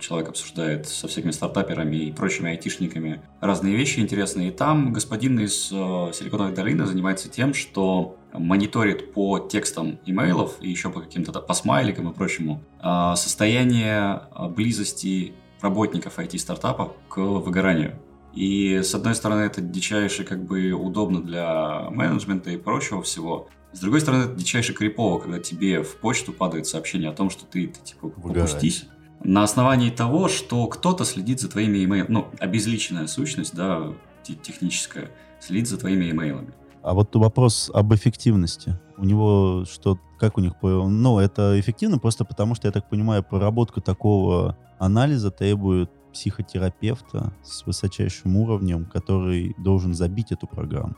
человек 0.00 0.28
обсуждает 0.28 0.86
со 0.86 1.08
всякими 1.08 1.30
стартаперами 1.30 1.96
и 1.96 2.12
прочими 2.12 2.50
айтишниками 2.50 3.22
разные 3.40 3.76
вещи 3.76 4.00
интересные. 4.00 4.48
И 4.48 4.52
там 4.52 4.92
господин 4.92 5.40
из 5.40 5.70
э, 5.72 6.12
Силиконовой 6.12 6.54
долины 6.54 6.84
занимается 6.84 7.30
тем, 7.30 7.54
что 7.54 8.17
мониторит 8.32 9.12
по 9.12 9.38
текстам 9.38 9.98
имейлов 10.04 10.56
и 10.60 10.70
еще 10.70 10.90
по 10.90 11.00
каким-то 11.00 11.32
по 11.40 11.54
смайликам 11.54 12.10
и 12.10 12.14
прочему 12.14 12.62
э, 12.82 13.12
состояние 13.16 14.22
э, 14.34 14.48
близости 14.48 15.32
работников 15.60 16.18
IT-стартапа 16.18 16.94
к 17.08 17.18
выгоранию. 17.18 17.98
И 18.34 18.80
с 18.82 18.94
одной 18.94 19.14
стороны 19.14 19.40
это 19.40 19.60
дичайше 19.60 20.24
как 20.24 20.44
бы 20.44 20.70
удобно 20.72 21.22
для 21.22 21.88
менеджмента 21.90 22.50
и 22.50 22.56
прочего 22.56 23.02
всего. 23.02 23.48
С 23.72 23.80
другой 23.80 24.00
стороны, 24.00 24.24
это 24.24 24.34
дичайше 24.34 24.72
крипово, 24.74 25.18
когда 25.18 25.38
тебе 25.40 25.82
в 25.82 25.96
почту 25.96 26.32
падает 26.32 26.66
сообщение 26.66 27.10
о 27.10 27.12
том, 27.12 27.30
что 27.30 27.44
ты, 27.44 27.66
ты 27.66 27.80
типа 27.80 28.08
попустись. 28.08 28.86
На 29.24 29.42
основании 29.42 29.90
того, 29.90 30.28
что 30.28 30.66
кто-то 30.68 31.04
следит 31.04 31.40
за 31.40 31.48
твоими 31.50 31.84
имейлами, 31.84 32.12
ну, 32.12 32.28
обезличенная 32.38 33.08
сущность, 33.08 33.54
да, 33.54 33.92
те- 34.22 34.34
техническая, 34.34 35.10
следит 35.40 35.68
за 35.68 35.76
твоими 35.76 36.08
имейлами. 36.10 36.52
А 36.88 36.94
вот 36.94 37.14
вопрос 37.16 37.70
об 37.74 37.92
эффективности. 37.92 38.78
У 38.96 39.04
него 39.04 39.66
что, 39.70 39.98
как 40.18 40.38
у 40.38 40.40
них, 40.40 40.54
ну, 40.62 41.18
это 41.18 41.60
эффективно 41.60 41.98
просто 41.98 42.24
потому, 42.24 42.54
что, 42.54 42.66
я 42.66 42.72
так 42.72 42.88
понимаю, 42.88 43.22
проработка 43.22 43.82
такого 43.82 44.56
анализа 44.78 45.30
требует 45.30 45.90
психотерапевта 46.14 47.34
с 47.42 47.66
высочайшим 47.66 48.36
уровнем, 48.36 48.86
который 48.86 49.54
должен 49.58 49.92
забить 49.92 50.32
эту 50.32 50.46
программу. 50.46 50.96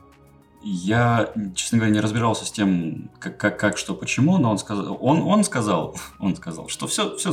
Я, 0.62 1.34
честно 1.56 1.78
говоря, 1.78 1.92
не 1.92 2.00
разбирался 2.00 2.46
с 2.46 2.52
тем, 2.52 3.10
как, 3.18 3.36
как, 3.36 3.58
как 3.58 3.76
что, 3.76 3.96
почему, 3.96 4.38
но 4.38 4.52
он 4.52 4.58
сказал, 4.58 4.96
он, 5.00 5.22
он 5.22 5.42
сказал, 5.42 5.96
он 6.20 6.36
сказал, 6.36 6.68
что 6.68 6.86
все, 6.86 7.16
все. 7.16 7.32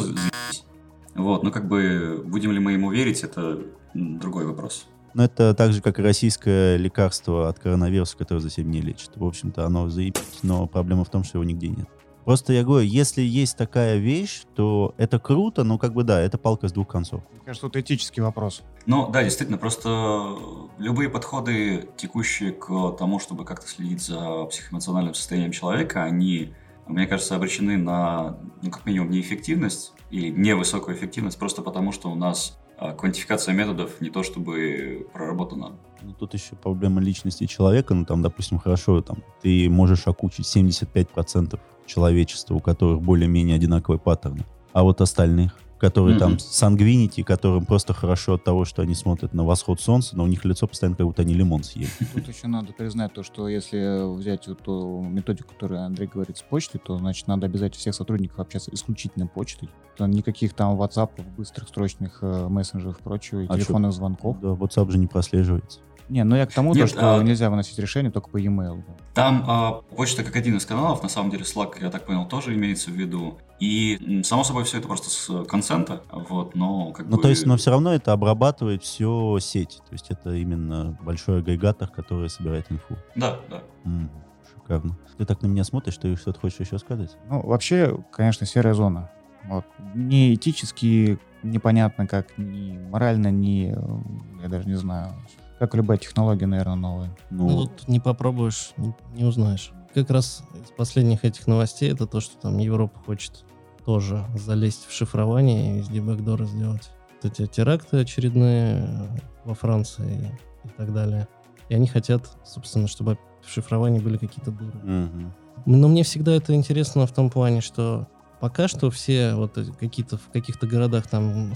Вот, 1.14 1.44
ну 1.44 1.52
как 1.52 1.68
бы, 1.68 2.24
будем 2.26 2.54
ли 2.54 2.60
мы 2.60 2.72
ему 2.72 2.90
верить, 2.90 3.22
это 3.22 3.60
другой 3.94 4.48
вопрос. 4.48 4.88
Но 5.14 5.24
это 5.24 5.54
так 5.54 5.74
же, 5.74 5.82
как 5.82 6.00
и 6.00 6.04
российское 6.04 6.78
лекарство 6.78 7.50
от 7.50 7.60
коронавируса, 7.60 8.18
которое 8.18 8.40
за 8.40 8.50
7 8.50 8.64
дней 8.66 8.82
лечит. 8.82 9.12
В 9.16 9.26
общем-то, 9.26 9.66
оно 9.66 9.90
заебись, 9.90 10.40
но 10.44 10.68
проблема 10.68 11.04
в 11.06 11.10
том, 11.10 11.24
что 11.24 11.38
его 11.38 11.44
нигде 11.44 11.70
нет. 11.70 11.88
Просто 12.28 12.52
я 12.52 12.66
говорю, 12.66 12.86
если 12.86 13.22
есть 13.22 13.56
такая 13.56 13.96
вещь, 13.96 14.42
то 14.54 14.94
это 14.98 15.18
круто, 15.18 15.64
но 15.64 15.78
как 15.78 15.94
бы 15.94 16.04
да, 16.04 16.20
это 16.20 16.38
палка 16.38 16.68
с 16.68 16.74
двух 16.74 16.90
концов. 16.90 17.24
Мне 17.32 17.42
кажется, 17.46 17.68
это 17.68 17.80
этический 17.80 18.20
вопрос. 18.20 18.64
Ну 18.86 19.10
да, 19.10 19.24
действительно, 19.24 19.58
просто 19.58 20.36
любые 20.78 21.10
подходы, 21.10 21.88
текущие 21.96 22.52
к 22.52 22.98
тому, 23.00 23.20
чтобы 23.20 23.46
как-то 23.46 23.66
следить 23.70 24.02
за 24.02 24.44
психоэмоциональным 24.44 25.14
состоянием 25.14 25.54
человека, 25.54 26.04
они, 26.04 26.54
мне 26.86 27.08
кажется, 27.08 27.38
обречены 27.38 27.78
на, 27.78 28.38
ну, 28.62 28.72
как 28.72 28.86
минимум, 28.86 29.10
неэффективность 29.10 29.94
или 30.12 30.30
невысокую 30.30 30.98
эффективность, 30.98 31.40
просто 31.40 31.62
потому 31.62 31.94
что 31.94 32.12
у 32.12 32.16
нас 32.16 32.60
квантификация 32.98 33.54
методов 33.54 34.02
не 34.02 34.10
то 34.10 34.24
чтобы 34.24 35.08
проработана. 35.14 35.76
Ну, 36.02 36.14
тут 36.14 36.34
еще 36.34 36.56
проблема 36.56 37.02
личности 37.02 37.46
человека. 37.46 37.94
Ну, 37.94 38.06
там, 38.06 38.22
допустим, 38.22 38.60
хорошо, 38.60 39.02
там, 39.02 39.24
ты 39.42 39.70
можешь 39.70 40.08
окучить 40.08 40.46
75% 40.46 41.60
человечества, 41.86 42.56
у 42.56 42.60
которых 42.60 43.02
более-менее 43.02 43.56
одинаковые 43.56 44.00
паттерны. 44.00 44.46
А 44.74 44.84
вот 44.84 45.02
остальных, 45.02 45.56
которые 45.78 46.18
там 46.20 46.32
Мгм. 46.32 46.40
сангвинити, 46.40 47.24
которым 47.24 47.66
просто 47.66 47.94
хорошо 47.94 48.34
от 48.36 48.44
того, 48.44 48.66
что 48.66 48.82
они 48.82 48.96
смотрят 48.96 49.34
на 49.34 49.44
восход 49.46 49.80
солнца, 49.80 50.16
но 50.18 50.24
у 50.24 50.28
них 50.28 50.44
лицо 50.46 50.68
постоянно 50.68 50.96
как 50.98 51.06
будто 51.06 51.22
они 51.22 51.34
лимон 51.34 51.64
съели. 51.64 51.90
Тут 52.14 52.28
еще 52.28 52.48
надо 52.48 52.74
признать 52.74 53.14
то, 53.14 53.24
что 53.24 53.48
если 53.48 54.16
взять 54.18 54.48
вот 54.48 54.60
ту 54.64 55.02
методику, 55.02 55.54
которую 55.54 55.82
Андрей 55.84 56.08
говорит 56.08 56.38
с 56.38 56.42
почтой, 56.42 56.82
то, 56.84 56.98
значит, 56.98 57.28
надо 57.28 57.46
обязательно 57.46 57.80
всех 57.80 57.96
сотрудников 57.96 58.40
общаться 58.40 58.74
исключительно 58.74 59.28
почтой. 59.28 59.70
То 59.98 60.06
никаких 60.06 60.54
там 60.54 60.80
WhatsApp, 60.80 61.10
быстрых, 61.36 61.68
строчных 61.70 62.20
э, 62.22 62.48
мессенджеров 62.48 63.00
и 63.00 63.04
прочего, 63.04 63.40
и 63.42 63.48
А 63.48 63.56
телефонных 63.56 63.94
звонков. 63.94 64.40
Да, 64.40 64.50
WhatsApp 64.50 64.92
же 64.92 64.98
не 65.00 65.08
прослеживается. 65.08 65.80
Не, 66.10 66.24
ну 66.24 66.36
я 66.36 66.46
к 66.46 66.54
тому, 66.54 66.74
то, 66.74 66.80
Нет, 66.80 66.90
что 66.90 67.18
а- 67.18 67.24
нельзя 67.24 67.50
выносить 67.50 67.78
решение 67.80 68.12
только 68.12 68.30
по 68.30 68.38
e-mail. 68.38 68.82
Там 69.14 69.44
а, 69.48 69.82
почта 69.96 70.24
как 70.24 70.36
один 70.38 70.56
из 70.58 70.66
каналов, 70.66 71.04
на 71.04 71.10
самом 71.10 71.32
деле 71.32 71.44
Slack, 71.44 71.74
я 71.82 71.90
так 71.90 72.06
понял, 72.06 72.26
тоже 72.28 72.54
имеется 72.56 72.92
в 72.92 72.94
виду. 72.94 73.38
И, 73.60 74.22
само 74.24 74.44
собой, 74.44 74.64
все 74.64 74.78
это 74.78 74.88
просто 74.88 75.10
с 75.10 75.46
консента, 75.46 76.04
вот, 76.12 76.56
но 76.56 76.92
как 76.92 77.08
Ну, 77.08 77.18
бы... 77.18 77.22
то 77.24 77.28
есть, 77.30 77.46
но 77.46 77.58
все 77.58 77.72
равно 77.72 77.94
это 77.94 78.14
обрабатывает 78.14 78.84
все 78.84 79.38
сеть. 79.42 79.82
То 79.90 79.94
есть 79.94 80.10
это 80.12 80.34
именно 80.36 80.98
большой 81.02 81.40
агрегатор, 81.40 81.88
который 81.90 82.30
собирает 82.30 82.68
инфу. 82.72 82.96
Да, 83.16 83.40
да. 83.50 83.64
М, 83.84 84.10
Шикарно. 84.54 84.98
Ты 85.18 85.26
так 85.26 85.42
на 85.42 85.48
меня 85.48 85.64
смотришь, 85.64 85.98
ты 85.98 86.16
что-то 86.16 86.40
хочешь 86.40 86.60
еще 86.60 86.78
сказать? 86.78 87.18
Ну, 87.30 87.42
вообще, 87.42 87.98
конечно, 88.12 88.46
серая 88.46 88.76
зона. 88.76 89.10
Вот. 89.46 89.66
Не 89.96 90.36
этически 90.36 91.18
непонятно, 91.42 92.06
как 92.08 92.38
ни 92.38 92.78
морально, 92.78 93.32
ни, 93.32 93.74
э, 93.76 94.42
я 94.44 94.50
даже 94.50 94.68
не 94.68 94.76
знаю, 94.76 95.14
как 95.60 95.76
любая 95.76 95.98
технология, 95.98 96.46
наверное, 96.46 96.76
новая. 96.76 97.18
Ну, 97.30 97.48
вот 97.48 97.88
не 97.88 98.00
попробуешь, 98.00 98.72
не, 98.78 98.94
не 99.16 99.24
узнаешь. 99.24 99.72
Как 99.94 100.10
раз 100.10 100.44
из 100.54 100.72
последних 100.72 101.26
этих 101.26 101.48
новостей 101.48 101.92
это 101.92 102.06
то, 102.06 102.20
что 102.20 102.38
там 102.38 102.58
Европа 102.58 103.00
хочет 103.00 103.46
тоже 103.86 104.26
залезть 104.36 104.86
в 104.88 104.94
шифрование 104.94 105.76
и 105.76 105.78
везде 105.80 106.02
бэкдоры 106.02 106.46
сделать. 106.46 106.90
Вот 107.24 107.32
эти 107.32 107.48
теракты 107.48 108.02
очередные 108.02 108.86
э, 108.86 109.08
во 109.46 109.56
Франции 109.56 110.38
и 110.64 110.70
так 110.70 110.94
далее. 110.94 111.28
И 111.70 111.74
они 111.74 111.88
хотят, 111.88 112.30
собственно, 112.46 112.88
чтобы 112.88 113.18
в 113.42 113.50
шифровании 113.50 114.00
были 114.00 114.18
какие-то 114.18 114.52
дыры. 114.52 114.78
Мгм. 114.84 115.34
Но 115.66 115.88
мне 115.88 116.04
всегда 116.04 116.34
это 116.34 116.54
интересно 116.54 117.08
в 117.08 117.12
том 117.12 117.30
плане, 117.30 117.62
что 117.62 118.08
пока 118.40 118.68
что 118.68 118.92
все 118.92 119.34
вот 119.34 119.58
какие-то 119.80 120.18
в 120.18 120.30
каких-то 120.32 120.68
городах 120.68 121.08
там 121.08 121.54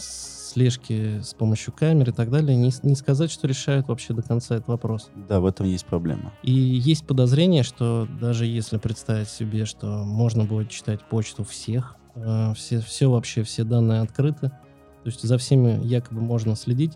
слежки 0.52 1.22
с 1.22 1.34
помощью 1.34 1.74
камер 1.74 2.10
и 2.10 2.14
так 2.14 2.30
далее, 2.30 2.56
не, 2.56 2.72
не 2.84 2.95
сказать, 2.95 3.32
что 3.32 3.47
решают 3.47 3.88
вообще 3.88 4.14
до 4.14 4.22
конца 4.22 4.56
этот 4.56 4.68
вопрос. 4.68 5.10
Да, 5.28 5.39
в 5.39 5.45
этом 5.45 5.66
есть 5.66 5.86
проблема. 5.86 6.34
И 6.43 6.52
есть 6.52 7.06
подозрение, 7.06 7.64
что 7.64 8.08
даже 8.20 8.45
если 8.45 8.78
представить 8.78 9.30
себе, 9.30 9.66
что 9.66 9.88
можно 10.04 10.45
будет 10.45 10.70
читать 10.70 11.02
почту 11.02 11.43
всех, 11.43 11.95
э, 12.16 12.54
все, 12.56 12.80
все 12.82 13.10
вообще, 13.10 13.43
все 13.43 13.64
данные 13.64 14.02
открыты, 14.02 14.49
то 14.49 15.08
есть 15.08 15.24
за 15.24 15.38
всеми 15.38 15.86
якобы 15.86 16.22
можно 16.22 16.56
следить, 16.56 16.93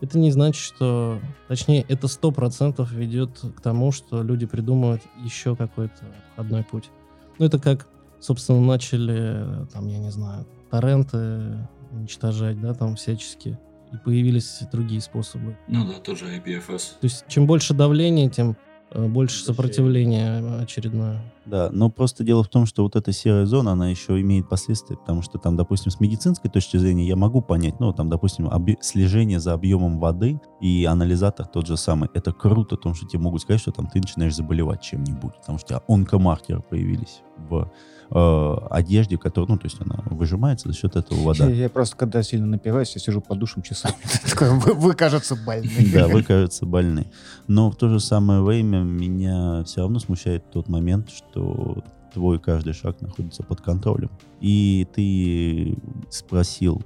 это 0.00 0.18
не 0.18 0.32
значит, 0.32 0.60
что... 0.60 1.20
Точнее, 1.46 1.84
это 1.88 2.08
сто 2.08 2.32
процентов 2.32 2.90
ведет 2.90 3.38
к 3.56 3.60
тому, 3.60 3.92
что 3.92 4.22
люди 4.22 4.46
придумают 4.46 5.02
еще 5.24 5.54
какой-то 5.54 6.04
одной 6.36 6.64
путь. 6.64 6.90
Ну, 7.38 7.46
это 7.46 7.60
как, 7.60 7.86
собственно, 8.18 8.60
начали, 8.60 9.62
э, 9.62 9.66
там, 9.72 9.86
я 9.86 9.98
не 9.98 10.10
знаю, 10.10 10.44
торренты 10.70 11.68
уничтожать, 11.92 12.60
да, 12.60 12.74
там 12.74 12.96
всячески. 12.96 13.58
И 13.92 13.96
появились 13.96 14.60
другие 14.72 15.00
способы. 15.00 15.56
Ну 15.68 15.86
да, 15.86 15.94
тот 16.02 16.18
же 16.18 16.24
IPFS. 16.24 16.92
То 17.00 17.04
есть, 17.04 17.24
чем 17.28 17.46
больше 17.46 17.74
давления, 17.74 18.30
тем 18.30 18.56
э, 18.90 19.06
больше 19.06 19.44
сопротивления 19.44 20.60
очередное. 20.62 21.20
Да, 21.44 21.68
но 21.70 21.90
просто 21.90 22.24
дело 22.24 22.42
в 22.42 22.48
том, 22.48 22.64
что 22.64 22.84
вот 22.84 22.96
эта 22.96 23.12
серая 23.12 23.44
зона, 23.44 23.72
она 23.72 23.90
еще 23.90 24.18
имеет 24.20 24.48
последствия, 24.48 24.96
потому 24.96 25.20
что 25.20 25.38
там, 25.38 25.56
допустим, 25.56 25.90
с 25.90 26.00
медицинской 26.00 26.50
точки 26.50 26.78
зрения 26.78 27.06
я 27.06 27.16
могу 27.16 27.42
понять, 27.42 27.80
ну, 27.80 27.92
там, 27.92 28.08
допустим, 28.08 28.50
слежение 28.80 29.40
за 29.40 29.52
объемом 29.52 29.98
воды 29.98 30.40
и 30.62 30.86
анализатор 30.86 31.46
тот 31.46 31.66
же 31.66 31.76
самый. 31.76 32.08
Это 32.14 32.32
круто, 32.32 32.76
потому 32.76 32.94
что 32.94 33.06
тебе 33.06 33.22
могут 33.22 33.42
сказать, 33.42 33.60
что 33.60 33.72
там 33.72 33.88
ты 33.88 33.98
начинаешь 34.00 34.34
заболевать 34.34 34.80
чем-нибудь, 34.80 35.34
потому 35.40 35.58
что 35.58 35.66
у 35.66 35.68
тебя 35.68 35.82
онкомаркеры 35.86 36.62
появились 36.62 37.20
в 37.36 37.70
э, 38.10 38.56
одежде, 38.70 39.18
которая, 39.18 39.50
ну, 39.50 39.58
то 39.58 39.66
есть 39.66 39.80
она 39.80 40.02
выжимается 40.06 40.68
за 40.68 40.74
счет 40.74 40.96
этого 40.96 41.20
вода. 41.22 41.48
Я, 41.48 41.54
я 41.54 41.68
просто, 41.68 41.96
когда 41.96 42.22
сильно 42.22 42.46
напиваюсь, 42.46 42.94
я 42.94 43.00
сижу 43.00 43.20
под 43.20 43.38
душем 43.38 43.62
часами. 43.62 43.94
Вы, 44.40 44.74
вы, 44.74 44.94
кажется, 44.94 45.36
больны. 45.36 45.70
Да, 45.92 46.08
вы, 46.08 46.22
кажется, 46.22 46.66
больны. 46.66 47.06
Но 47.46 47.70
в 47.70 47.76
то 47.76 47.88
же 47.88 48.00
самое 48.00 48.42
время 48.42 48.80
меня 48.80 49.62
все 49.64 49.82
равно 49.82 49.98
смущает 49.98 50.50
тот 50.50 50.68
момент, 50.68 51.10
что 51.10 51.82
твой 52.12 52.38
каждый 52.38 52.72
шаг 52.72 53.00
находится 53.00 53.42
под 53.42 53.60
контролем. 53.60 54.10
И 54.40 54.86
ты 54.94 55.78
спросил 56.10 56.82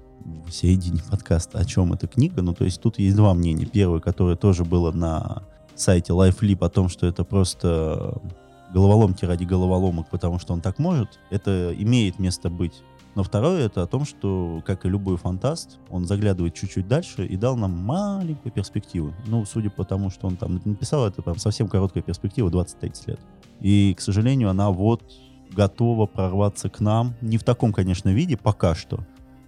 в 0.46 0.52
середине 0.52 1.00
подкаста, 1.08 1.58
о 1.58 1.64
чем 1.64 1.92
эта 1.92 2.06
книга. 2.06 2.42
Ну, 2.42 2.52
то 2.52 2.64
есть 2.64 2.80
тут 2.80 2.98
есть 2.98 3.16
два 3.16 3.34
мнения. 3.34 3.66
Первое, 3.66 4.00
которое 4.00 4.36
тоже 4.36 4.64
было 4.64 4.92
на 4.92 5.42
сайте 5.74 6.12
LifeLip 6.12 6.64
о 6.64 6.68
том, 6.68 6.88
что 6.88 7.06
это 7.06 7.24
просто 7.24 8.20
головоломки 8.72 9.24
ради 9.24 9.44
головоломок, 9.44 10.08
потому 10.10 10.38
что 10.38 10.52
он 10.52 10.60
так 10.60 10.78
может. 10.78 11.18
Это 11.30 11.74
имеет 11.76 12.18
место 12.18 12.50
быть. 12.50 12.82
Но 13.14 13.22
второе 13.22 13.64
это 13.64 13.82
о 13.82 13.86
том, 13.86 14.04
что, 14.04 14.62
как 14.66 14.84
и 14.84 14.90
любой 14.90 15.16
фантаст, 15.16 15.78
он 15.88 16.04
заглядывает 16.04 16.54
чуть-чуть 16.54 16.86
дальше 16.86 17.24
и 17.24 17.36
дал 17.36 17.56
нам 17.56 17.72
маленькую 17.72 18.52
перспективу. 18.52 19.14
Ну, 19.26 19.46
судя 19.46 19.70
по 19.70 19.84
тому, 19.84 20.10
что 20.10 20.26
он 20.26 20.36
там 20.36 20.60
написал, 20.66 21.06
это 21.06 21.22
прям 21.22 21.38
совсем 21.38 21.66
короткая 21.66 22.02
перспектива, 22.02 22.50
20-30 22.50 23.02
лет. 23.06 23.20
И, 23.60 23.94
к 23.94 24.02
сожалению, 24.02 24.50
она 24.50 24.70
вот 24.70 25.02
готова 25.50 26.04
прорваться 26.04 26.68
к 26.68 26.80
нам. 26.80 27.14
Не 27.22 27.38
в 27.38 27.44
таком, 27.44 27.72
конечно, 27.72 28.10
виде 28.10 28.36
пока 28.36 28.74
что. 28.74 29.00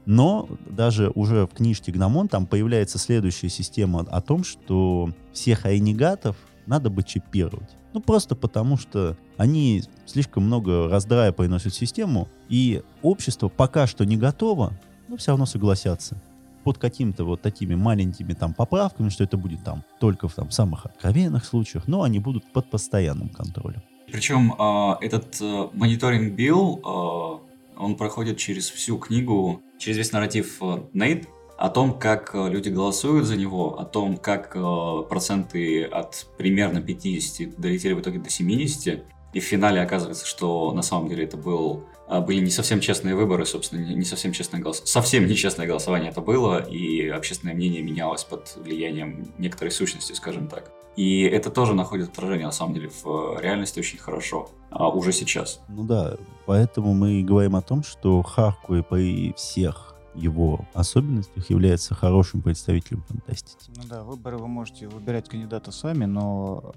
Но 0.06 0.48
даже 0.70 1.10
уже 1.14 1.46
в 1.46 1.50
книжке 1.50 1.92
Гномон 1.92 2.28
там 2.28 2.46
появляется 2.46 2.96
следующая 2.96 3.50
система 3.50 4.00
о 4.00 4.22
том, 4.22 4.44
что 4.44 5.10
всех 5.34 5.66
айнигатов 5.66 6.36
надо 6.64 6.88
бы 6.88 7.02
чипировать. 7.02 7.76
Ну, 7.92 8.00
просто 8.00 8.36
потому 8.36 8.76
что 8.76 9.16
они 9.36 9.82
слишком 10.06 10.44
много 10.44 10.88
раздрая 10.88 11.32
приносят 11.32 11.74
систему, 11.74 12.28
и 12.48 12.82
общество 13.02 13.48
пока 13.48 13.86
что 13.86 14.04
не 14.04 14.16
готово, 14.16 14.72
но 15.08 15.16
все 15.16 15.30
равно 15.30 15.46
согласятся 15.46 16.20
под 16.64 16.78
какими-то 16.78 17.24
вот 17.24 17.40
такими 17.40 17.74
маленькими 17.74 18.34
там 18.34 18.52
поправками, 18.52 19.08
что 19.08 19.24
это 19.24 19.36
будет 19.36 19.64
там 19.64 19.84
только 20.00 20.28
в 20.28 20.34
там 20.34 20.50
самых 20.50 20.84
откровенных 20.84 21.44
случаях, 21.44 21.88
но 21.88 22.02
они 22.02 22.18
будут 22.18 22.44
под 22.52 22.68
постоянным 22.68 23.30
контролем. 23.30 23.82
Причем 24.10 24.54
а, 24.58 24.98
этот 25.00 25.38
а, 25.40 25.70
мониторинг 25.72 26.34
билл, 26.34 26.80
а, 26.84 27.40
он 27.82 27.96
проходит 27.96 28.38
через 28.38 28.68
всю 28.70 28.98
книгу, 28.98 29.62
через 29.78 29.98
весь 29.98 30.12
нарратив 30.12 30.60
Нейт, 30.92 31.28
о 31.58 31.68
том, 31.68 31.98
как 31.98 32.34
а, 32.34 32.48
люди 32.48 32.68
голосуют 32.68 33.26
за 33.26 33.36
него, 33.36 33.78
о 33.78 33.84
том, 33.84 34.16
как 34.16 34.52
а, 34.54 35.02
проценты 35.02 35.82
от 35.84 36.26
примерно 36.38 36.80
50 36.80 37.60
долетели 37.60 37.94
в 37.94 38.00
итоге 38.00 38.20
до 38.20 38.30
70, 38.30 39.04
и 39.34 39.40
в 39.40 39.42
финале 39.42 39.82
оказывается, 39.82 40.24
что 40.24 40.72
на 40.72 40.82
самом 40.82 41.08
деле 41.08 41.24
это 41.24 41.36
был, 41.36 41.84
а, 42.06 42.20
были 42.20 42.38
не 42.38 42.50
совсем 42.50 42.78
честные 42.80 43.16
выборы, 43.16 43.44
собственно, 43.44 43.80
не, 43.80 44.04
совсем 44.04 44.32
честное 44.32 44.60
голосование. 44.60 44.92
Совсем 44.92 45.26
нечестное 45.26 45.66
голосование 45.66 46.10
это 46.10 46.20
было, 46.20 46.58
и 46.58 47.08
общественное 47.08 47.54
мнение 47.54 47.82
менялось 47.82 48.22
под 48.22 48.56
влиянием 48.56 49.32
некоторой 49.36 49.72
сущности, 49.72 50.12
скажем 50.12 50.46
так. 50.46 50.70
И 50.94 51.22
это 51.22 51.50
тоже 51.50 51.74
находит 51.74 52.10
отражение, 52.10 52.46
на 52.46 52.52
самом 52.52 52.74
деле, 52.74 52.88
в 52.88 53.06
э, 53.06 53.42
реальности 53.42 53.78
очень 53.78 53.98
хорошо, 53.98 54.48
а, 54.70 54.88
уже 54.88 55.12
сейчас. 55.12 55.60
Ну 55.68 55.84
да, 55.84 56.16
поэтому 56.46 56.94
мы 56.94 57.20
и 57.20 57.22
говорим 57.22 57.56
о 57.56 57.62
том, 57.62 57.82
что 57.82 58.22
Харкуи 58.22 58.82
при 58.82 59.32
всех 59.34 59.87
его 60.20 60.66
особенностях 60.74 61.50
является 61.50 61.94
хорошим 61.94 62.42
представителем 62.42 63.02
фантастики. 63.08 63.70
Ну 63.76 63.82
да, 63.88 64.02
выборы 64.02 64.38
вы 64.38 64.48
можете 64.48 64.88
выбирать 64.88 65.28
кандидата 65.28 65.72
сами, 65.72 66.04
но 66.04 66.74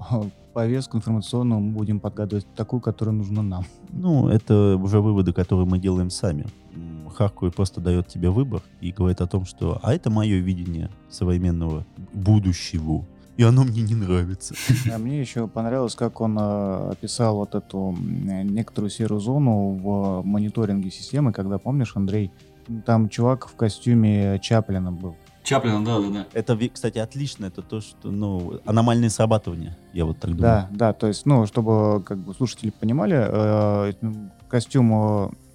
повестку 0.53 0.97
информационную 0.97 1.61
мы 1.61 1.71
будем 1.71 1.99
подгадывать 1.99 2.45
такую, 2.55 2.81
которая 2.81 3.15
нужна 3.15 3.41
нам. 3.41 3.65
Ну, 3.89 4.29
это 4.29 4.77
уже 4.81 5.01
выводы, 5.01 5.33
которые 5.33 5.67
мы 5.67 5.79
делаем 5.79 6.09
сами. 6.09 6.45
Харкуи 7.15 7.49
просто 7.49 7.81
дает 7.81 8.07
тебе 8.07 8.29
выбор 8.29 8.61
и 8.79 8.91
говорит 8.91 9.21
о 9.21 9.27
том, 9.27 9.45
что 9.45 9.79
«а 9.83 9.93
это 9.93 10.09
мое 10.09 10.37
видение 10.37 10.89
современного 11.09 11.85
будущего, 12.13 13.05
и 13.37 13.43
оно 13.43 13.63
мне 13.63 13.81
не 13.81 13.95
нравится». 13.95 14.55
А 14.93 14.97
мне 14.97 15.19
еще 15.19 15.47
понравилось, 15.47 15.95
как 15.95 16.21
он 16.21 16.37
э, 16.39 16.89
описал 16.91 17.35
вот 17.37 17.55
эту 17.55 17.95
некоторую 17.99 18.89
серую 18.89 19.19
зону 19.19 19.79
в 19.81 20.21
мониторинге 20.23 20.89
системы, 20.91 21.33
когда, 21.33 21.57
помнишь, 21.57 21.93
Андрей, 21.95 22.31
там 22.85 23.09
чувак 23.09 23.47
в 23.47 23.55
костюме 23.55 24.39
Чаплина 24.39 24.91
был. 24.91 25.15
Чаплина, 25.43 25.83
да, 25.83 25.99
да, 25.99 26.09
да. 26.09 26.25
Это, 26.33 26.57
кстати, 26.69 26.99
отлично. 26.99 27.47
Это 27.47 27.61
то, 27.63 27.81
что, 27.81 28.11
ну, 28.11 28.59
аномальные 28.65 29.09
срабатывания, 29.09 29.75
я 29.93 30.05
вот 30.05 30.19
так 30.19 30.29
думаю. 30.35 30.41
Да, 30.41 30.69
да, 30.71 30.93
то 30.93 31.07
есть, 31.07 31.25
ну, 31.25 31.47
чтобы 31.47 32.03
как 32.03 32.19
бы 32.19 32.33
слушатели 32.35 32.69
понимали, 32.69 33.17
э, 33.17 33.93
костюм 34.47 34.93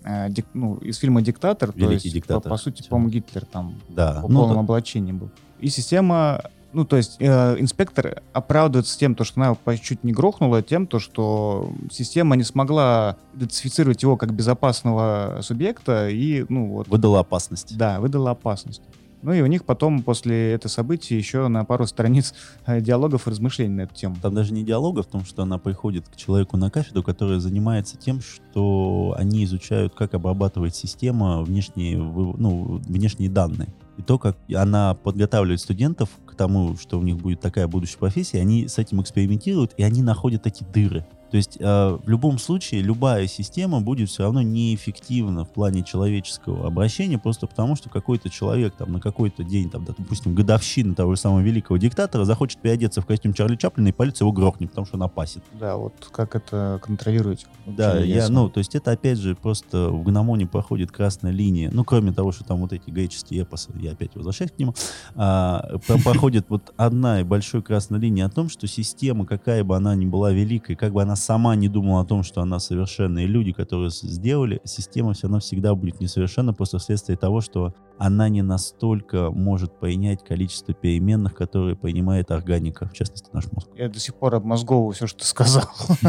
э, 0.05 0.29
дик- 0.29 0.47
ну, 0.55 0.77
из 0.77 0.99
фильма 0.99 1.23
«Диктатор», 1.23 1.71
то 1.73 1.79
Великий 1.79 2.09
есть, 2.09 2.15
диктатор. 2.15 2.43
По, 2.43 2.49
по 2.51 2.57
сути, 2.57 2.83
по-моему, 2.89 3.11
Гитлер 3.11 3.45
там 3.45 3.75
Да. 3.89 4.21
в 4.23 4.29
Ну, 4.29 4.39
полном 4.41 4.55
да. 4.57 4.61
облачении 4.61 5.13
был. 5.13 5.31
И 5.61 5.69
система, 5.69 6.43
ну, 6.77 6.85
то 6.85 6.97
есть 6.97 7.17
э, 7.21 7.57
инспектор 7.59 8.23
оправдывается 8.35 8.99
тем, 8.99 9.15
то, 9.15 9.25
что 9.25 9.41
она 9.41 9.47
его 9.47 9.77
чуть 9.77 10.05
не 10.05 10.13
грохнула, 10.13 10.63
тем, 10.63 10.87
то, 10.87 10.99
что 10.99 11.73
система 11.91 12.37
не 12.37 12.45
смогла 12.45 13.17
идентифицировать 13.35 14.03
его 14.03 14.19
как 14.19 14.35
безопасного 14.35 15.39
субъекта 15.41 16.11
и, 16.11 16.45
ну, 16.51 16.69
вот, 16.69 16.89
выдала 16.89 17.21
опасность. 17.21 17.79
да, 17.79 17.99
выдала 17.99 18.33
опасность. 18.33 18.83
Ну 19.23 19.33
и 19.33 19.41
у 19.41 19.47
них 19.47 19.65
потом 19.65 20.03
после 20.03 20.53
этого 20.53 20.71
события 20.71 21.17
еще 21.17 21.49
на 21.49 21.65
пару 21.65 21.87
страниц 21.87 22.35
э, 22.67 22.81
диалогов 22.81 23.27
и 23.27 23.31
размышлений 23.31 23.75
на 23.75 23.81
эту 23.83 23.95
тему. 23.95 24.17
Там 24.21 24.35
даже 24.35 24.53
не 24.53 24.65
диалога 24.65 25.03
в 25.03 25.07
том, 25.07 25.25
что 25.25 25.43
она 25.43 25.59
приходит 25.59 26.09
к 26.09 26.17
человеку 26.17 26.57
на 26.57 26.71
кафедру, 26.71 27.03
который 27.03 27.41
занимается 27.41 27.97
тем, 27.97 28.21
что 28.21 29.15
они 29.19 29.45
изучают, 29.45 29.95
как 29.95 30.15
обрабатывает 30.15 30.75
система 30.75 31.43
внешние, 31.43 31.97
ну, 31.97 32.81
внешние 32.87 33.31
данные. 33.31 33.69
И 33.97 34.03
то, 34.03 34.19
как 34.19 34.37
она 34.55 34.95
подготавливает 34.95 35.61
студентов 35.61 36.11
к 36.27 36.35
тому, 36.35 36.77
что 36.77 36.99
у 36.99 37.03
них 37.03 37.17
будет 37.17 37.41
такая 37.41 37.67
будущая 37.67 37.99
профессия, 37.99 38.41
они 38.41 38.69
с 38.69 38.79
этим 38.79 39.01
экспериментируют, 39.01 39.73
и 39.77 39.83
они 39.83 40.03
находят 40.03 40.43
такие 40.43 40.67
дыры. 40.71 41.07
То 41.37 41.39
есть 41.39 41.59
э, 41.61 41.99
в 42.03 42.09
любом 42.09 42.39
случае 42.39 42.81
любая 42.81 43.27
система 43.27 43.83
будет 43.83 44.09
все 44.09 44.23
равно 44.23 44.41
неэффективна 44.41 45.45
в 45.45 45.51
плане 45.51 45.83
человеческого 45.83 46.67
обращения, 46.67 47.19
просто 47.19 47.47
потому 47.47 47.77
что 47.77 47.91
какой-то 47.91 48.31
человек 48.31 48.73
там 48.75 48.91
на 48.93 49.01
какой-то 49.01 49.45
день, 49.45 49.69
там, 49.69 49.85
допустим, 49.85 50.35
годовщины 50.35 50.95
того 50.95 51.15
же 51.15 51.21
самого 51.21 51.41
великого 51.41 51.77
диктатора 51.77 52.25
захочет 52.25 52.59
переодеться 52.61 53.03
в 53.03 53.07
костюм 53.07 53.35
Чарли 53.35 53.57
Чаплина, 53.57 53.89
и 53.89 53.93
полиция 53.93 54.25
его 54.25 54.33
грохнет, 54.33 54.71
потому 54.71 54.87
что 54.87 54.97
он 54.97 55.03
опасен. 55.03 55.43
Да, 55.61 55.77
вот 55.77 55.93
как 56.11 56.35
это 56.37 56.81
контролируете? 56.83 57.45
Да, 57.67 57.99
я, 57.99 58.31
ну, 58.31 58.49
то 58.49 58.57
есть 58.57 58.75
это 58.75 58.93
опять 58.93 59.19
же 59.19 59.35
просто 59.35 59.91
в 59.91 60.05
гномоне 60.05 60.47
проходит 60.47 60.91
красная 60.91 61.33
линия, 61.33 61.69
ну, 61.71 61.85
кроме 61.85 62.15
того, 62.15 62.33
что 62.33 62.45
там 62.45 62.61
вот 62.61 62.73
эти 62.73 62.89
греческие 62.89 63.43
эпосы, 63.43 63.73
я 63.79 63.93
опять 63.93 64.15
возвращаюсь 64.15 64.53
к 64.53 64.59
нему, 64.59 64.75
а, 65.17 65.77
проходит 66.03 66.47
вот 66.49 66.73
одна 66.79 67.21
и 67.21 67.25
большой 67.25 67.61
красная 67.61 68.01
линия 68.01 68.25
о 68.25 68.31
том, 68.31 68.49
что 68.49 68.67
система, 68.67 69.27
какая 69.27 69.65
бы 69.65 69.77
она 69.77 69.95
ни 69.95 70.07
была 70.07 70.33
великой, 70.33 70.77
как 70.77 70.95
бы 70.95 71.03
она 71.03 71.15
сама 71.27 71.57
не 71.57 71.69
думала 71.69 72.03
о 72.03 72.05
том, 72.05 72.23
что 72.23 72.41
она 72.41 72.61
совершенна, 72.61 73.19
и 73.19 73.27
люди, 73.27 73.53
которые 73.53 73.91
сделали, 73.91 74.61
система 74.65 75.13
все 75.13 75.23
равно 75.25 75.41
всегда 75.41 75.75
будет 75.75 76.01
несовершенна, 76.01 76.55
просто 76.55 76.79
вследствие 76.79 77.19
того, 77.19 77.41
что 77.41 77.75
она 77.99 78.29
не 78.29 78.43
настолько 78.43 79.33
может 79.33 79.77
принять 79.81 80.23
количество 80.23 80.73
переменных, 80.73 81.35
которые 81.35 81.75
принимает 81.75 82.31
органика, 82.31 82.87
в 82.87 82.93
частности 82.93 83.29
наш 83.33 83.51
мозг. 83.51 83.69
Я 83.75 83.89
до 83.89 83.99
сих 83.99 84.15
пор 84.15 84.37
обмозговываю 84.37 84.93
все, 84.93 85.09
что 85.09 85.19
ты 85.19 85.27
сказал. 85.27 85.65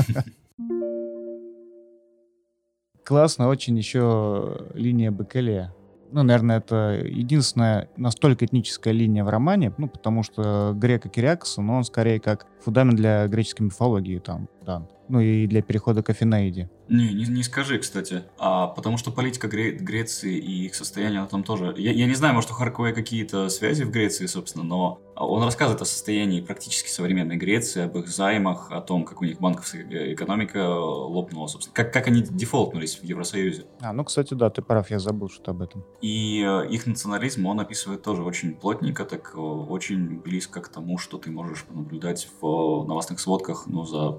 Классно 3.03 3.47
очень 3.47 3.75
еще 3.75 4.67
линия 4.75 5.09
Бекеле. 5.09 5.73
Ну, 6.11 6.21
наверное, 6.23 6.59
это 6.59 7.01
единственная 7.03 7.89
настолько 7.97 8.45
этническая 8.45 8.93
линия 8.93 9.23
в 9.23 9.29
романе, 9.29 9.73
ну, 9.77 9.89
потому 9.89 10.21
что 10.23 10.73
грека 10.75 11.09
Кириакса, 11.09 11.61
но 11.61 11.77
он 11.77 11.83
скорее 11.83 12.19
как 12.19 12.45
фундамент 12.63 12.97
для 12.97 13.27
греческой 13.27 13.65
мифологии 13.65 14.19
там 14.19 14.47
дан. 14.67 14.87
Ну 15.07 15.21
и 15.21 15.47
для 15.47 15.61
перехода 15.61 16.03
к 16.03 16.09
Афинаиде. 16.09 16.69
Не, 16.89 17.13
не, 17.13 17.25
не 17.25 17.43
скажи, 17.43 17.79
кстати. 17.79 18.23
А, 18.37 18.67
потому 18.67 18.97
что 18.97 19.11
политика 19.11 19.47
Гре- 19.47 19.77
Греции 19.77 20.37
и 20.37 20.65
их 20.65 20.75
состояние, 20.75 21.25
там 21.31 21.43
тоже... 21.43 21.73
Я, 21.77 21.93
я 21.93 22.05
не 22.05 22.13
знаю, 22.13 22.33
может, 22.33 22.51
у 22.51 22.53
Харкова 22.53 22.91
какие-то 22.91 23.47
связи 23.47 23.83
в 23.83 23.91
Греции, 23.91 24.25
собственно, 24.25 24.65
но 24.65 24.99
он 25.15 25.43
рассказывает 25.43 25.81
о 25.81 25.85
состоянии 25.85 26.41
практически 26.41 26.89
современной 26.89 27.37
Греции, 27.37 27.83
об 27.83 27.97
их 27.97 28.09
займах, 28.09 28.69
о 28.69 28.81
том, 28.81 29.05
как 29.05 29.21
у 29.21 29.25
них 29.25 29.39
банковская 29.39 30.13
экономика 30.13 30.57
лопнула, 30.67 31.47
собственно. 31.47 31.73
Как, 31.73 31.93
как 31.93 32.07
они 32.07 32.21
дефолтнулись 32.21 32.99
в 32.99 33.03
Евросоюзе. 33.05 33.63
А, 33.79 33.93
ну, 33.93 34.03
кстати, 34.03 34.33
да, 34.33 34.49
ты 34.49 34.61
прав, 34.61 34.91
я 34.91 34.99
забыл 34.99 35.29
что-то 35.29 35.51
об 35.51 35.61
этом. 35.61 35.85
И 36.01 36.43
э, 36.45 36.69
их 36.69 36.85
национализм 36.85 37.45
он 37.45 37.61
описывает 37.61 38.03
тоже 38.03 38.23
очень 38.23 38.55
плотненько, 38.55 39.05
так 39.05 39.31
э, 39.35 39.39
очень 39.39 40.19
близко 40.19 40.59
к 40.59 40.67
тому, 40.67 40.97
что 40.97 41.17
ты 41.17 41.31
можешь 41.31 41.65
наблюдать 41.69 42.27
в 42.41 42.83
новостных 42.85 43.21
сводках, 43.21 43.67
ну, 43.67 43.83
за 43.85 44.17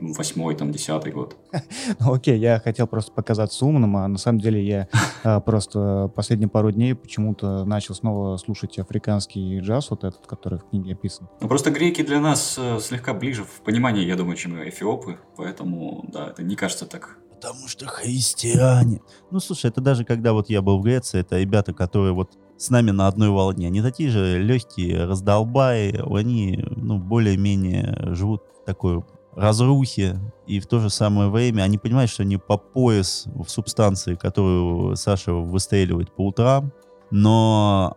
восьмой, 0.00 0.54
там, 0.54 0.72
десятый 0.72 1.12
год. 1.12 1.36
Ну, 2.00 2.12
окей, 2.12 2.38
я 2.38 2.60
хотел 2.60 2.86
просто 2.86 3.12
показаться 3.12 3.64
умным, 3.64 3.96
а 3.96 4.06
на 4.08 4.18
самом 4.18 4.40
деле 4.40 4.64
я 4.64 4.88
а, 5.24 5.40
просто 5.40 6.10
последние 6.14 6.48
пару 6.48 6.70
дней 6.70 6.94
почему-то 6.94 7.64
начал 7.64 7.94
снова 7.94 8.36
слушать 8.36 8.78
африканский 8.78 9.60
джаз, 9.60 9.90
вот 9.90 10.04
этот, 10.04 10.26
который 10.26 10.58
в 10.58 10.68
книге 10.68 10.92
описан. 10.92 11.28
Ну, 11.40 11.48
просто 11.48 11.70
греки 11.70 12.02
для 12.02 12.20
нас 12.20 12.56
э, 12.58 12.78
слегка 12.80 13.14
ближе 13.14 13.44
в 13.44 13.62
понимании, 13.62 14.04
я 14.04 14.16
думаю, 14.16 14.36
чем 14.36 14.56
эфиопы, 14.68 15.18
поэтому, 15.36 16.04
да, 16.12 16.28
это 16.28 16.42
не 16.42 16.56
кажется 16.56 16.86
так 16.86 17.18
Потому 17.40 17.68
что 17.68 17.86
христиане. 17.86 19.00
Ну, 19.30 19.38
слушай, 19.38 19.66
это 19.66 19.80
даже 19.80 20.04
когда 20.04 20.32
вот 20.32 20.50
я 20.50 20.60
был 20.60 20.80
в 20.80 20.82
Греции, 20.82 21.20
это 21.20 21.38
ребята, 21.38 21.72
которые 21.72 22.12
вот 22.12 22.36
с 22.56 22.68
нами 22.68 22.90
на 22.90 23.06
одной 23.06 23.28
волне. 23.28 23.68
Они 23.68 23.80
такие 23.80 24.10
же 24.10 24.42
легкие, 24.42 25.04
раздолбаи, 25.04 25.94
они, 26.18 26.64
ну, 26.74 26.98
более-менее 26.98 28.14
живут 28.14 28.42
такой 28.66 29.04
разрухи, 29.38 30.18
и 30.46 30.60
в 30.60 30.66
то 30.66 30.80
же 30.80 30.90
самое 30.90 31.30
время 31.30 31.62
они 31.62 31.78
понимают, 31.78 32.10
что 32.10 32.22
они 32.22 32.36
по 32.36 32.56
пояс 32.56 33.24
в 33.26 33.48
субстанции, 33.48 34.16
которую 34.16 34.96
Саша 34.96 35.32
выстреливает 35.32 36.14
по 36.14 36.26
утрам, 36.26 36.72
но 37.10 37.96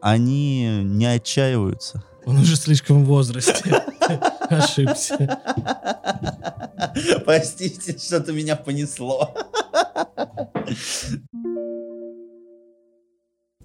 они 0.00 0.82
не 0.84 1.06
отчаиваются. 1.06 2.04
Он 2.24 2.38
уже 2.38 2.56
слишком 2.56 3.04
в 3.04 3.06
возрасте. 3.06 3.82
Ошибся. 4.48 5.40
Простите, 7.24 7.98
что-то 7.98 8.32
меня 8.32 8.56
понесло. 8.56 9.34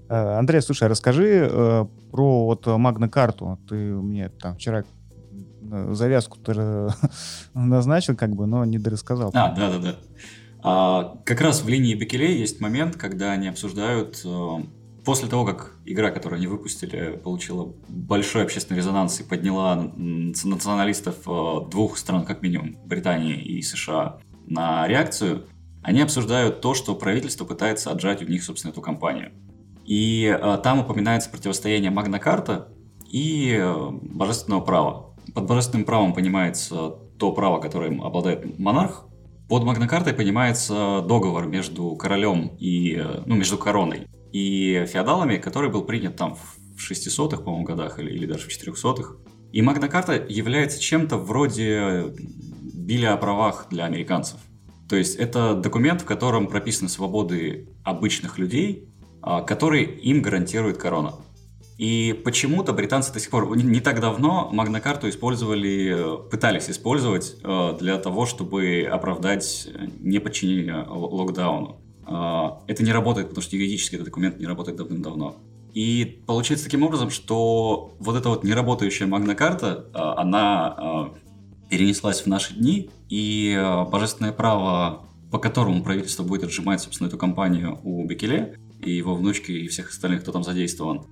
Э, 0.10 0.38
Андрей, 0.38 0.62
слушай, 0.62 0.88
расскажи 0.88 1.48
э, 1.50 1.86
про 2.12 2.46
вот 2.46 2.66
Магна-карту. 2.66 3.60
Ты 3.70 3.76
мне 3.76 4.30
там 4.30 4.56
вчера 4.56 4.84
Э, 5.72 5.94
завязку-то 5.94 6.94
назначил, 7.54 8.16
как 8.16 8.36
бы, 8.36 8.46
но 8.46 8.66
не 8.66 8.78
дорассказал. 8.78 9.32
А, 9.34 9.54
да-да-да. 9.54 9.96
А, 10.64 11.18
как 11.26 11.40
раз 11.42 11.64
в 11.64 11.70
линии 11.70 11.96
Бекеле 11.96 12.38
есть 12.38 12.60
момент, 12.60 12.98
когда 12.98 13.32
они 13.32 13.48
обсуждают 13.48 14.22
э, 14.26 14.58
после 15.06 15.30
того, 15.30 15.46
как 15.46 15.78
игра, 15.86 16.12
которую 16.12 16.38
они 16.38 16.48
выпустили, 16.48 17.18
получила 17.24 17.74
большой 17.88 18.44
общественный 18.44 18.80
резонанс 18.80 19.20
и 19.22 19.24
подняла 19.24 19.92
националистов 19.96 21.16
э, 21.26 21.70
двух 21.72 21.98
стран, 21.98 22.26
как 22.26 22.42
минимум, 22.42 22.76
Британии 22.86 23.36
и 23.36 23.62
США, 23.62 24.20
на 24.48 24.86
реакцию, 24.88 25.46
они 25.82 26.02
обсуждают 26.02 26.60
то, 26.60 26.74
что 26.74 26.96
правительство 26.96 27.46
пытается 27.46 27.92
отжать 27.92 28.22
у 28.22 28.26
них, 28.26 28.44
собственно, 28.44 28.72
эту 28.72 28.82
компанию. 28.82 29.32
И 29.86 30.38
там 30.64 30.80
упоминается 30.80 31.30
противостояние 31.30 31.90
Магна-Карта 31.90 32.68
и 33.10 33.58
э, 33.60 33.90
божественного 33.92 34.62
права. 34.62 35.11
Под 35.34 35.46
божественным 35.46 35.86
правом 35.86 36.14
понимается 36.14 36.96
то 37.18 37.32
право, 37.32 37.60
которым 37.60 38.04
обладает 38.04 38.58
монарх. 38.60 39.06
Под 39.48 39.64
магнокартой 39.64 40.14
понимается 40.14 41.04
договор 41.08 41.46
между 41.46 41.96
королем 41.96 42.52
и, 42.60 43.04
ну, 43.26 43.36
между 43.36 43.58
короной 43.58 44.08
и 44.32 44.86
феодалами, 44.88 45.38
который 45.38 45.70
был 45.70 45.84
принят 45.84 46.16
там 46.16 46.36
в 46.36 46.92
600-х, 46.92 47.44
по-моему, 47.44 47.66
годах 47.66 48.00
или, 48.00 48.12
или 48.12 48.26
даже 48.26 48.48
в 48.48 48.50
400-х. 48.50 49.16
И 49.52 49.62
магнокарта 49.62 50.14
является 50.14 50.80
чем-то 50.80 51.18
вроде 51.18 52.14
биля 52.74 53.14
о 53.14 53.18
правах 53.18 53.68
для 53.70 53.86
американцев. 53.86 54.40
То 54.88 54.96
есть 54.96 55.16
это 55.16 55.54
документ, 55.56 56.02
в 56.02 56.06
котором 56.06 56.48
прописаны 56.48 56.90
свободы 56.90 57.70
обычных 57.84 58.38
людей, 58.38 58.90
а, 59.22 59.42
который 59.42 59.84
им 59.84 60.22
гарантирует 60.22 60.78
корона. 60.78 61.14
И 61.82 62.14
почему-то 62.14 62.74
британцы 62.74 63.12
до 63.12 63.20
сих 63.20 63.32
пор, 63.32 63.58
не, 63.58 63.80
так 63.80 64.02
давно 64.02 64.50
Магнакарту 64.52 65.10
использовали, 65.10 66.20
пытались 66.30 66.70
использовать 66.70 67.38
э, 67.44 67.76
для 67.80 67.98
того, 67.98 68.28
чтобы 68.28 68.88
оправдать 68.88 69.68
неподчинение 70.00 70.86
локдауну. 70.88 71.82
Э, 72.06 72.50
это 72.68 72.84
не 72.84 72.92
работает, 72.92 73.30
потому 73.30 73.42
что 73.42 73.56
юридически 73.56 73.96
этот 73.96 74.06
документ 74.06 74.38
не 74.40 74.46
работает 74.46 74.78
давным-давно. 74.78 75.38
И 75.74 76.22
получается 76.28 76.66
таким 76.66 76.84
образом, 76.84 77.10
что 77.10 77.96
вот 77.98 78.16
эта 78.16 78.30
вот 78.30 78.44
неработающая 78.44 79.08
Магнакарта, 79.08 79.88
э, 79.92 79.98
она 79.98 81.10
перенеслась 81.72 82.22
в 82.22 82.28
наши 82.28 82.54
дни, 82.54 82.92
и 83.10 83.60
божественное 83.92 84.34
право, 84.34 85.08
по 85.32 85.40
которому 85.40 85.82
правительство 85.82 86.22
будет 86.22 86.44
отжимать, 86.44 86.82
собственно, 86.82 87.08
эту 87.08 87.18
компанию 87.18 87.80
у 87.84 88.06
Бекеле, 88.06 88.60
и 88.84 88.92
его 88.92 89.16
внучки, 89.16 89.52
и 89.52 89.68
всех 89.68 89.90
остальных, 89.90 90.22
кто 90.22 90.32
там 90.32 90.44
задействован, 90.44 91.08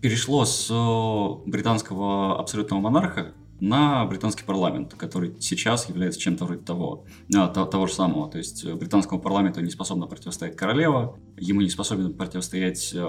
перешло 0.00 0.44
с 0.44 0.70
э, 0.70 1.48
британского 1.50 2.38
абсолютного 2.38 2.80
монарха 2.80 3.34
на 3.60 4.04
британский 4.06 4.44
парламент, 4.44 4.94
который 4.96 5.34
сейчас 5.40 5.88
является 5.88 6.20
чем-то 6.20 6.44
вроде 6.44 6.62
того, 6.62 7.04
а, 7.34 7.48
того, 7.48 7.86
же 7.86 7.92
самого. 7.92 8.30
То 8.30 8.38
есть 8.38 8.64
э, 8.64 8.74
британскому 8.74 9.20
парламенту 9.20 9.60
не 9.60 9.70
способна 9.70 10.06
противостоять 10.06 10.56
королева, 10.56 11.18
ему 11.36 11.60
не 11.60 11.68
способен 11.68 12.14
противостоять 12.14 12.92
э, 12.94 13.04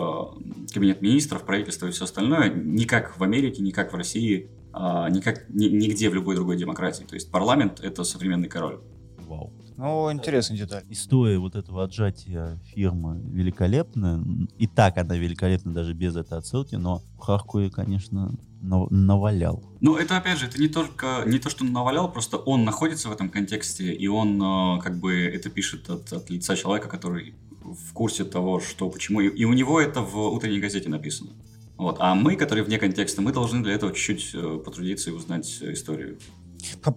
кабинет 0.74 1.02
министров, 1.02 1.46
правительство 1.46 1.88
и 1.88 1.92
все 1.92 2.06
остальное, 2.06 2.50
ни 2.50 2.86
как 2.86 3.20
в 3.20 3.24
Америке, 3.24 3.62
ни 3.62 3.72
как 3.72 3.94
в 3.94 3.96
России, 3.96 4.50
э, 4.74 5.08
ни 5.12 5.22
как, 5.22 5.48
ни, 5.50 5.66
нигде 5.66 6.10
в 6.10 6.16
любой 6.16 6.36
другой 6.36 6.58
демократии. 6.58 7.04
То 7.04 7.14
есть 7.14 7.32
парламент— 7.32 7.80
это 7.84 8.04
современный 8.04 8.50
король. 8.50 8.80
Вау. 9.28 9.54
Ну, 9.80 10.12
интересная 10.12 10.58
деталь. 10.58 10.84
История 10.90 11.38
вот 11.38 11.56
этого 11.56 11.86
отжатия 11.86 12.60
фирмы 12.66 13.22
великолепная. 13.32 14.22
И 14.58 14.68
так 14.68 14.98
она 14.98 15.16
великолепна 15.16 15.74
даже 15.74 15.94
без 15.94 16.18
этой 16.18 16.38
отсылки, 16.38 16.76
но 16.76 17.02
Харкуи, 17.18 17.70
конечно, 17.70 18.36
навалял. 18.62 19.64
Ну, 19.80 19.96
это 19.96 20.18
опять 20.18 20.38
же, 20.38 20.48
это 20.48 20.60
не 20.60 20.68
только 20.68 21.24
не 21.26 21.40
то, 21.40 21.50
что 21.50 21.64
он 21.64 21.72
навалял, 21.72 22.12
просто 22.12 22.36
он 22.36 22.66
находится 22.66 23.08
в 23.08 23.14
этом 23.14 23.30
контексте, 23.30 23.94
и 23.94 24.08
он 24.08 24.42
э, 24.42 24.82
как 24.82 25.00
бы 25.00 25.14
это 25.14 25.50
пишет 25.50 25.90
от, 25.90 26.12
от 26.12 26.30
лица 26.30 26.58
человека, 26.58 26.90
который 26.90 27.36
в 27.62 27.94
курсе 27.94 28.26
того, 28.26 28.60
что 28.60 28.90
почему. 28.90 29.22
И, 29.22 29.30
и 29.30 29.46
у 29.46 29.54
него 29.54 29.80
это 29.80 30.02
в 30.02 30.18
утренней 30.18 30.60
газете 30.60 30.90
написано. 30.90 31.30
Вот. 31.78 31.96
А 32.02 32.16
мы, 32.16 32.36
которые 32.36 32.66
вне 32.66 32.80
контекста, 32.80 33.22
мы 33.22 33.32
должны 33.32 33.64
для 33.64 33.76
этого 33.76 33.94
чуть-чуть 33.94 34.32
э, 34.34 34.62
потрудиться 34.66 35.10
и 35.10 35.14
узнать 35.14 35.48
историю. 35.62 36.18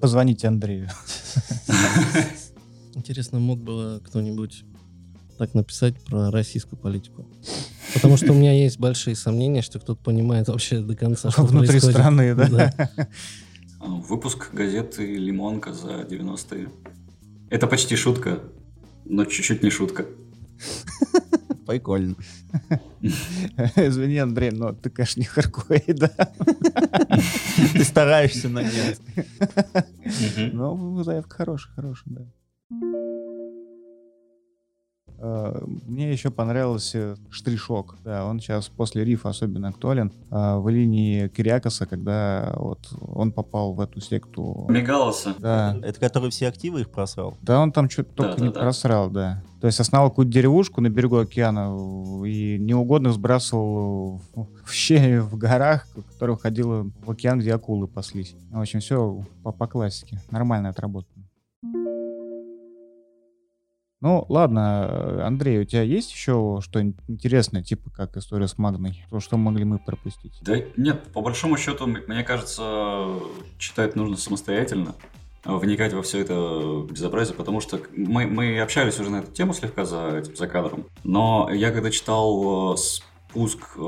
Позвоните 0.01 0.49
Андрею. 0.49 0.91
Интересно, 2.95 3.39
мог 3.39 3.59
бы 3.61 4.01
кто-нибудь 4.07 4.65
так 5.39 5.55
написать 5.55 5.99
про 6.05 6.31
российскую 6.31 6.79
политику? 6.79 7.27
Потому 7.95 8.17
что 8.17 8.33
у 8.33 8.35
меня 8.35 8.53
есть 8.53 8.79
большие 8.79 9.17
сомнения, 9.17 9.63
что 9.63 9.79
кто-то 9.81 10.03
понимает 10.03 10.49
вообще 10.49 10.81
до 10.81 10.95
конца, 10.95 11.31
что 11.31 11.43
Внутри 11.43 11.69
происходит. 11.69 11.97
страны, 11.97 12.35
да? 12.35 12.49
да. 12.49 12.89
А, 13.81 13.87
Выпуск 13.87 14.53
газеты 14.53 15.17
«Лимонка» 15.17 15.73
за 15.73 16.03
90-е. 16.03 16.69
Это 17.51 17.67
почти 17.67 17.97
шутка, 17.97 18.41
но 19.05 19.25
чуть-чуть 19.25 19.63
не 19.63 19.71
шутка. 19.71 20.07
Прикольно. 21.67 22.15
Извини, 23.77 24.19
Андрей, 24.19 24.51
но 24.51 24.73
ты, 24.73 24.91
конечно, 24.91 25.21
не 25.21 25.27
Харкой, 25.27 25.83
да? 25.89 26.11
Ты 27.73 27.85
стараешься, 27.85 28.49
но 28.49 28.61
нет. 28.63 29.01
Но 30.53 31.03
заявка 31.03 31.37
хорошая, 31.37 31.75
хорошая, 31.75 32.15
да. 32.15 32.27
Э, 35.25 35.57
Мне 35.87 36.11
еще 36.11 36.31
понравился 36.31 37.17
штришок. 37.31 37.97
Да, 38.05 38.27
он 38.27 38.41
сейчас 38.41 38.69
после 38.69 39.05
рифа 39.05 39.29
особенно 39.29 39.69
актуален. 39.69 40.13
э, 40.31 40.57
В 40.59 40.69
линии 40.69 41.29
Кириакоса, 41.29 41.87
когда 41.87 42.53
вот 42.57 42.81
он 43.01 43.31
попал 43.31 43.73
в 43.73 43.81
эту 43.81 44.01
секту. 44.01 44.67
Мегалоса. 44.69 45.35
Да, 45.39 45.77
Это 45.83 46.01
который 46.01 46.31
все 46.31 46.49
активы 46.49 46.81
их 46.81 46.91
просрал? 46.91 47.37
да, 47.43 47.61
он 47.61 47.71
там 47.71 47.89
что-то 47.89 48.13
только 48.15 48.41
не 48.41 48.47
Да-да-да. 48.49 48.61
просрал, 48.61 49.11
да. 49.11 49.43
То 49.61 49.69
есть 49.69 49.79
основал 49.79 50.09
какую-то 50.11 50.33
деревушку 50.33 50.81
на 50.81 50.89
берегу 50.91 51.19
океана 51.19 51.73
и 52.27 52.59
неугодно 52.59 53.13
сбрасывал 53.13 54.21
в 54.35 54.47
в 54.65 54.73
щели 54.73 55.19
в 55.19 55.37
горах, 55.37 55.87
которая 56.15 56.35
уходила 56.37 56.91
в 57.05 57.11
океан, 57.11 57.39
где 57.39 57.55
акулы 57.55 57.87
паслись. 57.87 58.35
В 58.51 58.61
общем, 58.61 58.81
все 58.81 59.23
по, 59.45 59.53
по 59.53 59.69
классике. 59.69 60.21
Нормально 60.33 60.71
отработано. 60.71 61.12
Ну, 64.03 64.27
ладно, 64.29 65.25
Андрей, 65.25 65.61
у 65.61 65.65
тебя 65.65 65.83
есть 65.83 66.11
еще 66.13 66.59
что-нибудь 66.61 66.99
интересное, 67.07 67.63
типа 67.63 67.89
как 67.91 68.17
история 68.17 68.49
с 68.49 68.59
Магной? 68.59 69.01
То, 69.09 69.21
что 69.21 69.37
могли 69.37 69.65
мы 69.65 69.79
пропустить? 69.79 70.33
Да 70.43 70.57
нет, 70.77 71.05
по 71.13 71.23
большому 71.23 71.57
счету, 71.57 71.87
мне 71.87 72.25
кажется, 72.25 73.07
читать 73.59 73.95
нужно 73.95 74.17
самостоятельно, 74.17 74.97
а, 75.45 75.57
вникать 75.57 75.93
во 75.93 76.03
все 76.03 76.19
это 76.19 76.85
безобразие, 76.91 77.37
потому 77.37 77.61
что 77.61 77.81
мы, 77.97 78.27
мы 78.27 78.61
общались 78.61 78.99
уже 78.99 79.09
на 79.11 79.21
эту 79.21 79.31
тему 79.31 79.55
слегка 79.55 79.85
за, 79.85 80.19
этим, 80.19 80.35
за 80.35 80.49
кадром, 80.49 80.87
но 81.05 81.49
я 81.53 81.71
когда 81.71 81.93
читал 81.93 82.75
э, 82.75 82.77
спуск 82.77 83.61
э, 83.77 83.81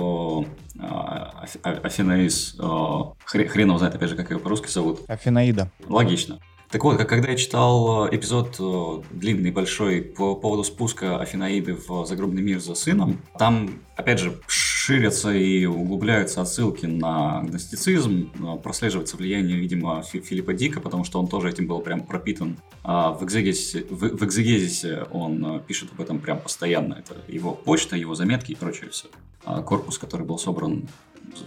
а, 0.78 1.44
Аф- 1.44 1.84
Афинаис, 1.84 2.54
э, 2.56 2.62
хре- 2.62 3.48
хрен 3.48 3.66
его 3.66 3.78
знает, 3.78 3.96
опять 3.96 4.10
же, 4.10 4.16
как 4.16 4.30
его 4.30 4.38
по-русски 4.38 4.68
зовут, 4.68 5.00
Афинаида. 5.08 5.72
Логично. 5.88 6.38
Так 6.74 6.82
вот, 6.82 6.98
когда 7.04 7.28
я 7.30 7.36
читал 7.36 8.08
э, 8.08 8.16
эпизод 8.16 8.56
э, 8.58 9.02
длинный, 9.12 9.52
большой 9.52 10.02
по 10.02 10.34
поводу 10.34 10.64
спуска 10.64 11.20
Афинаиды 11.20 11.74
в 11.74 12.04
загробный 12.04 12.42
мир 12.42 12.58
за 12.58 12.74
сыном, 12.74 13.20
там, 13.38 13.78
опять 13.94 14.18
же, 14.18 14.40
ширятся 14.48 15.32
и 15.32 15.66
углубляются 15.66 16.42
отсылки 16.42 16.86
на 16.86 17.44
гностицизм, 17.44 18.32
э, 18.34 18.58
прослеживается 18.60 19.16
влияние, 19.16 19.56
видимо, 19.56 20.02
Фи- 20.02 20.20
Филиппа 20.20 20.52
Дика, 20.52 20.80
потому 20.80 21.04
что 21.04 21.20
он 21.20 21.28
тоже 21.28 21.48
этим 21.48 21.68
был 21.68 21.78
прям 21.78 22.00
пропитан. 22.00 22.56
А 22.82 23.12
в, 23.12 23.22
экзегезисе, 23.22 23.86
в, 23.88 24.18
в 24.18 24.24
экзегезисе 24.24 25.04
он 25.12 25.46
э, 25.46 25.60
пишет 25.60 25.92
об 25.92 26.00
этом 26.00 26.18
прям 26.18 26.40
постоянно. 26.40 26.94
Это 26.94 27.14
его 27.28 27.52
почта, 27.52 27.96
его 27.96 28.16
заметки 28.16 28.50
и 28.50 28.56
прочее 28.56 28.90
все. 28.90 29.06
А 29.44 29.62
корпус, 29.62 29.98
который 29.98 30.26
был 30.26 30.38
собран 30.38 30.88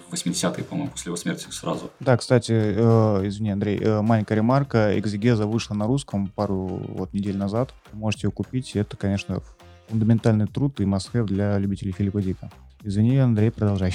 в 0.10 0.14
80-е, 0.14 0.64
по-моему, 0.64 0.92
после 0.92 1.10
его 1.10 1.18
смерти 1.18 1.48
сразу. 1.50 1.92
Да, 2.00 2.18
кстати, 2.18 2.52
э, 2.52 3.28
извини, 3.28 3.52
Андрей, 3.52 3.80
э, 3.80 4.02
маленькая 4.02 4.36
ремарка. 4.36 4.98
Экзегеза 5.00 5.48
вышла 5.48 5.76
на 5.76 5.88
русском 5.88 6.28
пару 6.28 6.82
вот 6.88 7.14
недель 7.14 7.38
назад. 7.38 7.74
Можете 7.94 8.28
ее 8.28 8.32
купить. 8.32 8.76
Это, 8.76 8.98
конечно, 8.98 9.42
фундаментальный 9.90 10.48
труд 10.48 10.80
и 10.80 10.84
must 10.84 11.12
have 11.14 11.26
для 11.26 11.58
любителей 11.58 11.92
Филиппа 11.92 12.22
Дика. 12.22 12.50
Извини, 12.84 13.18
Андрей, 13.18 13.52
продолжай. 13.52 13.94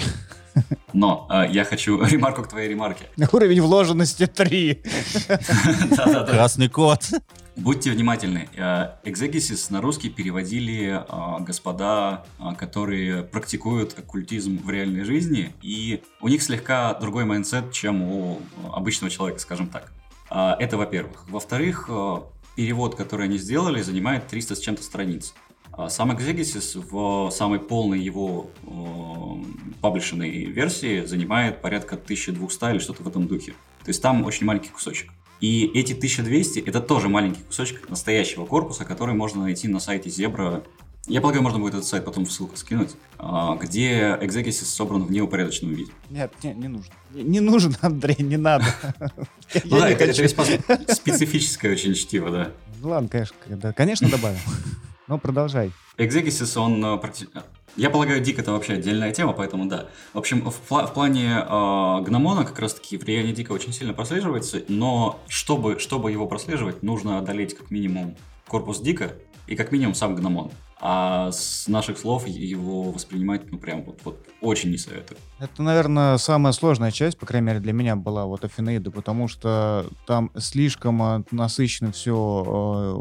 Но 0.92 1.28
э, 1.30 1.46
я 1.50 1.64
хочу 1.64 2.03
ремарку 2.05 2.42
к 2.42 2.48
твоей 2.48 2.68
ремарке. 2.68 3.07
Уровень 3.32 3.61
вложенности 3.61 4.26
3. 4.26 4.82
Да-да-да. 5.28 6.26
Красный 6.26 6.68
кот. 6.68 7.11
Будьте 7.57 7.90
внимательны. 7.90 8.48
Э, 8.57 8.94
Экзегесис 9.05 9.68
на 9.68 9.82
русский 9.82 10.09
переводили 10.09 11.05
э, 11.07 11.44
господа, 11.44 12.24
э, 12.38 12.55
которые 12.57 13.22
практикуют 13.22 13.98
оккультизм 13.98 14.59
в 14.59 14.70
реальной 14.70 15.05
жизни, 15.05 15.55
и 15.61 16.03
у 16.20 16.28
них 16.28 16.42
слегка 16.42 16.94
другой 16.94 17.26
mindset, 17.26 17.72
чем 17.72 18.03
у 18.03 18.40
обычного 18.72 19.11
человека, 19.11 19.38
скажем 19.38 19.68
так. 19.68 19.92
Это 20.30 20.78
во-первых. 20.78 21.28
Во-вторых, 21.28 21.90
перевод, 22.57 22.94
который 22.94 23.26
они 23.26 23.36
сделали, 23.36 23.82
занимает 23.82 24.28
300 24.28 24.55
с 24.55 24.61
чем-то 24.61 24.82
страниц. 24.82 25.34
Сам 25.88 26.11
Exegesis 26.11 26.82
в 26.90 27.30
самой 27.30 27.59
полной 27.59 28.00
его 28.00 28.50
э, 28.62 29.78
published 29.80 30.28
ной 30.28 30.44
версии 30.46 31.05
занимает 31.05 31.61
порядка 31.61 31.96
1200 31.96 32.70
или 32.70 32.78
что-то 32.78 33.03
в 33.03 33.09
этом 33.09 33.26
духе. 33.26 33.53
То 33.82 33.88
есть 33.88 34.00
там 34.00 34.24
очень 34.24 34.46
маленький 34.46 34.68
кусочек. 34.68 35.11
И 35.43 35.68
эти 35.74 35.93
1200 35.93 36.61
это 36.61 36.80
тоже 36.80 37.09
маленький 37.09 37.43
кусочек 37.43 37.90
настоящего 37.90 38.47
корпуса, 38.47 38.84
который 38.84 39.14
можно 39.14 39.43
найти 39.43 39.66
на 39.66 39.80
сайте 39.80 40.09
Zebra. 40.09 40.64
Я 41.09 41.20
полагаю, 41.20 41.43
можно 41.43 41.59
будет 41.59 41.74
этот 41.74 41.84
сайт 41.84 42.05
потом 42.05 42.26
в 42.26 42.32
ссылку 42.32 42.57
скинуть, 42.57 42.90
а, 43.18 43.57
где 43.57 44.16
Exegesis 44.22 44.66
собран 44.66 45.03
в 45.03 45.11
неупорядоченном 45.11 45.74
виде. 45.74 45.90
Нет, 46.11 46.32
не, 46.45 46.55
не 46.55 46.68
нужно. 46.68 46.95
Не, 47.11 47.24
не 47.24 47.40
нужно, 47.40 47.76
Андрей, 47.80 48.16
не 48.20 48.36
надо. 48.36 48.64
Ну 49.64 49.80
да, 49.80 49.90
это, 49.90 50.14
специфическое 50.95 51.72
очень 51.72 51.93
чтиво, 51.95 52.30
да. 52.30 52.53
Ну 52.80 52.88
Ладно, 52.88 53.09
конечно, 53.09 53.36
конечно, 53.76 54.09
добавим. 54.09 54.38
Ну, 55.09 55.18
продолжай. 55.18 55.72
Exegesis, 55.96 56.59
он 56.59 56.84
э, 56.84 57.00
Я 57.76 57.90
полагаю, 57.90 58.20
Дик 58.20 58.38
это 58.38 58.53
вообще 58.53 58.74
отдельная 58.74 59.12
тема, 59.12 59.32
поэтому 59.32 59.66
да. 59.66 59.88
В 60.14 60.18
общем, 60.18 60.42
в, 60.50 60.61
пла- 60.68 60.86
в 60.86 60.94
плане 60.94 61.38
э, 61.38 62.00
гномона 62.03 62.44
как 62.44 62.59
раз-таки 62.59 62.96
влияние 62.96 63.32
Дика 63.32 63.53
очень 63.53 63.72
сильно 63.72 63.92
прослеживается, 63.92 64.62
но 64.68 65.20
чтобы, 65.28 65.78
чтобы 65.78 66.12
его 66.12 66.26
прослеживать, 66.26 66.82
нужно 66.82 67.18
одолеть 67.18 67.57
как 67.57 67.70
минимум 67.70 68.16
корпус 68.46 68.80
Дика 68.80 69.12
и 69.46 69.57
как 69.57 69.72
минимум 69.72 69.94
сам 69.94 70.14
гномон. 70.14 70.50
А 70.85 71.30
с 71.30 71.68
наших 71.68 71.97
слов 71.97 72.26
его 72.26 72.91
воспринимать, 72.91 73.53
ну, 73.53 73.59
прям 73.59 73.85
вот, 73.85 74.01
вот 74.03 74.26
очень 74.41 74.72
не 74.72 74.78
советую. 74.78 75.16
Это, 75.39 75.62
наверное, 75.62 76.16
самая 76.16 76.53
сложная 76.53 76.91
часть, 76.91 77.16
по 77.18 77.24
крайней 77.24 77.47
мере, 77.47 77.61
для 77.61 77.72
меня 77.72 77.95
была 77.95 78.26
вот 78.26 78.45
Афинаида, 78.45 78.91
потому 78.91 79.28
что 79.28 79.87
там 80.09 80.33
слишком 80.37 81.01
э, 81.01 81.22
насыщенно 81.30 81.93
все, 81.93 83.01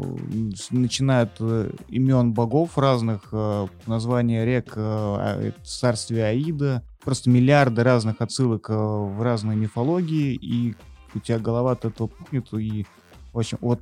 начиная 0.70 1.24
от 1.24 1.32
э, 1.40 1.72
имен 1.88 2.32
богов 2.32 2.78
разных, 2.78 3.30
э, 3.32 3.66
названия 3.86 4.44
рек, 4.44 4.74
а- 4.76 5.50
царствия 5.64 6.26
Аида, 6.26 6.84
просто 7.02 7.30
миллиарды 7.30 7.82
разных 7.82 8.20
отсылок 8.20 8.68
в 8.68 9.20
разные 9.20 9.56
мифологии, 9.56 10.34
и 10.34 10.76
у 11.16 11.18
тебя 11.18 11.40
голова 11.40 11.72
от 11.72 11.84
этого 11.84 12.06
пухнет, 12.06 12.46
и, 12.54 12.86
в 13.32 13.40
общем, 13.40 13.58
вот 13.60 13.80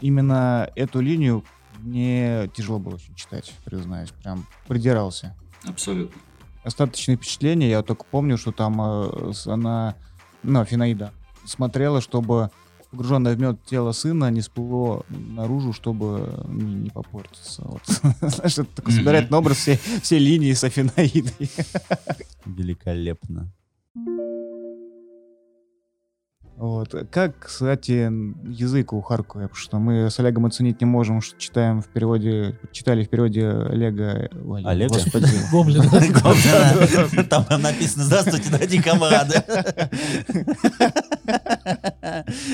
именно 0.00 0.70
эту 0.74 1.00
линию 1.00 1.44
мне 1.82 2.50
тяжело 2.54 2.78
было 2.78 2.94
очень 2.94 3.14
читать, 3.14 3.52
признаюсь, 3.64 4.10
прям 4.22 4.46
придирался 4.66 5.36
Абсолютно. 5.64 6.20
остаточные 6.64 7.16
впечатления. 7.16 7.70
Я 7.70 7.82
только 7.82 8.04
помню, 8.04 8.38
что 8.38 8.52
там 8.52 8.80
э, 8.80 9.32
она, 9.46 9.96
ну, 10.42 10.64
Финаида, 10.64 11.12
смотрела, 11.44 12.00
чтобы 12.00 12.50
погруженное 12.90 13.34
в 13.34 13.40
мед 13.40 13.58
тело 13.64 13.92
сына 13.92 14.30
не 14.30 14.42
всплыло 14.42 15.04
наружу, 15.08 15.72
чтобы 15.72 16.44
не, 16.46 16.74
не 16.74 16.90
попортиться. 16.90 17.62
Вот. 17.64 17.82
Знаешь, 18.20 18.58
это 18.58 18.64
такой 18.76 18.92
собирательный 18.92 19.38
образ 19.38 19.56
все, 19.56 19.78
все 20.02 20.18
линии 20.18 20.52
с 20.52 20.62
Афинаидой. 20.62 21.50
Великолепно. 22.44 23.50
Вот. 26.56 26.94
Как, 27.10 27.38
кстати, 27.40 28.10
язык 28.48 28.92
у 28.92 29.00
Харкова, 29.00 29.42
потому 29.42 29.56
что 29.56 29.78
мы 29.78 30.10
с 30.10 30.20
Олегом 30.20 30.46
оценить 30.46 30.80
не 30.80 30.86
можем, 30.86 31.20
что 31.20 31.38
читаем 31.38 31.80
в 31.82 31.88
переводе, 31.88 32.58
читали 32.72 33.04
в 33.04 33.08
переводе 33.08 33.48
Олега... 33.48 34.28
ой, 34.44 34.62
Олега? 34.64 34.94
Господи. 34.94 35.26
Гоблин. 35.52 37.26
Там 37.28 37.46
написано 37.60 38.04
«Здравствуйте, 38.04 38.50
дорогие 38.50 38.82
комрады». 38.82 39.42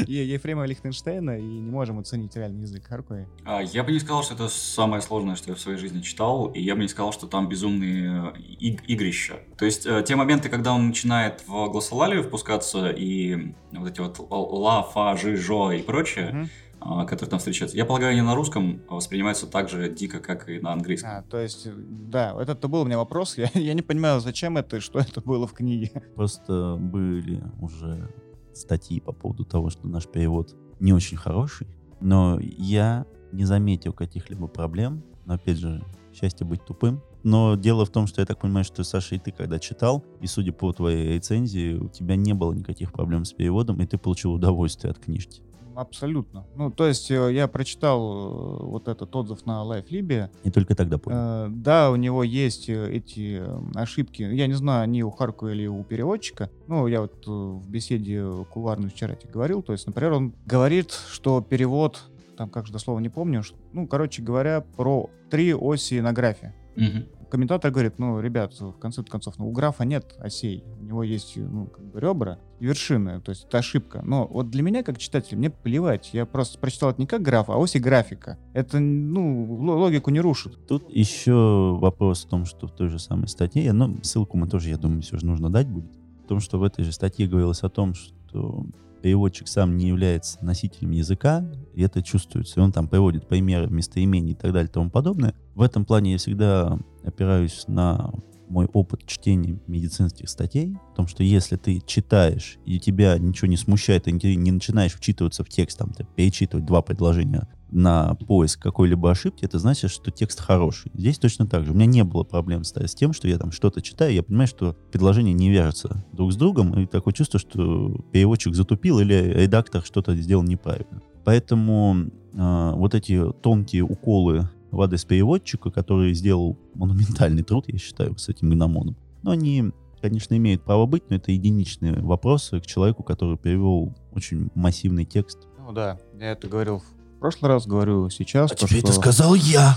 Ефрема 0.06 0.66
Лихтенштейна, 0.66 1.38
и 1.38 1.42
не 1.42 1.70
можем 1.70 1.98
оценить 1.98 2.36
реальный 2.36 2.62
язык 2.62 2.86
Харкова. 2.86 3.26
А, 3.44 3.60
Я 3.62 3.82
бы 3.82 3.92
не 3.92 3.98
сказал, 4.00 4.22
что 4.22 4.34
это 4.34 4.48
самое 4.48 5.02
сложное, 5.02 5.34
что 5.36 5.50
я 5.50 5.54
в 5.56 5.60
своей 5.60 5.78
жизни 5.78 6.00
читал, 6.00 6.46
и 6.46 6.60
я 6.60 6.74
бы 6.74 6.82
не 6.82 6.88
сказал, 6.88 7.12
что 7.12 7.26
там 7.26 7.48
безумные 7.48 8.32
э, 8.36 8.40
иг- 8.60 8.82
игрища. 8.86 9.34
То 9.56 9.64
есть 9.64 9.86
э, 9.86 10.02
те 10.06 10.16
моменты, 10.16 10.48
когда 10.48 10.72
он 10.72 10.88
начинает 10.88 11.42
в 11.46 11.68
гласолалию 11.70 12.22
впускаться, 12.22 12.90
и 12.90 13.54
вот 13.72 13.90
эти 13.90 14.00
вот 14.00 14.18
ла, 14.30 14.82
фа, 14.82 15.16
жи, 15.16 15.36
жо 15.36 15.72
и 15.72 15.82
прочее, 15.82 16.48
а, 16.80 17.04
которые 17.04 17.30
там 17.30 17.38
встречаются, 17.38 17.76
я 17.76 17.84
полагаю, 17.84 18.12
они 18.12 18.22
на 18.22 18.34
русском 18.34 18.82
воспринимаются 18.88 19.46
так 19.46 19.68
же 19.68 19.88
дико, 19.88 20.20
как 20.20 20.48
и 20.48 20.60
на 20.60 20.72
английском. 20.72 21.10
А, 21.10 21.22
то 21.22 21.38
есть, 21.38 21.68
да, 21.74 22.36
это 22.40 22.68
был 22.68 22.82
у 22.82 22.84
меня 22.84 22.98
вопрос. 22.98 23.36
Я, 23.36 23.50
я 23.54 23.74
не 23.74 23.82
понимаю, 23.82 24.20
зачем 24.20 24.56
это 24.56 24.76
и 24.76 24.80
что 24.80 24.98
это 25.00 25.20
было 25.20 25.46
в 25.46 25.52
книге. 25.52 25.90
Просто 26.14 26.76
были 26.78 27.42
уже 27.60 28.08
статьи 28.54 29.00
по 29.00 29.12
поводу 29.12 29.44
того, 29.44 29.70
что 29.70 29.88
наш 29.88 30.06
перевод 30.06 30.54
не 30.80 30.92
очень 30.92 31.16
хороший, 31.16 31.66
но 32.00 32.38
я 32.40 33.06
не 33.32 33.44
заметил 33.44 33.92
каких-либо 33.92 34.46
проблем. 34.46 35.02
Но 35.26 35.34
опять 35.34 35.58
же, 35.58 35.84
счастье 36.12 36.46
быть 36.46 36.64
тупым. 36.64 37.02
Но 37.22 37.56
дело 37.56 37.84
в 37.84 37.90
том, 37.90 38.06
что 38.06 38.20
я 38.20 38.26
так 38.26 38.38
понимаю, 38.40 38.64
что, 38.64 38.84
Саша, 38.84 39.16
и 39.16 39.18
ты 39.18 39.32
когда 39.32 39.58
читал, 39.58 40.04
и 40.20 40.26
судя 40.26 40.52
по 40.52 40.72
твоей 40.72 41.14
рецензии, 41.14 41.74
у 41.74 41.88
тебя 41.88 42.16
не 42.16 42.32
было 42.32 42.52
никаких 42.52 42.92
проблем 42.92 43.24
с 43.24 43.32
переводом, 43.32 43.80
и 43.82 43.86
ты 43.86 43.98
получил 43.98 44.32
удовольствие 44.32 44.90
от 44.90 44.98
книжки. 44.98 45.42
Абсолютно. 45.74 46.44
Ну, 46.56 46.72
то 46.72 46.88
есть 46.88 47.08
э, 47.08 47.32
я 47.32 47.46
прочитал 47.46 48.00
э, 48.00 48.64
вот 48.64 48.88
этот 48.88 49.14
отзыв 49.14 49.46
на 49.46 49.62
LifeLib. 49.62 50.28
И 50.42 50.50
только 50.50 50.74
тогда 50.74 50.98
понял. 50.98 51.16
Э, 51.18 51.48
да, 51.50 51.92
у 51.92 51.96
него 51.96 52.24
есть 52.24 52.68
эти 52.68 53.40
ошибки. 53.76 54.22
Я 54.22 54.48
не 54.48 54.54
знаю, 54.54 54.82
они 54.82 55.04
у 55.04 55.10
Харку 55.12 55.46
или 55.46 55.68
у 55.68 55.84
переводчика. 55.84 56.50
Ну, 56.66 56.88
я 56.88 57.02
вот 57.02 57.24
в 57.24 57.70
беседе 57.70 58.24
куларной 58.50 58.90
вчера 58.90 59.14
тебе 59.14 59.30
говорил. 59.32 59.62
То 59.62 59.72
есть, 59.72 59.86
например, 59.86 60.14
он 60.14 60.34
говорит, 60.46 60.90
что 61.12 61.40
перевод, 61.42 62.02
там 62.36 62.50
как 62.50 62.66
же 62.66 62.72
дословно 62.72 63.00
не 63.02 63.08
помню, 63.08 63.44
что- 63.44 63.56
ну, 63.72 63.86
короче 63.86 64.20
говоря, 64.20 64.64
про 64.76 65.08
три 65.30 65.54
оси 65.54 66.00
на 66.00 66.12
графе. 66.12 66.54
Мгм. 66.78 67.06
комментатор 67.30 67.70
говорит, 67.70 67.98
ну, 67.98 68.20
ребят, 68.20 68.58
в 68.58 68.72
конце 68.78 69.02
концов, 69.02 69.38
ну, 69.38 69.48
у 69.48 69.52
графа 69.52 69.84
нет 69.84 70.14
осей, 70.18 70.64
у 70.80 70.84
него 70.84 71.02
есть, 71.02 71.36
ну, 71.36 71.66
как 71.66 71.84
бы 71.84 72.00
ребра 72.00 72.38
и 72.60 72.64
вершины, 72.64 73.20
то 73.20 73.30
есть 73.30 73.44
это 73.44 73.58
ошибка. 73.58 74.00
Но 74.02 74.26
вот 74.26 74.48
для 74.50 74.62
меня, 74.62 74.82
как 74.82 74.98
читателя, 74.98 75.36
мне 75.36 75.50
плевать, 75.50 76.10
я 76.14 76.24
просто 76.24 76.58
прочитал 76.58 76.90
это 76.90 77.00
не 77.00 77.06
как 77.06 77.20
граф, 77.22 77.50
а 77.50 77.56
оси 77.58 77.78
графика. 77.78 78.38
Это, 78.54 78.78
ну, 78.80 79.44
ло- 79.60 79.76
логику 79.76 80.10
не 80.10 80.20
рушит. 80.20 80.66
Тут 80.66 80.88
еще 80.90 81.76
вопрос 81.78 82.24
в 82.24 82.28
том, 82.28 82.44
что 82.46 82.66
в 82.66 82.72
той 82.72 82.88
же 82.88 82.98
самой 82.98 83.28
статье, 83.28 83.72
но 83.72 83.94
ссылку 84.02 84.36
мы 84.38 84.48
тоже, 84.48 84.70
я 84.70 84.78
думаю, 84.78 85.02
все 85.02 85.18
же 85.18 85.26
нужно 85.26 85.50
дать 85.50 85.68
будет, 85.68 85.92
в 86.24 86.28
том, 86.28 86.40
что 86.40 86.58
в 86.58 86.62
этой 86.62 86.84
же 86.84 86.92
статье 86.92 87.26
говорилось 87.26 87.62
о 87.62 87.68
том, 87.68 87.94
что 87.94 88.64
переводчик 89.00 89.48
сам 89.48 89.76
не 89.76 89.88
является 89.88 90.44
носителем 90.44 90.90
языка, 90.90 91.44
и 91.74 91.82
это 91.82 92.02
чувствуется. 92.02 92.60
И 92.60 92.62
он 92.62 92.72
там 92.72 92.88
приводит 92.88 93.28
примеры 93.28 93.68
местоимений 93.68 94.32
и 94.32 94.34
так 94.34 94.52
далее 94.52 94.68
и 94.68 94.72
тому 94.72 94.90
подобное. 94.90 95.34
В 95.54 95.62
этом 95.62 95.84
плане 95.84 96.12
я 96.12 96.18
всегда 96.18 96.78
опираюсь 97.04 97.64
на 97.68 98.12
мой 98.48 98.66
опыт 98.72 99.06
чтения 99.06 99.60
медицинских 99.66 100.28
статей, 100.28 100.76
в 100.92 100.96
том, 100.96 101.06
что 101.06 101.22
если 101.22 101.56
ты 101.56 101.82
читаешь, 101.86 102.58
и 102.64 102.80
тебя 102.80 103.18
ничего 103.18 103.48
не 103.48 103.56
смущает, 103.56 104.08
и 104.08 104.12
не 104.36 104.52
начинаешь 104.52 104.94
вчитываться 104.94 105.44
в 105.44 105.48
текст, 105.48 105.78
там, 105.78 105.92
ты 105.92 106.06
перечитывать 106.16 106.64
два 106.64 106.80
предложения 106.82 107.46
на 107.70 108.14
поиск 108.14 108.60
какой-либо 108.60 109.10
ошибки, 109.10 109.44
это 109.44 109.58
значит, 109.58 109.90
что 109.90 110.10
текст 110.10 110.40
хороший. 110.40 110.90
Здесь 110.94 111.18
точно 111.18 111.46
так 111.46 111.64
же. 111.64 111.72
У 111.72 111.74
меня 111.74 111.86
не 111.86 112.04
было 112.04 112.24
проблем 112.24 112.64
с, 112.64 112.72
тем, 112.94 113.12
что 113.12 113.28
я 113.28 113.38
там 113.38 113.52
что-то 113.52 113.82
читаю, 113.82 114.14
я 114.14 114.22
понимаю, 114.22 114.48
что 114.48 114.76
предложения 114.90 115.32
не 115.32 115.50
вяжутся 115.50 116.04
друг 116.12 116.32
с 116.32 116.36
другом, 116.36 116.78
и 116.78 116.86
такое 116.86 117.12
чувство, 117.12 117.38
что 117.38 118.04
переводчик 118.12 118.54
затупил 118.54 119.00
или 119.00 119.14
редактор 119.14 119.84
что-то 119.84 120.14
сделал 120.16 120.42
неправильно. 120.42 121.02
Поэтому 121.24 122.06
э, 122.32 122.72
вот 122.74 122.94
эти 122.94 123.32
тонкие 123.42 123.82
уколы 123.82 124.48
в 124.70 124.80
адрес 124.80 125.04
переводчика, 125.04 125.70
который 125.70 126.14
сделал 126.14 126.58
монументальный 126.74 127.42
труд, 127.42 127.64
я 127.68 127.78
считаю, 127.78 128.16
с 128.16 128.28
этим 128.28 128.50
гномоном, 128.50 128.96
но 129.22 129.32
они, 129.32 129.72
конечно, 130.00 130.36
имеют 130.36 130.62
право 130.62 130.86
быть, 130.86 131.10
но 131.10 131.16
это 131.16 131.32
единичные 131.32 132.00
вопросы 132.00 132.60
к 132.60 132.66
человеку, 132.66 133.02
который 133.02 133.36
перевел 133.36 133.94
очень 134.12 134.50
массивный 134.54 135.04
текст. 135.04 135.48
Ну 135.58 135.72
да, 135.72 135.98
я 136.18 136.32
это 136.32 136.48
говорил 136.48 136.78
в 136.78 136.97
прошлый 137.20 137.50
раз, 137.50 137.66
говорю 137.66 138.10
сейчас, 138.10 138.52
А 138.52 138.54
то, 138.54 138.66
тебе 138.68 138.80
это 138.80 138.92
что 138.92 139.00
сказал 139.00 139.34
я. 139.34 139.76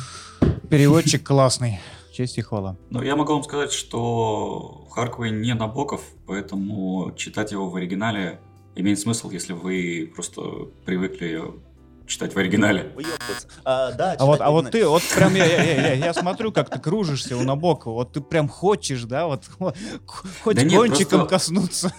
переводчик 0.69 1.23
классный. 1.25 1.79
Честь 2.13 2.37
и 2.37 2.41
хвала. 2.41 2.75
Ну, 2.89 3.01
я 3.01 3.15
могу 3.15 3.33
вам 3.33 3.43
сказать, 3.43 3.71
что 3.71 4.85
Харквей 4.91 5.31
не 5.31 5.53
Набоков, 5.53 6.01
поэтому 6.27 7.13
читать 7.15 7.53
его 7.53 7.69
в 7.69 7.75
оригинале 7.77 8.41
имеет 8.75 8.99
смысл, 8.99 9.29
если 9.29 9.53
вы 9.53 10.11
просто 10.13 10.41
привыкли 10.85 11.41
читать 12.07 12.35
в 12.35 12.37
оригинале. 12.37 12.93
А, 13.63 13.93
да, 13.93 14.17
А 14.19 14.25
вот, 14.25 14.41
а 14.41 14.51
вот 14.51 14.71
ты, 14.71 14.85
вот 14.85 15.01
прям 15.15 15.33
я, 15.35 15.45
я, 15.45 15.63
я, 15.63 15.93
я 15.93 16.13
смотрю, 16.13 16.51
как 16.51 16.69
ты 16.69 16.79
кружишься 16.79 17.37
у 17.37 17.43
Набокова, 17.43 17.93
вот 17.93 18.11
ты 18.11 18.19
прям 18.19 18.49
хочешь, 18.49 19.03
да, 19.03 19.27
вот 19.27 19.45
хоть 20.43 20.57
Да 20.57 20.63
нет, 20.63 20.73
кончиком 20.77 21.19
просто- 21.21 21.29
коснуться. 21.29 21.93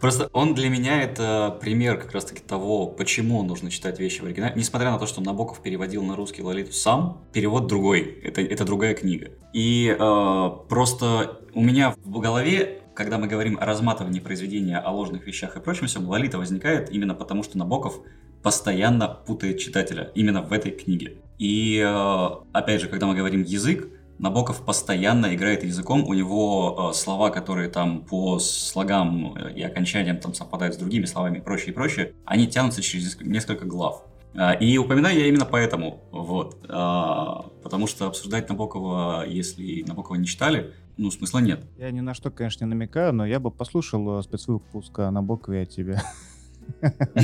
Просто 0.00 0.28
он 0.32 0.54
для 0.54 0.68
меня 0.68 1.02
это 1.02 1.56
пример 1.60 1.98
как 1.98 2.12
раз-таки 2.12 2.40
того, 2.40 2.86
почему 2.86 3.42
нужно 3.42 3.70
читать 3.70 3.98
вещи 3.98 4.20
в 4.20 4.24
оригинале. 4.24 4.54
Несмотря 4.56 4.90
на 4.90 4.98
то, 4.98 5.06
что 5.06 5.20
Набоков 5.20 5.62
переводил 5.62 6.02
на 6.02 6.16
русский 6.16 6.42
Лолиту 6.42 6.72
сам, 6.72 7.22
перевод 7.32 7.66
другой. 7.66 8.18
Это, 8.22 8.40
это 8.40 8.64
другая 8.64 8.94
книга. 8.94 9.30
И 9.52 9.96
э, 9.98 10.50
просто 10.68 11.40
у 11.54 11.62
меня 11.62 11.94
в 12.04 12.18
голове, 12.18 12.82
когда 12.94 13.18
мы 13.18 13.26
говорим 13.26 13.58
о 13.60 13.64
разматывании 13.64 14.20
произведения, 14.20 14.78
о 14.78 14.90
ложных 14.92 15.26
вещах 15.26 15.56
и 15.56 15.60
прочем 15.60 15.86
всем, 15.86 16.08
Лолита 16.08 16.38
возникает 16.38 16.90
именно 16.90 17.14
потому, 17.14 17.42
что 17.42 17.58
Набоков 17.58 18.00
постоянно 18.42 19.08
путает 19.08 19.58
читателя 19.58 20.12
именно 20.14 20.42
в 20.42 20.52
этой 20.52 20.70
книге. 20.70 21.16
И 21.38 21.82
э, 21.84 22.28
опять 22.52 22.80
же, 22.80 22.88
когда 22.88 23.06
мы 23.06 23.14
говорим 23.14 23.42
язык, 23.42 23.88
Набоков 24.18 24.64
постоянно 24.64 25.34
играет 25.34 25.62
языком, 25.62 26.04
у 26.04 26.14
него 26.14 26.90
э, 26.90 26.94
слова, 26.94 27.30
которые 27.30 27.68
там 27.68 28.00
по 28.04 28.38
слогам 28.38 29.34
э, 29.36 29.52
и 29.54 29.62
окончаниям 29.62 30.18
там 30.18 30.32
совпадают 30.34 30.74
с 30.74 30.78
другими 30.78 31.04
словами 31.04 31.38
и 31.38 31.40
прочее, 31.40 31.70
и 31.70 31.72
прочее, 31.72 32.14
они 32.24 32.46
тянутся 32.46 32.80
через 32.82 33.14
неск- 33.16 33.24
несколько 33.24 33.66
глав. 33.66 34.02
А, 34.38 34.52
И 34.52 34.76
упоминаю 34.78 35.18
я 35.18 35.26
именно 35.28 35.44
поэтому, 35.46 36.00
вот, 36.12 36.58
А, 36.68 37.46
потому 37.62 37.86
что 37.86 38.06
обсуждать 38.06 38.48
Набокова, 38.48 39.24
если 39.26 39.82
Набокова 39.86 40.16
не 40.16 40.26
читали, 40.26 40.72
ну, 40.98 41.10
смысла 41.10 41.40
нет. 41.40 41.64
Я 41.78 41.90
ни 41.90 42.00
на 42.00 42.14
что, 42.14 42.30
конечно, 42.30 42.64
не 42.64 42.70
намекаю, 42.70 43.12
но 43.12 43.26
я 43.26 43.38
бы 43.38 43.50
послушал 43.50 44.18
э, 44.18 44.22
спецвыпуск 44.22 44.98
о 45.00 45.10
Набокове 45.10 45.62
от 45.62 45.68
тебя. 45.70 46.02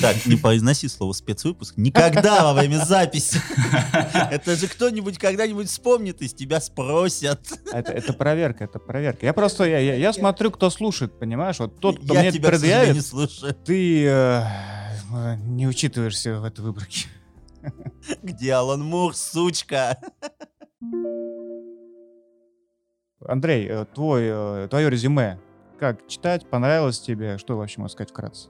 Так, 0.01 0.27
не 0.27 0.37
произноси 0.37 0.89
слово 0.89 1.13
спецвыпуск 1.13 1.77
никогда 1.77 2.45
во 2.45 2.55
время 2.55 2.85
записи. 2.85 3.41
Это 4.31 4.57
же 4.57 4.67
кто-нибудь 4.67 5.19
когда-нибудь 5.19 5.69
вспомнит, 5.69 6.23
и 6.23 6.29
с 6.29 6.35
тебя 6.35 6.61
спросят. 6.61 7.41
Это, 7.73 7.93
это 7.93 8.13
проверка, 8.13 8.65
это 8.65 8.79
проверка. 8.79 9.27
Я 9.27 9.33
просто, 9.33 9.65
я, 9.65 9.79
я, 9.79 9.95
я 9.95 10.13
смотрю, 10.13 10.51
кто 10.51 10.71
слушает, 10.71 11.19
понимаешь? 11.19 11.59
Вот 11.59 11.81
тот, 11.81 12.03
кто 12.03 12.15
Я 12.15 12.21
мне 12.21 12.33
тебя, 12.33 12.49
предъявит, 12.49 12.95
не 12.95 13.01
слушаю. 13.01 13.55
ты 13.55 14.07
э, 14.07 14.43
э, 15.15 15.37
не 15.37 15.67
учитываешься 15.67 16.41
в 16.41 16.45
этой 16.45 16.61
выборке. 16.61 17.09
Где 18.23 18.55
Алан 18.55 18.83
Мур, 18.83 19.15
сучка? 19.15 19.99
Андрей, 23.27 23.69
э, 23.69 23.85
твой, 23.95 24.23
э, 24.25 24.69
твое 24.69 24.91
резюме. 24.91 25.39
Как 25.79 26.07
читать? 26.09 26.49
Понравилось 26.49 27.01
тебе? 27.01 27.39
Что 27.39 27.57
вообще 27.57 27.81
можно 27.81 27.93
сказать 27.93 28.11
вкратце? 28.11 28.49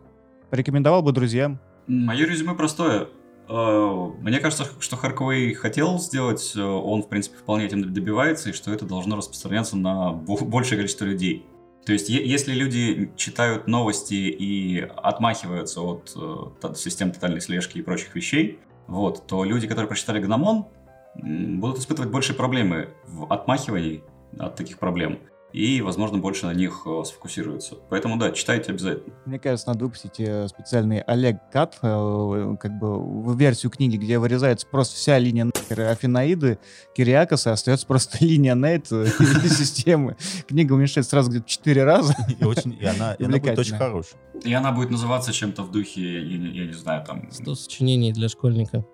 Порекомендовал 0.52 1.02
бы 1.02 1.12
друзьям? 1.12 1.58
Мое 1.86 2.26
резюме 2.26 2.52
простое. 2.54 3.08
Э, 3.48 4.10
Мне 4.20 4.38
кажется, 4.38 4.66
что 4.80 4.96
Харковый 4.96 5.54
хотел 5.54 5.98
сделать, 5.98 6.52
э, 6.54 6.60
он, 6.62 7.02
в 7.02 7.08
принципе, 7.08 7.38
вполне 7.38 7.64
этим 7.64 7.90
добивается, 7.90 8.50
и 8.50 8.52
что 8.52 8.70
это 8.70 8.84
должно 8.84 9.16
распространяться 9.16 9.78
на 9.78 10.12
бо- 10.12 10.44
большее 10.44 10.76
количество 10.76 11.06
людей. 11.06 11.46
То 11.86 11.94
есть, 11.94 12.10
если 12.10 12.52
люди 12.52 13.10
читают 13.16 13.66
новости 13.66 14.12
и 14.12 14.80
отмахиваются 14.80 15.80
от 15.80 16.12
э, 16.14 16.74
систем 16.74 17.12
тотальной 17.12 17.40
слежки 17.40 17.78
и 17.78 17.82
прочих 17.82 18.14
вещей, 18.14 18.58
вот, 18.88 19.26
то 19.26 19.44
люди, 19.44 19.66
которые 19.66 19.88
прочитали 19.88 20.20
Гномон, 20.20 20.66
будут 21.14 21.78
испытывать 21.78 22.10
большие 22.10 22.36
проблемы 22.36 22.90
в 23.06 23.32
отмахивании 23.32 24.04
от 24.38 24.54
таких 24.56 24.78
проблем. 24.78 25.18
И, 25.52 25.82
возможно, 25.82 26.16
больше 26.18 26.46
на 26.46 26.54
них 26.54 26.82
э, 26.86 27.02
сфокусируются. 27.04 27.76
Поэтому, 27.90 28.16
да, 28.16 28.30
читайте 28.32 28.70
обязательно. 28.72 29.14
Мне 29.26 29.38
кажется, 29.38 29.68
надо 29.68 29.84
выпустить 29.84 30.18
э, 30.18 30.48
специальный 30.48 31.00
Олег 31.02 31.36
Кат, 31.52 31.78
э, 31.82 32.56
как 32.58 32.78
бы 32.78 32.98
в 32.98 33.36
версию 33.38 33.70
книги, 33.70 33.96
где 33.96 34.18
вырезается 34.18 34.66
просто 34.66 34.96
вся 34.96 35.18
линия 35.18 35.44
нахер 35.44 35.80
Афинаиды, 35.90 36.58
Кириакоса, 36.94 37.52
остается 37.52 37.86
просто 37.86 38.16
линия 38.24 38.54
Нейт 38.54 38.90
и 38.92 39.48
системы. 39.48 40.16
Книга 40.48 40.72
уменьшается 40.72 41.10
сразу 41.10 41.30
где-то 41.30 41.46
4 41.46 41.84
раза. 41.84 42.14
И, 42.38 42.44
очень, 42.44 42.72
и 42.80 42.86
она, 42.86 43.12
и 43.14 43.24
она 43.24 43.36
будет 43.36 43.58
очень 43.58 43.76
хорошая. 43.76 44.20
И 44.42 44.54
она 44.54 44.72
будет 44.72 44.90
называться 44.90 45.32
чем-то 45.32 45.64
в 45.64 45.70
духе, 45.70 46.22
я, 46.22 46.38
не- 46.38 46.56
я 46.56 46.66
не 46.66 46.72
знаю, 46.72 47.04
там... 47.04 47.30
100 47.30 47.54
сочинений 47.56 48.12
для 48.12 48.28
школьника. 48.30 48.86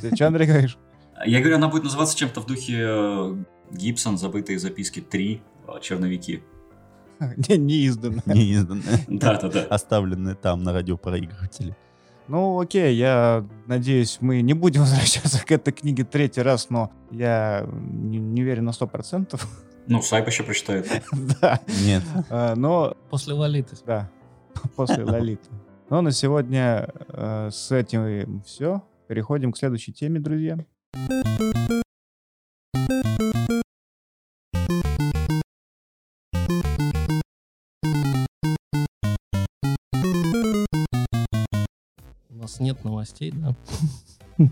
Ты 0.00 0.14
что, 0.14 0.28
Андрей, 0.28 0.46
говоришь? 0.46 0.78
Я 1.26 1.40
говорю, 1.40 1.56
она 1.56 1.68
будет 1.68 1.84
называться 1.84 2.16
чем-то 2.16 2.40
в 2.40 2.46
духе 2.46 3.44
Гибсон, 3.70 4.18
забытые 4.18 4.58
записки 4.58 5.00
3, 5.00 5.42
э, 5.68 5.80
черновики. 5.80 6.42
Не, 7.48 7.56
не 7.56 7.86
издано. 7.86 8.22
Неизданная. 8.26 9.00
Да-да-да. 9.08 9.62
Оставленная 9.64 10.34
там 10.34 10.62
на 10.62 10.72
радиопроигрывателе. 10.72 11.76
Ну, 12.26 12.58
окей, 12.60 12.96
я 12.96 13.46
надеюсь, 13.66 14.18
мы 14.20 14.40
не 14.40 14.54
будем 14.54 14.80
возвращаться 14.82 15.44
к 15.44 15.50
этой 15.52 15.72
книге 15.72 16.04
третий 16.04 16.42
раз, 16.42 16.70
но 16.70 16.90
я 17.10 17.66
не, 17.70 18.18
не 18.18 18.42
уверен 18.42 18.64
на 18.64 18.72
сто 18.72 18.86
процентов. 18.86 19.46
Ну, 19.86 20.00
Сайп 20.00 20.26
еще 20.26 20.42
прочитает. 20.44 20.88
Да, 21.40 21.60
Нет. 21.84 22.02
э, 22.30 22.54
но 22.56 22.96
После 23.10 23.34
Лолиты. 23.34 23.76
Да, 23.86 24.10
после 24.76 25.04
Лолиты. 25.04 25.48
Ну, 25.90 26.00
на 26.00 26.10
сегодня 26.10 26.88
э, 27.08 27.50
с 27.52 27.70
этим 27.70 28.42
все. 28.46 28.82
Переходим 29.06 29.52
к 29.52 29.58
следующей 29.58 29.92
теме, 29.92 30.20
друзья. 30.20 30.58
Нас 42.54 42.60
нет 42.60 42.84
новостей, 42.84 43.32
да? 43.32 43.56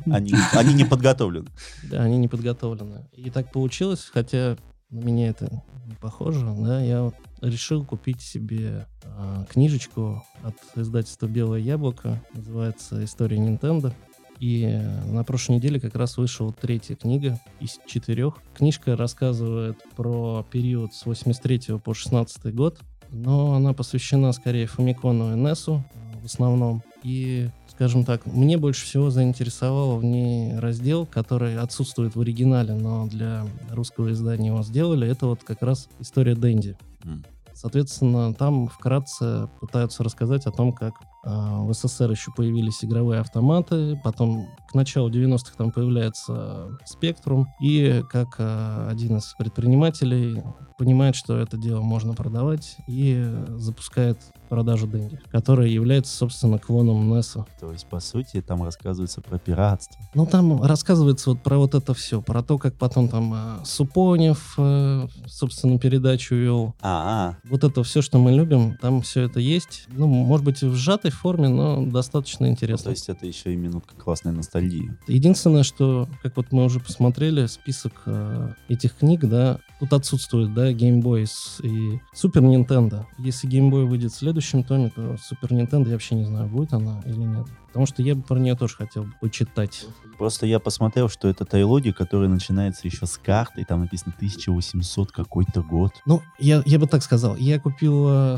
Они, 0.07 0.33
они 0.53 0.75
не 0.75 0.85
подготовлены. 0.85 1.49
Да, 1.91 2.03
они 2.03 2.17
не 2.19 2.29
подготовлены. 2.29 3.07
И 3.13 3.31
так 3.31 3.51
получилось, 3.53 4.09
хотя 4.13 4.57
на 4.91 5.01
меня 5.01 5.29
это 5.29 5.63
не 5.87 5.95
похоже, 5.95 6.47
да, 6.59 6.81
я 6.81 7.13
решил 7.41 7.85
купить 7.85 8.21
себе 8.21 8.87
а, 9.05 9.45
книжечку 9.47 10.23
от 10.43 10.55
издательства 10.77 11.27
«Белое 11.27 11.61
яблоко», 11.61 12.23
называется 12.35 13.05
«История 13.05 13.39
Nintendo». 13.39 13.93
И 14.39 14.67
на 15.07 15.23
прошлой 15.25 15.57
неделе 15.57 15.81
как 15.81 15.95
раз 15.95 16.17
вышла 16.17 16.53
третья 16.53 16.97
книга 16.97 17.41
из 17.61 17.79
четырех. 17.87 18.35
Книжка 18.55 18.97
рассказывает 18.97 19.79
про 19.97 20.45
период 20.51 20.95
с 20.95 21.07
83 21.07 21.79
по 21.79 21.95
16 21.95 22.53
год, 22.55 22.81
но 23.11 23.55
она 23.55 23.73
посвящена 23.73 24.33
скорее 24.33 24.67
Фамикону 24.67 25.37
и 25.37 25.39
Несу 25.39 25.85
в 26.23 26.27
основном. 26.27 26.83
И, 27.03 27.51
скажем 27.83 28.05
так, 28.05 28.25
мне 28.27 28.59
больше 28.59 28.85
всего 28.85 29.11
заинтересовал 29.11 29.97
в 29.97 30.05
ней 30.05 30.57
раздел, 30.57 31.05
который 31.05 31.59
отсутствует 31.59 32.15
в 32.15 32.21
оригинале, 32.21 32.75
но 32.75 33.09
для 33.09 33.45
русского 33.73 34.13
издания 34.13 34.49
его 34.49 34.63
сделали. 34.63 35.09
Это 35.09 35.27
вот 35.27 35.43
как 35.43 35.63
раз 35.63 35.89
история 35.99 36.37
Дэнди. 36.37 36.77
Соответственно, 37.55 38.35
там 38.35 38.69
вкратце 38.69 39.49
пытаются 39.61 40.05
рассказать 40.05 40.47
о 40.47 40.53
том, 40.53 40.73
как 40.73 40.95
в 41.25 41.73
СССР 41.73 42.11
еще 42.11 42.33
появились 42.33 42.85
игровые 42.85 43.21
автоматы, 43.21 44.01
потом 44.03 44.49
к 44.69 44.75
началу 44.75 45.11
90-х 45.11 45.53
там 45.57 45.71
появляется 45.71 46.79
Спектрум, 46.85 47.49
и 47.61 48.03
как 48.11 48.37
а, 48.39 48.89
один 48.91 49.19
из 49.19 49.35
предпринимателей 49.39 50.43
понимает, 50.79 51.15
что 51.15 51.37
это 51.37 51.57
дело 51.57 51.81
можно 51.81 52.15
продавать, 52.15 52.77
и 52.89 53.33
запускает 53.57 54.19
продажу 54.49 54.87
Дэнди, 54.87 55.21
которая 55.31 55.69
является, 55.69 56.15
собственно, 56.15 56.59
клоном 56.59 57.09
Неса. 57.09 57.47
То 57.61 57.73
есть, 57.73 57.87
по 57.87 58.01
сути, 58.01 58.43
там 58.43 58.63
рассказывается 58.65 59.21
про 59.21 59.39
пиратство. 59.39 60.03
Ну, 60.15 60.27
там 60.27 60.61
рассказывается 60.61 61.31
вот 61.31 61.43
про 61.43 61.57
вот 61.57 61.75
это 61.75 61.95
все, 61.95 62.21
про 62.21 62.43
то, 62.43 62.59
как 62.59 62.75
потом 62.75 63.09
там 63.09 63.33
а, 63.33 63.63
Супонев, 63.65 64.55
э, 64.59 65.07
собственно, 65.27 65.79
передачу 65.79 66.35
вел. 66.35 66.75
А, 66.83 67.37
Вот 67.49 67.65
это 67.65 67.83
все, 67.83 68.03
что 68.03 68.19
мы 68.19 68.33
любим, 68.33 68.77
там 68.79 69.03
все 69.03 69.23
это 69.23 69.41
есть. 69.41 69.87
Ну, 69.89 70.07
может 70.07 70.45
быть, 70.45 70.63
в 70.63 70.75
сжатой 70.75 71.12
форме, 71.15 71.49
но 71.49 71.85
достаточно 71.85 72.47
ну, 72.47 72.53
интересно. 72.53 72.85
то 72.85 72.91
есть 72.91 73.09
это 73.09 73.27
еще 73.27 73.53
и 73.53 73.57
минутка 73.57 73.95
классной 73.97 74.33
ностальгии. 74.33 74.97
Единственное, 75.07 75.63
что, 75.63 76.09
как 76.23 76.37
вот 76.37 76.53
мы 76.53 76.65
уже 76.65 76.81
посмотрели, 76.81 77.47
список 77.47 78.03
э, 78.07 78.53
этих 78.69 78.97
книг, 78.97 79.21
да, 79.25 79.59
тут 79.81 79.93
отсутствует, 79.93 80.55
да, 80.55 80.73
Game 80.73 81.01
Boy 81.03 81.27
с- 81.27 81.61
и 81.63 82.01
Super 82.15 82.43
Nintendo. 82.43 83.05
Если 83.19 83.49
Game 83.49 83.71
Boy 83.71 83.85
выйдет 83.87 84.13
в 84.13 84.17
следующем 84.17 84.65
томе, 84.65 84.91
то 84.91 85.15
Super 85.15 85.49
Nintendo 85.51 85.87
я 85.87 85.93
вообще 85.93 86.15
не 86.15 86.25
знаю, 86.25 86.49
будет 86.49 86.73
она 86.73 87.01
или 87.05 87.17
нет. 87.17 87.47
Потому 87.69 87.87
что 87.87 88.03
я 88.03 88.15
бы 88.15 88.23
про 88.23 88.39
нее 88.39 88.55
тоже 88.55 88.77
хотел 88.77 89.05
бы 89.05 89.13
почитать. 89.21 89.87
Просто 90.19 90.45
я 90.47 90.61
посмотрел, 90.61 91.09
что 91.09 91.27
это 91.29 91.47
трилогия, 91.47 91.95
которая 91.95 92.29
начинается 92.29 92.87
еще 92.87 93.07
с 93.07 93.17
карты, 93.17 93.63
и 93.63 93.65
там 93.65 93.81
написано 93.81 94.13
1800 94.17 95.11
какой-то 95.11 95.63
год. 95.63 95.93
Ну, 96.05 96.21
я, 96.39 96.63
я 96.67 96.79
бы 96.79 96.87
так 96.87 97.03
сказал, 97.03 97.35
я 97.37 97.59
купил 97.59 98.37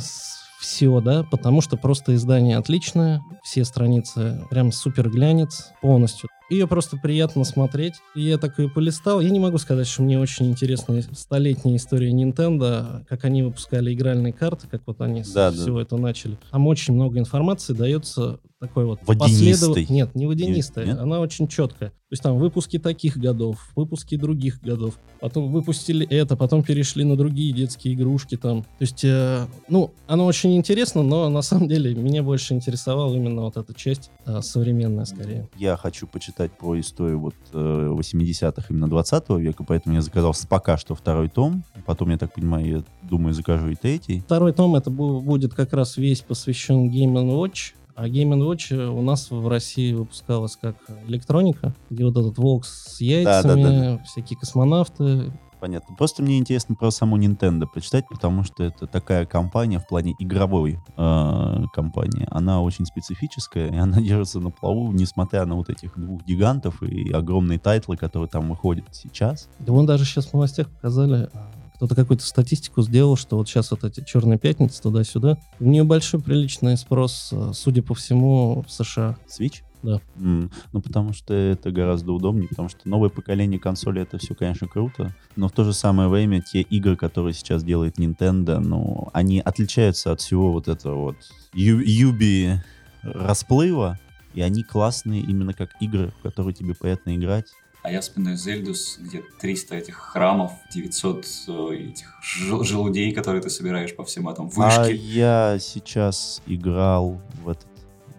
все, 0.59 1.01
да, 1.01 1.23
потому 1.25 1.61
что 1.61 1.77
просто 1.77 2.15
издание 2.15 2.59
отличное, 2.59 3.21
все 3.43 3.65
страницы 3.65 4.41
прям 4.51 4.73
супер 4.73 5.11
глянец 5.11 5.73
полностью. 5.81 6.29
Ее 6.51 6.67
просто 6.67 6.97
приятно 6.97 7.45
смотреть. 7.45 7.95
И 8.15 8.23
я 8.23 8.39
так 8.39 8.59
ее 8.59 8.69
полистал. 8.69 9.21
Я 9.21 9.31
не 9.31 9.41
могу 9.41 9.59
сказать, 9.59 9.87
что 9.87 10.03
мне 10.03 10.19
очень 10.19 10.47
интересна 10.51 11.01
столетняя 11.13 11.77
история 11.77 12.13
Nintendo, 12.13 13.05
как 13.09 13.25
они 13.25 13.43
выпускали 13.43 13.93
игральные 13.95 14.33
карты, 14.33 14.67
как 14.71 14.83
вот 14.87 15.01
они 15.01 15.25
с 15.25 15.33
Да, 15.33 15.51
да. 15.51 15.57
всего 15.57 15.81
этого 15.81 15.99
начали. 15.99 16.39
Там 16.51 16.67
очень 16.67 16.95
много 16.95 17.19
информации 17.19 17.73
дается 17.73 18.41
такой 18.61 18.85
вот 18.87 19.01
Водянистой. 19.07 19.69
последов- 19.69 19.91
Нет, 19.91 20.15
не 20.15 20.27
водянистая. 20.27 20.87
Нет? 20.87 20.99
Она 20.99 21.21
очень 21.21 21.49
четкая. 21.49 21.91
То 21.91 22.13
есть 22.13 22.23
там 22.23 22.39
выпуски 22.39 22.79
таких 22.79 23.17
годов, 23.19 23.71
выпуски 23.75 24.17
других 24.17 24.61
годов. 24.63 24.99
Потом 25.21 25.51
выпустили 25.53 26.07
это, 26.09 26.37
потом 26.37 26.63
перешли 26.63 27.05
на 27.05 27.17
другие 27.17 27.53
детские 27.53 27.95
игрушки 27.95 28.37
там. 28.37 28.63
То 28.63 28.69
есть, 28.81 29.05
э, 29.05 29.47
ну, 29.69 29.93
оно 30.07 30.25
очень 30.25 30.57
интересно, 30.57 31.03
но 31.03 31.29
на 31.29 31.43
самом 31.43 31.69
деле 31.69 31.95
меня 31.95 32.23
больше 32.23 32.55
интересовала 32.55 33.15
именно 33.15 33.43
вот 33.43 33.57
эта 33.57 33.75
часть 33.75 34.11
э, 34.27 34.41
современная 34.43 35.05
скорее. 35.07 35.49
Я 35.59 35.77
хочу 35.77 36.07
почитать 36.07 36.34
про 36.59 36.79
историю 36.81 37.21
вот 37.21 37.35
э, 37.53 37.89
80-х, 37.91 38.67
именно 38.71 38.89
20 38.89 39.29
века, 39.31 39.65
поэтому 39.65 39.95
я 39.95 40.03
заказал 40.03 40.35
пока 40.49 40.77
что 40.77 40.95
второй 40.95 41.29
том. 41.29 41.65
Потом, 41.87 42.11
я 42.11 42.19
так 42.19 42.35
понимаю, 42.35 42.67
я 42.67 42.83
думаю, 43.03 43.35
закажу 43.35 43.69
и 43.69 43.75
третий. 43.75 44.21
Второй 44.21 44.53
том 44.53 44.75
это 44.75 44.91
бу- 44.91 45.21
будет 45.21 45.55
как 45.55 45.73
раз 45.73 45.97
весь 45.97 46.21
посвящен 46.21 46.91
Game 46.91 47.13
Watch. 47.15 47.73
А 47.95 48.09
Game 48.09 48.35
Watch 48.39 48.75
э, 48.77 48.89
у 48.89 49.03
нас 49.03 49.31
в 49.31 49.47
России 49.49 49.93
выпускалась 49.93 50.57
как 50.57 50.77
электроника, 51.07 51.75
где 51.91 52.05
вот 52.05 52.17
этот 52.17 52.37
волк 52.39 52.65
с 52.65 53.01
яйцами, 53.01 53.63
Да-да-да. 53.63 54.03
всякие 54.05 54.39
космонавты. 54.39 55.33
Понятно. 55.65 55.97
Просто 55.97 56.23
мне 56.23 56.37
интересно 56.37 56.75
про 56.75 56.91
саму 56.91 57.17
Nintendo 57.17 57.65
почитать, 57.67 58.05
потому 58.11 58.45
что 58.45 58.65
это 58.65 58.87
такая 58.87 59.25
компания 59.25 59.79
в 59.79 59.89
плане 59.89 60.15
игровой 60.19 60.79
э, 60.95 61.63
компании. 61.73 62.29
Она 62.31 62.61
очень 62.61 62.85
специфическая, 62.85 63.73
и 63.73 63.77
она 63.79 63.99
держится 64.03 64.41
на 64.41 64.51
плаву, 64.51 64.93
несмотря 64.93 65.47
на 65.47 65.55
вот 65.55 65.71
этих 65.71 65.99
двух 65.99 66.23
гигантов 66.23 66.83
и 66.83 67.11
огромные 67.11 67.59
тайтлы, 67.59 67.97
которые 67.97 68.29
там 68.29 68.51
выходят 68.51 68.85
сейчас. 68.93 69.49
Да 69.59 69.73
вон 69.73 69.87
даже 69.87 70.05
сейчас 70.05 70.27
в 70.27 70.35
новостях 70.35 70.69
показали, 70.69 71.31
а, 71.33 71.51
кто-то 71.77 71.95
какую-то 71.95 72.27
статистику 72.27 72.83
сделал, 72.83 73.17
что 73.17 73.39
вот 73.39 73.49
сейчас 73.49 73.71
вот 73.71 73.85
эти 73.85 74.05
черные 74.05 74.39
пятницы 74.39 74.83
туда-сюда, 74.83 75.39
у 75.61 75.65
нее 75.65 75.85
большой 75.85 76.21
приличный 76.21 76.77
спрос, 76.77 77.31
а, 77.33 77.53
судя 77.55 77.83
по 77.83 77.95
всему, 77.95 78.67
в 78.69 78.71
США. 78.71 79.17
Switch? 79.27 79.63
Да. 79.85 80.01
М, 80.17 80.51
ну, 80.73 80.81
потому 80.81 81.13
что 81.13 81.35
это 81.35 81.71
гораздо 81.71 82.13
удобнее, 82.13 82.49
потому 82.49 82.69
что 82.71 82.89
новое 82.89 83.11
поколение 83.11 83.61
консолей 83.61 84.03
это 84.03 84.17
все, 84.19 84.35
конечно, 84.35 84.67
круто, 84.67 85.15
но 85.37 85.49
в 85.49 85.53
то 85.53 85.63
же 85.63 85.73
самое 85.75 86.09
время 86.09 86.41
те 86.41 86.63
игры, 86.63 86.97
которые 86.97 87.35
сейчас 87.35 87.63
делает 87.63 87.99
Nintendo, 87.99 88.59
ну, 88.61 89.11
они 89.13 89.41
отличаются 89.41 90.11
от 90.13 90.21
всего 90.23 90.53
вот 90.53 90.69
этого 90.69 90.97
вот 91.01 91.17
ю- 91.53 91.81
юби 91.85 92.63
расплыва, 93.03 93.99
и 94.35 94.41
они 94.41 94.63
классные 94.63 95.21
именно 95.21 95.53
как 95.53 95.71
игры, 95.81 96.13
в 96.19 96.23
которые 96.23 96.55
тебе 96.55 96.75
приятно 96.75 97.15
играть. 97.15 97.47
А 97.83 97.91
я 97.93 98.01
вспоминаю 98.01 98.39
Зельдус, 98.39 98.99
где 98.99 99.23
300 99.43 99.77
этих 99.77 99.97
храмов, 99.97 100.53
900 100.73 101.27
э, 101.49 101.75
этих 101.91 102.15
жел- 102.23 102.65
желудей, 102.65 103.13
которые 103.13 103.43
ты 103.43 103.51
собираешь 103.51 103.95
по 103.95 104.05
всем 104.05 104.27
этому, 104.27 104.51
А 104.57 104.85
вышки. 104.87 104.95
я 104.95 105.59
сейчас 105.61 106.41
играл 106.47 107.21
в 107.45 107.51
этот 107.51 107.67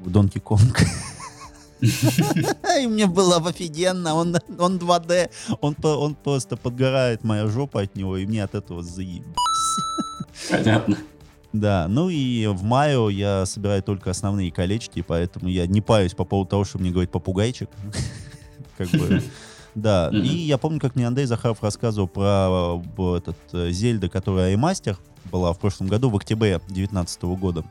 в 0.01 0.09
Donkey 0.15 0.39
Kong. 0.39 0.59
И 2.81 2.87
мне 2.87 3.07
было 3.07 3.37
офигенно, 3.37 4.15
он, 4.15 4.37
он 4.57 4.77
2D, 4.77 5.29
он, 5.61 5.75
он 5.83 6.15
просто 6.15 6.57
подгорает 6.57 7.23
моя 7.23 7.47
жопа 7.47 7.81
от 7.81 7.95
него, 7.95 8.17
и 8.17 8.25
мне 8.25 8.43
от 8.43 8.55
этого 8.55 8.83
заебись. 8.83 9.25
Понятно. 10.49 10.97
Да, 11.53 11.87
ну 11.87 12.09
и 12.09 12.47
в 12.47 12.63
Майо 12.63 13.07
я 13.07 13.45
собираю 13.45 13.81
только 13.81 14.11
основные 14.11 14.51
колечки, 14.51 15.01
поэтому 15.01 15.47
я 15.47 15.65
не 15.67 15.79
парюсь 15.79 16.13
по 16.13 16.25
поводу 16.25 16.49
того, 16.49 16.65
что 16.65 16.79
мне 16.79 16.91
говорит 16.91 17.11
попугайчик. 17.11 17.69
Как 18.77 18.89
бы, 18.89 19.23
да. 19.73 20.09
И 20.11 20.27
я 20.27 20.57
помню, 20.57 20.81
как 20.81 20.95
мне 20.95 21.07
Андрей 21.07 21.25
Захаров 21.25 21.63
рассказывал 21.63 22.09
про 22.09 22.81
э, 22.97 23.17
этот 23.17 23.37
э, 23.53 23.71
Зельда, 23.71 24.09
которая 24.09 24.47
Аймастер 24.47 24.97
была 25.31 25.53
в 25.53 25.59
прошлом 25.59 25.87
году, 25.87 26.09
в 26.09 26.15
октябре 26.17 26.59
2019 26.67 27.23
года. 27.23 27.63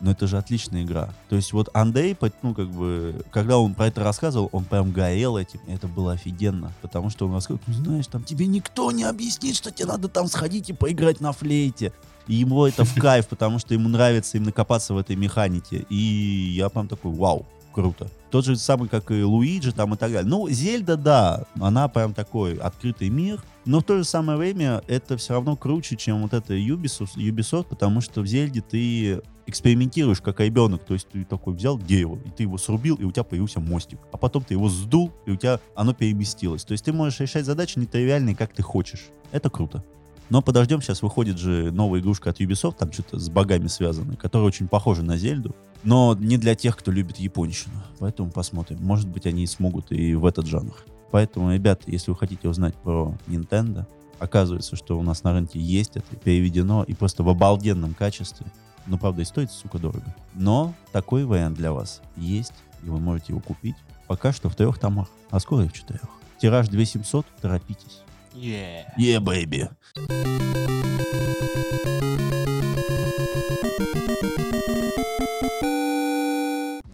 Но 0.00 0.10
это 0.10 0.26
же 0.26 0.36
отличная 0.38 0.82
игра. 0.82 1.08
То 1.28 1.36
есть 1.36 1.52
вот 1.52 1.68
Андрей, 1.72 2.14
по- 2.14 2.30
ну, 2.42 2.54
как 2.54 2.68
бы, 2.68 3.24
когда 3.30 3.58
он 3.58 3.74
про 3.74 3.86
это 3.86 4.02
рассказывал, 4.02 4.48
он 4.52 4.64
прям 4.64 4.92
горел 4.92 5.36
этим. 5.36 5.60
Это 5.66 5.86
было 5.88 6.12
офигенно. 6.12 6.72
Потому 6.82 7.10
что 7.10 7.26
он 7.26 7.34
рассказывал, 7.34 7.62
ну, 7.66 7.74
знаешь, 7.84 8.06
там 8.06 8.22
тебе 8.24 8.46
никто 8.46 8.90
не 8.90 9.04
объяснит, 9.04 9.56
что 9.56 9.70
тебе 9.70 9.86
надо 9.86 10.08
там 10.08 10.26
сходить 10.26 10.70
и 10.70 10.72
поиграть 10.72 11.20
на 11.20 11.32
флейте. 11.32 11.92
И 12.26 12.34
ему 12.34 12.64
это 12.64 12.84
в 12.84 12.94
кайф, 12.94 13.28
потому 13.28 13.58
что 13.58 13.74
ему 13.74 13.88
нравится 13.88 14.36
именно 14.36 14.52
копаться 14.52 14.94
в 14.94 14.98
этой 14.98 15.16
механике. 15.16 15.84
И 15.90 16.54
я 16.56 16.68
прям 16.68 16.88
такой, 16.88 17.12
вау, 17.12 17.46
круто. 17.72 18.08
Тот 18.34 18.44
же 18.44 18.56
самый, 18.56 18.88
как 18.88 19.12
и 19.12 19.22
Луиджи 19.22 19.70
там 19.70 19.94
и 19.94 19.96
так 19.96 20.10
далее. 20.10 20.28
Ну, 20.28 20.48
Зельда, 20.48 20.96
да, 20.96 21.44
она 21.60 21.86
прям 21.86 22.12
такой 22.12 22.56
открытый 22.56 23.08
мир. 23.08 23.40
Но 23.64 23.78
в 23.78 23.84
то 23.84 23.96
же 23.96 24.02
самое 24.02 24.36
время 24.36 24.82
это 24.88 25.16
все 25.16 25.34
равно 25.34 25.54
круче, 25.54 25.94
чем 25.94 26.22
вот 26.22 26.32
это 26.32 26.54
Ubisoft, 26.54 27.14
Ubisoft, 27.14 27.66
потому 27.68 28.00
что 28.00 28.22
в 28.22 28.26
Зельде 28.26 28.60
ты 28.60 29.22
экспериментируешь 29.46 30.20
как 30.20 30.40
ребенок. 30.40 30.84
То 30.84 30.94
есть 30.94 31.10
ты 31.10 31.24
такой 31.24 31.54
взял 31.54 31.78
дерево, 31.78 32.18
и 32.24 32.30
ты 32.30 32.42
его 32.42 32.58
срубил, 32.58 32.96
и 32.96 33.04
у 33.04 33.12
тебя 33.12 33.22
появился 33.22 33.60
мостик. 33.60 34.00
А 34.10 34.16
потом 34.16 34.42
ты 34.42 34.54
его 34.54 34.68
сдул, 34.68 35.12
и 35.26 35.30
у 35.30 35.36
тебя 35.36 35.60
оно 35.76 35.94
переместилось. 35.94 36.64
То 36.64 36.72
есть 36.72 36.84
ты 36.84 36.92
можешь 36.92 37.20
решать 37.20 37.44
задачи 37.44 37.78
нетривиальные, 37.78 38.34
как 38.34 38.52
ты 38.52 38.64
хочешь. 38.64 39.10
Это 39.30 39.48
круто. 39.48 39.84
Но 40.30 40.42
подождем, 40.42 40.80
сейчас 40.80 41.02
выходит 41.02 41.38
же 41.38 41.70
новая 41.70 42.00
игрушка 42.00 42.30
от 42.30 42.40
Ubisoft, 42.40 42.76
там 42.78 42.92
что-то 42.92 43.18
с 43.18 43.28
богами 43.28 43.66
связано, 43.66 44.16
которая 44.16 44.48
очень 44.48 44.68
похожа 44.68 45.02
на 45.02 45.16
Зельду, 45.16 45.54
но 45.82 46.16
не 46.18 46.38
для 46.38 46.54
тех, 46.54 46.76
кто 46.76 46.90
любит 46.90 47.18
японщину. 47.18 47.74
Поэтому 47.98 48.30
посмотрим. 48.30 48.78
Может 48.80 49.08
быть, 49.08 49.26
они 49.26 49.46
смогут 49.46 49.92
и 49.92 50.14
в 50.14 50.24
этот 50.24 50.46
жанр. 50.46 50.74
Поэтому, 51.10 51.52
ребята, 51.52 51.82
если 51.86 52.10
вы 52.10 52.16
хотите 52.16 52.48
узнать 52.48 52.74
про 52.74 53.14
Nintendo, 53.26 53.86
оказывается, 54.18 54.76
что 54.76 54.98
у 54.98 55.02
нас 55.02 55.22
на 55.22 55.32
рынке 55.32 55.60
есть 55.60 55.96
это, 55.96 56.16
переведено 56.16 56.82
и 56.84 56.94
просто 56.94 57.22
в 57.22 57.28
обалденном 57.28 57.94
качестве. 57.94 58.46
Ну, 58.86 58.98
правда, 58.98 59.22
и 59.22 59.24
стоит, 59.24 59.50
сука, 59.50 59.78
дорого. 59.78 60.14
Но 60.34 60.74
такой 60.92 61.24
вариант 61.24 61.56
для 61.56 61.72
вас 61.72 62.00
есть, 62.16 62.52
и 62.82 62.88
вы 62.88 62.98
можете 62.98 63.32
его 63.32 63.40
купить. 63.40 63.76
Пока 64.06 64.32
что 64.32 64.48
в 64.48 64.56
трех 64.56 64.78
томах, 64.78 65.08
а 65.30 65.40
скоро 65.40 65.64
и 65.64 65.68
в 65.68 65.72
четырех. 65.72 66.08
Тираж 66.38 66.68
2700, 66.68 67.26
торопитесь. 67.40 68.02
Yeah. 68.34 68.84
Yeah, 68.98 69.20
baby. 69.20 69.68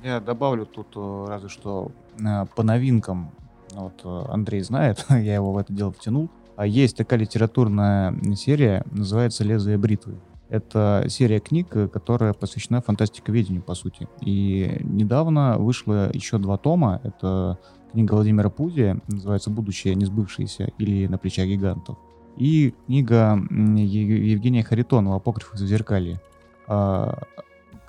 Я 0.03 0.21
добавлю 0.21 0.67
тут 0.67 0.89
э, 0.97 1.25
разве 1.29 1.49
что 1.49 1.93
э, 2.19 2.45
по 2.55 2.63
новинкам. 2.63 3.31
Вот 3.73 4.01
э, 4.05 4.25
Андрей 4.29 4.61
знает, 4.61 5.07
я 5.09 5.35
его 5.35 5.53
в 5.53 5.59
это 5.59 5.73
дело 5.73 5.93
втянул. 5.93 6.29
А 6.57 6.67
есть 6.67 6.99
такая 6.99 7.21
литературная 7.21 8.15
серия, 8.35 8.85
называется 8.91 9.43
«Лезвие 9.43 9.79
бритвы». 9.79 10.21
Это 10.51 11.07
серия 11.09 11.41
книг, 11.41 11.69
которая 11.91 12.35
посвящена 12.35 12.83
фантастиковедению, 12.83 13.63
по 13.63 13.75
сути. 13.75 14.09
И 14.21 14.79
недавно 14.81 15.57
вышло 15.57 16.11
еще 16.13 16.39
два 16.39 16.59
тома. 16.59 17.01
Это 17.05 17.59
книга 17.93 18.15
Владимира 18.15 18.51
Пузи, 18.51 19.01
называется 19.09 19.51
«Будущее 19.51 19.95
несбывшееся» 19.95 20.71
или 20.79 21.07
«На 21.07 21.19
плечах 21.19 21.47
гигантов». 21.47 21.97
И 22.37 22.75
книга 22.87 23.35
Евгения 23.51 24.63
Харитонова 24.63 25.17
«Апокриф 25.17 25.55
из 25.55 25.61
Зеркалья». 25.61 26.21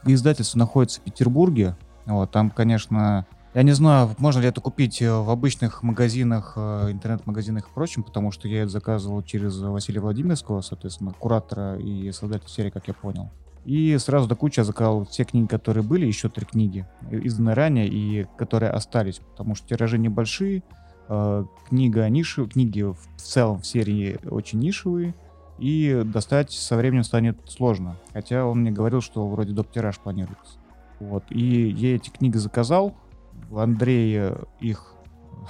Издательство 0.06 0.58
находится 0.58 1.00
в 1.00 1.04
Петербурге. 1.04 1.76
Вот, 2.06 2.32
там, 2.32 2.50
конечно, 2.50 3.28
я 3.54 3.64
не 3.64 3.74
знаю, 3.74 4.16
можно 4.18 4.40
ли 4.40 4.48
это 4.48 4.62
купить 4.62 5.02
в 5.02 5.30
обычных 5.30 5.84
магазинах, 5.84 6.54
э, 6.56 6.90
интернет-магазинах 6.92 7.66
и 7.68 7.74
прочем, 7.74 8.02
потому 8.02 8.32
что 8.32 8.48
я 8.48 8.62
это 8.62 8.72
заказывал 8.72 9.22
через 9.22 9.60
Василия 9.60 10.00
Владимирского, 10.00 10.62
соответственно, 10.62 11.12
куратора 11.12 11.78
и 11.78 12.12
создателя 12.12 12.50
серии, 12.50 12.70
как 12.72 12.88
я 12.88 12.94
понял. 12.94 13.30
И 13.66 13.96
сразу 14.00 14.28
до 14.28 14.36
кучи 14.36 14.60
я 14.60 14.64
заказал 14.64 15.06
все 15.06 15.24
книги, 15.24 15.48
которые 15.48 15.84
были, 15.84 16.06
еще 16.06 16.30
три 16.30 16.46
книги, 16.46 16.88
э, 17.10 17.20
изданные 17.20 17.54
ранее 17.54 17.88
и 17.88 18.26
которые 18.38 18.72
остались, 18.72 19.20
потому 19.20 19.54
что 19.56 19.68
тиражи 19.68 19.98
небольшие, 20.00 20.64
э, 21.10 21.46
книга 21.70 22.10
ниши, 22.10 22.48
книги 22.48 22.82
в 22.82 22.98
целом 23.18 23.62
в 23.62 23.68
серии 23.68 24.20
очень 24.30 24.60
нишевые, 24.60 25.14
и 25.60 26.02
достать 26.04 26.52
со 26.52 26.76
временем 26.76 27.04
станет 27.04 27.38
сложно. 27.48 27.98
Хотя 28.14 28.46
он 28.46 28.62
мне 28.62 28.72
говорил, 28.72 29.00
что 29.00 29.28
вроде 29.28 29.54
доп. 29.54 29.72
тираж 29.72 30.00
планируется. 30.00 30.58
Вот. 31.00 31.24
И 31.30 31.70
я 31.70 31.96
эти 31.96 32.10
книги 32.10 32.38
заказал. 32.38 32.96
Андрей 33.56 34.16
э, 34.18 34.44
их, 34.60 34.96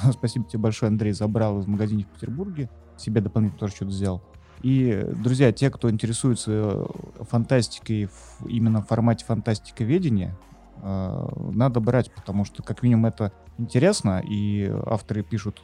спасибо 0.12 0.46
тебе 0.46 0.60
большое, 0.60 0.90
Андрей, 0.90 1.14
забрал 1.14 1.62
из 1.62 1.68
магазина 1.68 2.04
в 2.04 2.08
Петербурге. 2.08 2.70
Себе 2.98 3.22
дополнительно 3.22 3.60
тоже 3.60 3.74
что-то 3.74 3.92
взял. 3.92 4.22
И, 4.64 5.04
друзья, 5.16 5.52
те, 5.52 5.70
кто 5.70 5.90
интересуется 5.90 6.52
э, 6.52 6.86
фантастикой 7.24 8.10
именно 8.46 8.82
в 8.82 8.88
формате 8.88 9.26
фантастиковедения, 9.26 10.38
э, 10.82 11.28
надо 11.54 11.80
брать, 11.80 12.12
потому 12.14 12.46
что, 12.46 12.62
как 12.62 12.84
минимум, 12.84 13.08
это 13.08 13.32
интересно, 13.58 14.22
и 14.24 14.72
авторы 14.86 15.24
пишут 15.24 15.62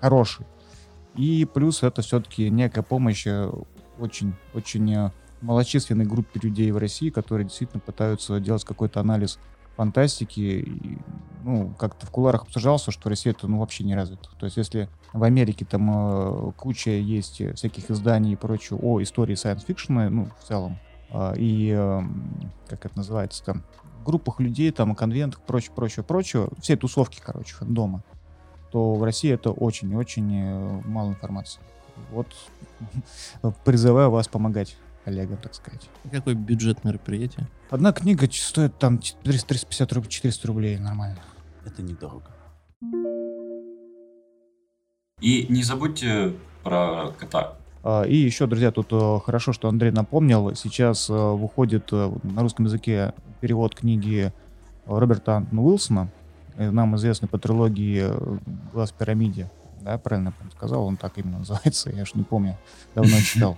хорошие. 0.00 0.46
И 1.16 1.44
плюс 1.44 1.82
это 1.82 2.02
все-таки 2.02 2.48
некая 2.50 2.82
помощь 2.82 3.26
э, 3.26 3.50
очень, 3.98 4.34
очень 4.54 4.94
э, 4.94 5.10
малочисленной 5.40 6.06
группе 6.06 6.40
людей 6.40 6.70
в 6.70 6.78
России, 6.78 7.10
которые 7.10 7.46
действительно 7.46 7.80
пытаются 7.80 8.40
делать 8.40 8.64
какой-то 8.64 9.00
анализ 9.00 9.38
фантастики. 9.76 10.98
Ну, 11.42 11.74
как-то 11.78 12.06
в 12.06 12.10
куларах 12.10 12.42
обсуждался, 12.42 12.90
что 12.90 13.08
Россия 13.08 13.32
это 13.32 13.48
ну, 13.48 13.58
вообще 13.58 13.84
не 13.84 13.94
развита. 13.94 14.28
То 14.38 14.46
есть 14.46 14.56
если 14.56 14.88
в 15.12 15.22
Америке 15.22 15.64
там 15.64 15.90
э, 15.90 16.52
куча 16.56 16.90
есть 16.90 17.40
э, 17.40 17.54
всяких 17.54 17.90
изданий 17.90 18.32
и 18.32 18.36
прочего 18.36 18.78
о 18.82 19.02
истории 19.02 19.34
science 19.34 19.66
fiction, 19.66 20.08
ну, 20.08 20.28
в 20.38 20.44
целом, 20.44 20.78
э, 21.10 21.34
и, 21.36 21.74
э, 21.76 22.00
как 22.68 22.86
это 22.86 22.96
называется 22.96 23.44
там, 23.44 23.64
группах 24.04 24.40
людей, 24.40 24.70
там, 24.70 24.94
конвентах, 24.94 25.40
прочее, 25.42 25.72
прочее, 25.74 26.04
прочее, 26.04 26.48
все 26.60 26.76
тусовки, 26.76 27.20
короче, 27.22 27.54
дома, 27.60 28.02
то 28.70 28.94
в 28.94 29.02
России 29.02 29.30
это 29.30 29.50
очень-очень 29.50 30.32
э, 30.32 30.80
мало 30.86 31.10
информации. 31.10 31.60
Вот 32.10 32.26
призываю 33.64 34.10
вас 34.10 34.28
помогать 34.28 34.76
коллегам, 35.10 35.38
так 35.38 35.54
сказать. 35.54 35.88
Какой 36.10 36.34
бюджет 36.34 36.84
мероприятия? 36.84 37.48
Одна 37.70 37.92
книга 37.92 38.28
стоит 38.30 38.78
там 38.78 39.00
400, 39.00 39.48
350 39.48 39.92
рублей, 39.92 40.10
400 40.10 40.48
рублей, 40.48 40.78
нормально. 40.78 41.18
Это 41.64 41.82
недорого. 41.82 42.30
И 45.20 45.46
не 45.48 45.62
забудьте 45.62 46.34
про 46.62 47.12
кота. 47.18 47.56
А, 47.82 48.04
И 48.04 48.16
еще, 48.16 48.46
друзья, 48.46 48.70
тут 48.70 48.88
э, 48.92 49.18
хорошо, 49.24 49.52
что 49.52 49.68
Андрей 49.68 49.90
напомнил. 49.90 50.54
Сейчас 50.54 51.10
э, 51.10 51.12
выходит 51.12 51.88
э, 51.92 52.10
на 52.22 52.42
русском 52.42 52.66
языке 52.66 53.12
перевод 53.40 53.74
книги 53.74 54.32
Роберта 54.86 55.36
Антона 55.36 55.62
Уилсона, 55.62 56.08
нам 56.56 56.96
известный 56.96 57.28
по 57.28 57.38
трилогии 57.38 58.06
«Глаз 58.72 58.90
в 58.90 58.94
пирамиде». 58.94 59.50
Да, 59.80 59.98
правильно 59.98 60.32
я 60.44 60.50
сказал? 60.50 60.84
Он 60.86 60.96
так 60.96 61.16
именно 61.18 61.38
называется, 61.40 61.90
я 61.90 62.04
ж 62.04 62.14
не 62.14 62.22
помню. 62.22 62.56
Давно 62.94 63.16
читал. 63.20 63.56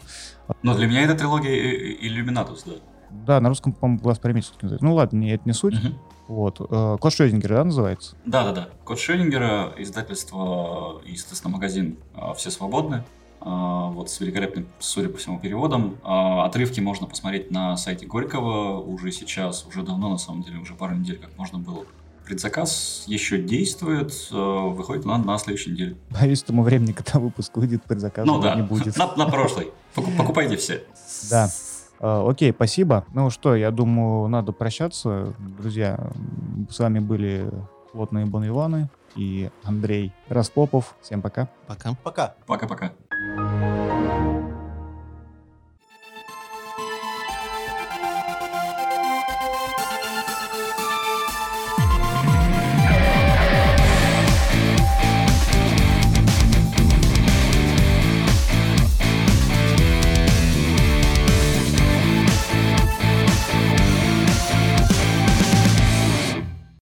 Но 0.62 0.74
для 0.74 0.86
меня 0.86 1.02
это 1.02 1.14
трилогия 1.14 1.54
и- 1.54 1.92
и- 1.94 2.06
Иллюминатус, 2.08 2.62
да. 2.64 2.72
Да, 3.10 3.40
на 3.40 3.48
русском, 3.50 3.72
по-моему, 3.74 4.00
«Глаз 4.02 4.18
в 4.18 4.20
пирамиде» 4.22 4.44
всё-таки 4.44 4.64
называется. 4.66 4.84
Ну 4.86 4.94
ладно, 4.94 5.24
это 5.30 5.42
не 5.44 5.52
суть. 5.52 5.74
Мгм. 5.74 5.98
Вот. 6.28 6.60
Э, 6.70 6.96
Кот 6.98 7.12
Шрёдингер, 7.12 7.50
да, 7.50 7.64
называется? 7.64 8.16
Да-да-да. 8.24 8.68
Код 8.84 8.98
Шеллингера, 8.98 9.74
издательство 9.76 11.00
и, 11.04 11.14
соответственно, 11.16 11.54
магазин 11.54 11.98
«Все 12.36 12.50
свободны». 12.50 13.04
Вот 13.40 14.08
с 14.08 14.20
великолепным, 14.20 14.68
судя 14.78 15.08
по 15.08 15.18
всему, 15.18 15.38
переводом. 15.40 15.96
Отрывки 16.04 16.78
можно 16.80 17.08
посмотреть 17.08 17.50
на 17.50 17.76
сайте 17.76 18.06
Горького 18.06 18.78
уже 18.80 19.10
сейчас, 19.10 19.66
уже 19.66 19.82
давно, 19.82 20.08
на 20.10 20.18
самом 20.18 20.42
деле, 20.42 20.58
уже 20.60 20.74
пару 20.74 20.94
недель 20.94 21.18
как 21.18 21.36
можно 21.36 21.58
было. 21.58 21.84
Предзаказ 22.24 23.04
еще 23.06 23.38
действует, 23.38 24.12
а, 24.32 24.68
выходит 24.68 25.04
на, 25.04 25.18
на 25.18 25.38
следующей 25.38 25.72
неделе. 25.72 25.96
Боюсь, 26.10 26.42
к 26.42 26.46
тому 26.46 26.62
времени, 26.62 26.92
когда 26.92 27.18
выпуск 27.18 27.56
выйдет, 27.56 27.82
предзаказа 27.84 28.26
Ну 28.26 28.40
да, 28.40 28.54
не 28.54 28.62
будет. 28.62 28.96
на, 28.96 29.14
на 29.16 29.26
прошлой. 29.26 29.72
Поку- 29.94 30.10
Покупайте 30.16 30.56
все. 30.56 30.84
Да. 31.30 31.48
Э, 32.00 32.24
Окей, 32.28 32.52
спасибо. 32.52 33.04
Ну 33.12 33.30
что, 33.30 33.54
я 33.54 33.70
думаю, 33.70 34.28
надо 34.28 34.52
прощаться. 34.52 35.34
Друзья, 35.58 35.98
с 36.70 36.78
вами 36.78 36.98
были 37.00 37.50
плотные 37.92 38.24
Бон 38.26 38.46
Иваны 38.46 38.88
и 39.16 39.50
Андрей 39.64 40.12
Распопов. 40.28 40.94
Всем 41.02 41.20
пока. 41.22 41.48
Пока. 41.66 41.94
Пока. 42.02 42.34
Пока-пока. 42.46 42.92